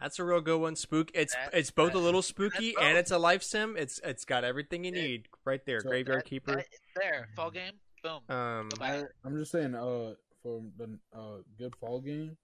[0.00, 0.76] That's a real good one.
[0.76, 1.10] Spook.
[1.14, 2.84] It's That- it's both a little spooky both.
[2.84, 3.76] and it's a life sim.
[3.78, 5.80] It's it's got everything you It- need right there.
[5.80, 6.56] So Graveyard That- Keeper.
[6.56, 8.20] that- there, fall game, boom.
[8.28, 9.08] Um, Go.
[9.24, 12.36] I'm just saying, uh, for the uh good fall game,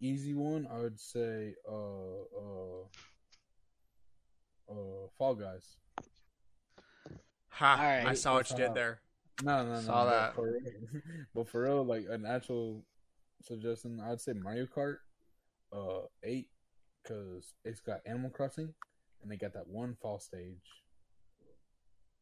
[0.00, 1.72] easy one, I would say, uh,
[2.36, 2.82] uh,
[4.70, 5.76] uh, Fall Guys.
[7.48, 7.76] ha!
[7.78, 8.06] Alright.
[8.06, 9.00] I saw what you did there.
[9.42, 9.80] No, no, no.
[9.80, 10.34] Saw but that.
[10.34, 10.60] For real,
[11.34, 12.84] but for real, like an actual
[13.42, 14.96] suggestion, I'd say Mario Kart,
[15.72, 16.48] uh, eight,
[17.08, 18.72] because it's got Animal Crossing,
[19.22, 20.56] and they got that one fall stage.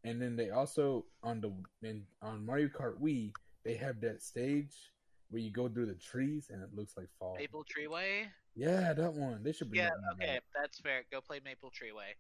[0.05, 1.53] And then they also on the
[1.87, 3.33] in, on Mario Kart Wii,
[3.65, 4.73] they have that stage
[5.31, 7.37] where you go through the trees and it looks like fall.
[7.37, 8.27] Maple Treeway.
[8.55, 9.43] Yeah, that one.
[9.43, 9.79] They should be.
[9.79, 10.43] Yeah, that okay, back.
[10.55, 11.03] that's fair.
[11.11, 12.15] Go play Maple Treeway.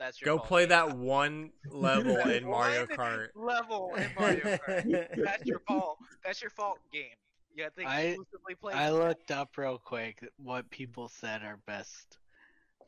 [0.00, 3.28] That's your Go fall play that one level in Mario Kart.
[3.36, 5.06] level in Mario Kart.
[5.24, 5.98] That's your fault.
[6.24, 7.14] That's your fault game.
[7.54, 8.72] You have to I- exclusively play.
[8.74, 12.18] I looked up real quick what people said are best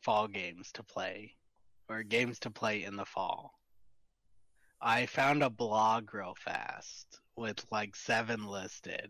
[0.01, 1.35] fall games to play,
[1.89, 3.53] or games to play in the fall.
[4.81, 9.09] I found a blog real fast with like seven listed,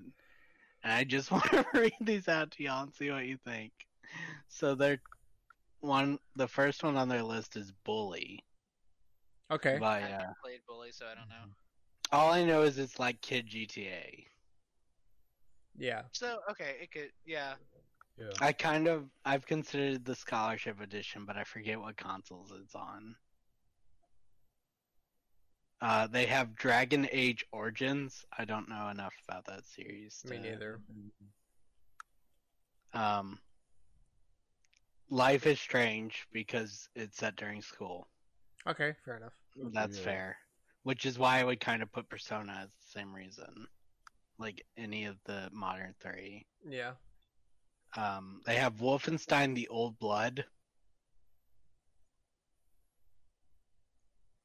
[0.83, 3.71] and I just want to read these out to y'all and see what you think.
[4.47, 5.01] So they're
[5.81, 6.19] one.
[6.35, 8.43] The first one on their list is Bully
[9.51, 9.77] Okay.
[9.79, 9.99] by.
[10.01, 11.51] I Uh, never played Bully, so I don't know.
[12.11, 14.25] all I know is it's like Kid GTA.
[15.77, 16.03] Yeah.
[16.11, 17.53] So okay, it could yeah.
[18.17, 18.31] Yeah.
[18.41, 23.15] I kind of I've considered the scholarship edition, but I forget what consoles it's on.
[25.79, 28.25] Uh, they have Dragon Age Origins.
[28.35, 30.23] I don't know enough about that series.
[30.27, 30.81] Me to- neither.
[32.93, 33.39] Um,
[35.09, 38.07] Life is Strange because it's set during school.
[38.65, 38.95] Okay.
[39.05, 39.33] Fair enough.
[39.71, 40.03] That's Yeah.
[40.03, 40.37] fair.
[40.81, 43.67] Which is why I would kind of put Persona as the same reason.
[44.39, 46.45] Like any of the modern three.
[46.67, 46.91] Yeah.
[47.95, 50.45] Um, they have Wolfenstein: The Old Blood.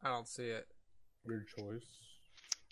[0.03, 0.67] I don't see it.
[1.25, 1.85] Weird choice.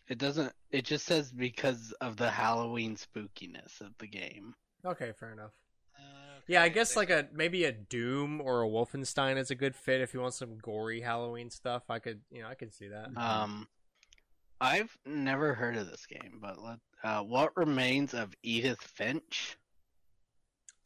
[0.09, 0.53] It doesn't.
[0.71, 4.55] It just says because of the Halloween spookiness of the game.
[4.85, 5.13] Okay.
[5.19, 5.53] Fair enough.
[5.97, 9.77] Uh, Yeah, I guess like a maybe a Doom or a Wolfenstein is a good
[9.77, 11.85] fit if you want some gory Halloween stuff.
[11.89, 13.11] I could, you know, I could see that.
[13.17, 13.69] Um,
[14.61, 16.79] I've never heard of this game, but let.
[17.03, 19.57] Uh, what remains of Edith Finch?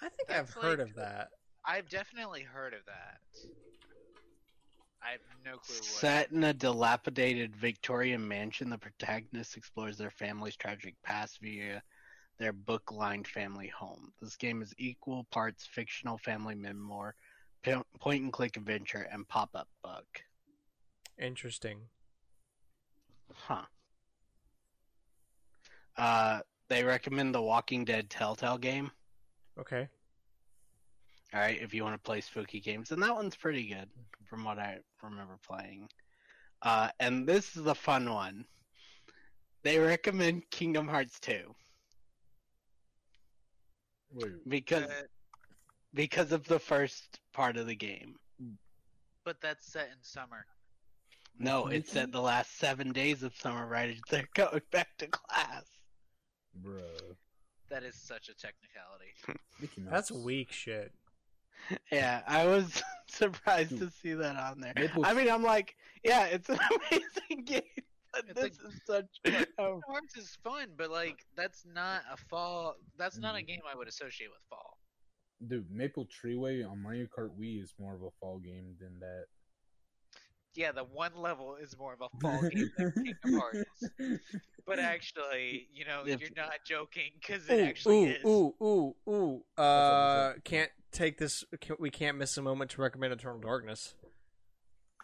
[0.01, 1.29] I think I've That's heard like- of that.
[1.67, 3.21] I've definitely heard of that.
[5.03, 5.85] I have no clue what.
[5.85, 11.83] Set in a dilapidated Victorian mansion, the protagonist explores their family's tragic past via
[12.39, 14.13] their book lined family home.
[14.21, 17.15] This game is equal parts fictional family memoir,
[17.99, 20.23] point and click adventure, and pop up book.
[21.19, 21.81] Interesting.
[23.33, 23.65] Huh.
[25.97, 28.91] Uh, they recommend the Walking Dead Telltale game.
[29.59, 29.89] Okay.
[31.33, 33.89] All right, if you want to play spooky games, and that one's pretty good
[34.27, 35.89] from what I remember playing.
[36.63, 38.45] Uh, and this is the fun one.
[39.63, 41.55] They recommend Kingdom Hearts 2
[44.13, 45.03] Wait, because Uh,
[45.95, 48.17] because of the first part of the game.
[49.25, 50.47] but that's set in summer.
[51.39, 55.65] No, it said the last seven days of summer right they're going back to class.
[56.63, 57.17] Bruh.
[57.71, 59.15] That is such a technicality.
[59.91, 60.93] That's weak shit.
[61.91, 64.75] Yeah, I was surprised to see that on there.
[64.77, 66.59] Maple- I mean, I'm like, yeah, it's an
[66.91, 67.63] amazing game,
[68.13, 69.47] but It's this like- is such.
[69.59, 72.75] Oh, Kingdom is fun, but like that's not a fall.
[72.99, 73.47] That's not a mm.
[73.47, 74.77] game I would associate with fall.
[75.49, 79.25] Dude, Maple Treeway on Mario Kart Wii is more of a fall game than that.
[80.55, 84.21] Yeah, the one level is more of a fall game than Kingdom Hearts.
[84.67, 88.25] But actually, you know, If- you're not joking because it Ooh, actually ooh, is.
[88.25, 89.45] ooh, ooh, ooh.
[89.57, 91.45] what Uh, can't take this.
[91.61, 93.95] Can't, we can't miss a moment to recommend Eternal Darkness.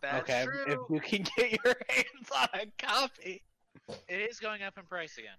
[0.03, 0.65] That's okay, true.
[0.67, 3.43] if you can get your hands on a copy.
[4.09, 5.37] It is going up in price again.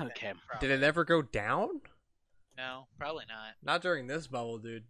[0.10, 0.34] okay.
[0.46, 0.68] Probably.
[0.68, 1.80] Did it ever go down?
[2.56, 3.54] No, probably not.
[3.62, 4.84] Not during this bubble, dude.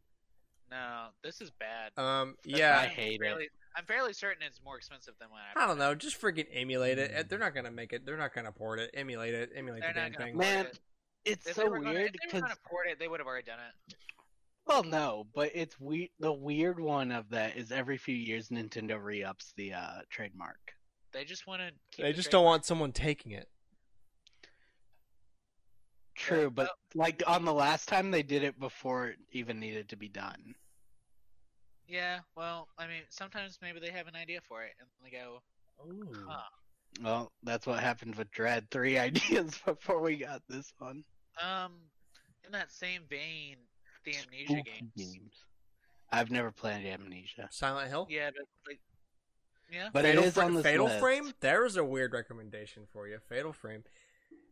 [0.70, 1.92] No, this is bad.
[1.96, 2.78] Um, That's yeah.
[2.80, 3.50] I I'm hate it.
[3.72, 5.62] Fairly, I'm fairly certain it's more expensive than when I.
[5.64, 5.94] I don't know.
[5.94, 7.28] Just freaking emulate it.
[7.28, 8.04] They're not gonna make it.
[8.06, 8.90] They're not gonna port it.
[8.94, 9.50] Emulate it.
[9.54, 10.36] Emulate They're the damn gonna thing.
[10.36, 10.78] Man, it.
[11.24, 13.08] It's If they so were gonna- weird if they were because gonna port it, they
[13.08, 13.94] would have already done it.
[14.66, 16.10] well, no, but it's we.
[16.20, 20.58] The weird one of that is every few years Nintendo re-ups the uh, trademark.
[21.12, 22.02] They just want to.
[22.02, 23.48] They just don't want someone taking it.
[26.14, 29.88] True, Yeah, but like on the last time they did it before it even needed
[29.90, 30.54] to be done.
[31.88, 35.42] Yeah, well, I mean, sometimes maybe they have an idea for it and they go,
[35.86, 36.26] Ooh.
[36.28, 36.40] Huh.
[37.02, 38.70] Well, that's what happened with Dread.
[38.70, 41.04] Three ideas before we got this one.
[41.42, 41.72] um,
[42.44, 43.56] in that same vein,
[44.04, 45.32] the Amnesia Spooky games.
[46.10, 48.06] I've never played Amnesia, Silent Hill.
[48.10, 48.80] Yeah, but like,
[49.72, 51.00] yeah, but Fatal, it is Fra- on this Fatal list.
[51.00, 51.32] Frame.
[51.40, 53.18] There's a weird recommendation for you.
[53.28, 53.84] Fatal Frame.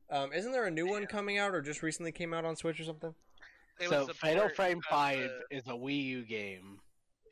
[0.08, 2.80] Um, isn't there a new one coming out or just recently came out on Switch
[2.80, 3.14] or something?
[3.78, 6.80] it so Fatal Frame Five the- is a Wii U game.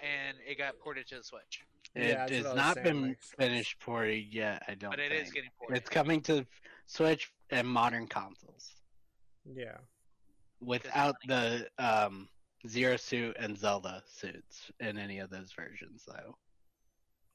[0.00, 1.60] And it got ported to the Switch,
[1.94, 4.62] Yeah, It that's has what I was not been like- finished ported yet.
[4.68, 4.90] I don't.
[4.90, 5.24] but it think.
[5.26, 5.76] is getting ported.
[5.78, 6.46] It's coming to
[6.86, 8.74] Switch and modern consoles
[9.44, 9.78] Yeah.
[10.60, 12.28] without the um,
[12.66, 16.36] Zero Suit and Zelda suits in any of those versions, though.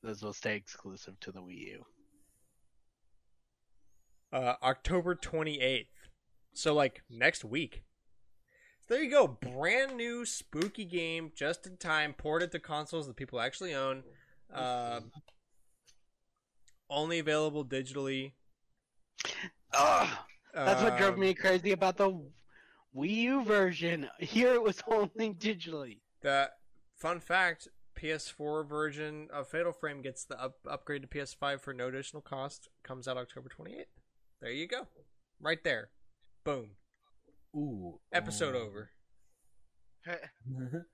[0.02, 1.85] Those will stay exclusive to the Wii U.
[4.31, 5.88] Uh, October 28th.
[6.53, 7.84] So like next week.
[8.88, 9.27] So there you go.
[9.27, 14.03] Brand new spooky game, just in time, ported to consoles that people actually own.
[14.53, 14.99] Uh,
[16.89, 18.34] only available digitally.
[19.73, 20.10] Ugh,
[20.53, 22.11] that's what drove Um, me crazy about the
[22.95, 24.10] Wii U version.
[24.19, 26.01] Here it was only digitally.
[26.22, 26.51] The
[26.97, 31.88] fun fact: PS4 version of Fatal Frame gets the up- upgrade to PS5 for no
[31.88, 32.68] additional cost.
[32.84, 33.85] Comes out October 28th.
[34.41, 34.88] There you go,
[35.39, 35.89] right there.
[36.43, 36.72] Boom.
[37.55, 37.99] Ooh.
[38.11, 38.89] Episode um, over.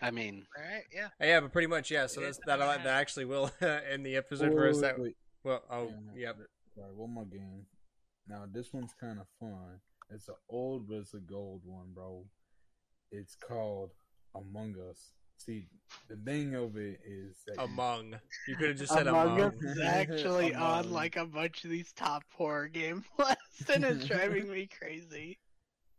[0.00, 1.08] I mean, All right, yeah.
[1.20, 2.06] Yeah, but pretty much yeah.
[2.06, 4.80] So that's, that that actually will end the episode wait, for us.
[4.80, 5.16] That wait.
[5.44, 6.36] well, oh Yeah, yep.
[6.74, 7.66] Sorry, one more game.
[8.28, 9.80] Now this one's kind of fun.
[10.10, 12.24] It's an old, but it's a gold one, bro.
[13.10, 13.90] It's called
[14.34, 15.12] Among Us.
[15.36, 15.66] See,
[16.08, 18.14] the thing of it is that Among.
[18.46, 19.40] You could have just said Among among.
[19.40, 24.06] Us is actually on like a bunch of these top horror game lists, and it's
[24.06, 25.38] driving me crazy.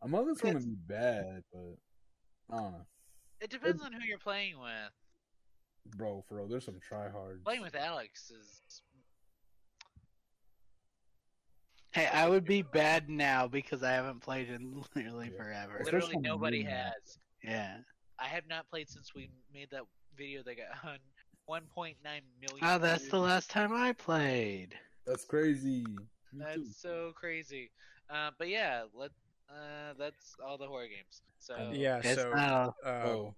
[0.02, 1.76] Among Us gonna be bad, but
[2.50, 2.86] I don't know,
[3.40, 4.92] It depends on who you're playing with.
[5.96, 6.22] bro.
[6.28, 7.44] For real, there's some tryhards.
[7.44, 8.82] Playing with Alex is
[11.92, 15.42] Hey, I would be bad now because I haven't played in literally Yeah.
[15.42, 15.76] forever.
[15.78, 17.18] Especially literally nobody Wii has.
[17.42, 17.78] Yeah.
[18.18, 19.82] I have not played since we made that
[20.16, 20.98] video that got on
[21.48, 22.58] 1.9 million.
[22.62, 24.78] Oh, that's the last time I played.
[25.04, 25.84] That's crazy.
[26.32, 26.62] Me too.
[26.62, 27.72] That's so crazy.
[28.08, 29.10] Uh, but yeah, let
[29.50, 31.22] uh, that's all the horror games.
[31.38, 32.00] So Yeah.
[32.02, 33.34] It's So not uh, Oh,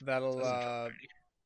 [0.00, 0.88] that'll uh,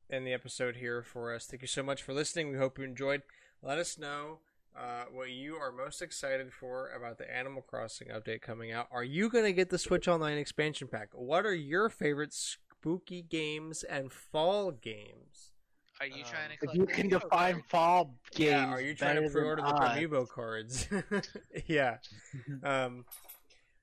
[0.09, 1.45] end the episode here for us.
[1.45, 2.51] Thank you so much for listening.
[2.51, 3.21] We hope you enjoyed.
[3.61, 4.39] Let us know
[4.77, 8.87] uh, what you are most excited for about the Animal Crossing update coming out.
[8.91, 11.09] Are you going to get the Switch Online expansion pack?
[11.13, 15.51] What are your favorite spooky games and fall games?
[15.99, 16.53] Are you trying to?
[16.53, 17.65] If collect you can define cards?
[17.69, 20.87] fall games, yeah, are you trying to pre-order the Amiibo cards?
[21.67, 21.97] yeah.
[22.63, 23.05] Um,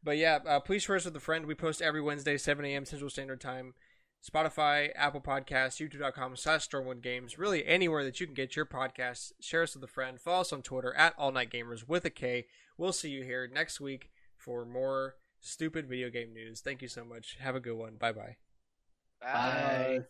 [0.02, 1.46] But yeah, uh, please share us with a friend.
[1.46, 2.84] We post every Wednesday, 7 a.m.
[2.84, 3.74] Central Standard Time.
[4.22, 7.38] Spotify, Apple Podcasts, YouTube.com slash Stormwood Games.
[7.38, 9.32] Really anywhere that you can get your podcasts.
[9.40, 10.20] Share us with a friend.
[10.20, 12.46] Follow us on Twitter at All Night Gamers with a K.
[12.76, 16.60] We'll see you here next week for more stupid video game news.
[16.60, 17.36] Thank you so much.
[17.40, 17.96] Have a good one.
[17.96, 18.36] Bye bye.
[19.20, 19.32] Bye.
[19.32, 19.98] Bye.
[19.98, 20.04] Bye.